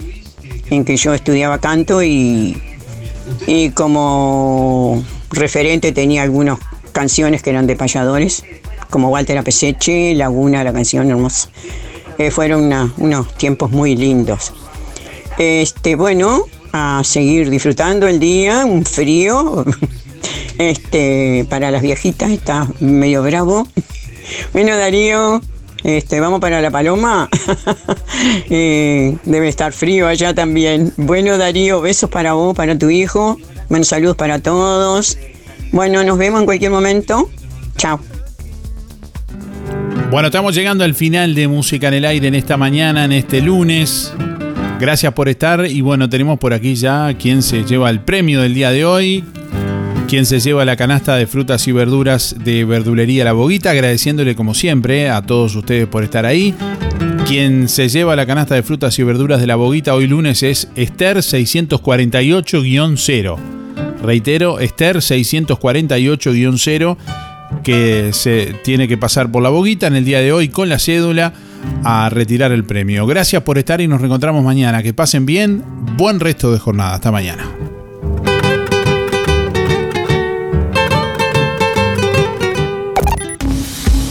en 0.69 0.85
que 0.85 0.97
yo 0.97 1.13
estudiaba 1.13 1.59
canto 1.59 2.03
y, 2.03 2.61
y 3.47 3.69
como 3.71 5.03
referente 5.31 5.91
tenía 5.91 6.23
algunas 6.23 6.59
canciones 6.91 7.41
que 7.41 7.49
eran 7.49 7.67
de 7.67 7.75
payadores, 7.75 8.43
como 8.89 9.09
Walter 9.09 9.37
Apeseche, 9.37 10.13
Laguna, 10.15 10.63
la 10.63 10.71
canción 10.71 11.09
hermosa. 11.09 11.49
Eh, 12.17 12.31
fueron 12.31 12.71
unos 12.97 13.33
tiempos 13.35 13.71
muy 13.71 13.95
lindos. 13.95 14.53
Este, 15.37 15.95
bueno, 15.95 16.45
a 16.71 17.01
seguir 17.03 17.49
disfrutando 17.49 18.07
el 18.07 18.19
día, 18.19 18.65
un 18.65 18.85
frío. 18.85 19.65
Este, 20.59 21.47
para 21.49 21.71
las 21.71 21.81
viejitas 21.81 22.29
está 22.29 22.67
medio 22.79 23.23
bravo. 23.23 23.67
Bueno, 24.53 24.77
Darío, 24.77 25.41
este, 25.83 26.19
vamos 26.19 26.39
para 26.39 26.61
la 26.61 26.71
Paloma. 26.71 27.29
Eh, 28.49 29.17
debe 29.25 29.49
estar 29.49 29.73
frío 29.73 30.07
allá 30.07 30.33
también. 30.33 30.93
Bueno, 30.97 31.37
Darío, 31.37 31.81
besos 31.81 32.09
para 32.09 32.33
vos, 32.33 32.55
para 32.55 32.77
tu 32.77 32.89
hijo. 32.89 33.37
Bueno, 33.69 33.83
saludos 33.83 34.15
para 34.15 34.39
todos. 34.39 35.17
Bueno, 35.71 36.03
nos 36.03 36.17
vemos 36.17 36.39
en 36.39 36.45
cualquier 36.45 36.71
momento. 36.71 37.29
Chao. 37.77 37.99
Bueno, 40.11 40.27
estamos 40.27 40.53
llegando 40.53 40.83
al 40.83 40.93
final 40.93 41.33
de 41.33 41.47
Música 41.47 41.87
en 41.87 41.95
el 41.95 42.05
Aire 42.05 42.27
en 42.27 42.35
esta 42.35 42.55
mañana, 42.55 43.05
en 43.05 43.11
este 43.13 43.41
lunes. 43.41 44.13
Gracias 44.79 45.11
por 45.13 45.27
estar 45.27 45.65
y 45.65 45.81
bueno, 45.81 46.09
tenemos 46.09 46.37
por 46.37 46.53
aquí 46.53 46.75
ya 46.75 47.15
quien 47.17 47.41
se 47.41 47.63
lleva 47.63 47.89
el 47.89 48.01
premio 48.01 48.41
del 48.41 48.53
día 48.53 48.69
de 48.69 48.85
hoy, 48.85 49.23
quien 50.13 50.27
se 50.27 50.39
lleva 50.39 50.63
la 50.63 50.75
canasta 50.75 51.15
de 51.15 51.25
frutas 51.25 51.67
y 51.67 51.71
verduras 51.71 52.35
de 52.37 52.65
Verdulería 52.65 53.23
La 53.23 53.33
Boguita, 53.33 53.71
agradeciéndole 53.71 54.35
como 54.35 54.53
siempre 54.53 55.09
a 55.09 55.23
todos 55.23 55.55
ustedes 55.55 55.87
por 55.87 56.03
estar 56.03 56.27
ahí. 56.27 56.53
Quien 57.25 57.67
se 57.67 57.89
lleva 57.89 58.15
la 58.15 58.27
canasta 58.27 58.53
de 58.53 58.61
frutas 58.61 58.99
y 58.99 59.03
verduras 59.03 59.41
de 59.41 59.47
La 59.47 59.55
Boguita 59.55 59.95
hoy 59.95 60.05
lunes 60.05 60.43
es 60.43 60.69
Esther 60.75 61.17
648-0. 61.17 63.37
Reitero, 64.03 64.59
Esther 64.59 64.97
648-0 64.97 66.97
que 67.63 68.11
se 68.13 68.53
tiene 68.63 68.87
que 68.87 68.99
pasar 68.99 69.31
por 69.31 69.41
la 69.41 69.49
boguita 69.49 69.87
en 69.87 69.95
el 69.95 70.05
día 70.05 70.19
de 70.19 70.31
hoy 70.31 70.49
con 70.49 70.69
la 70.69 70.77
cédula 70.77 71.33
a 71.83 72.11
retirar 72.11 72.51
el 72.51 72.65
premio. 72.65 73.07
Gracias 73.07 73.41
por 73.41 73.57
estar 73.57 73.81
y 73.81 73.87
nos 73.87 73.99
reencontramos 73.99 74.43
mañana. 74.43 74.83
Que 74.83 74.93
pasen 74.93 75.25
bien. 75.25 75.63
Buen 75.97 76.19
resto 76.19 76.51
de 76.51 76.59
jornada. 76.59 76.93
Hasta 76.93 77.11
mañana. 77.11 77.62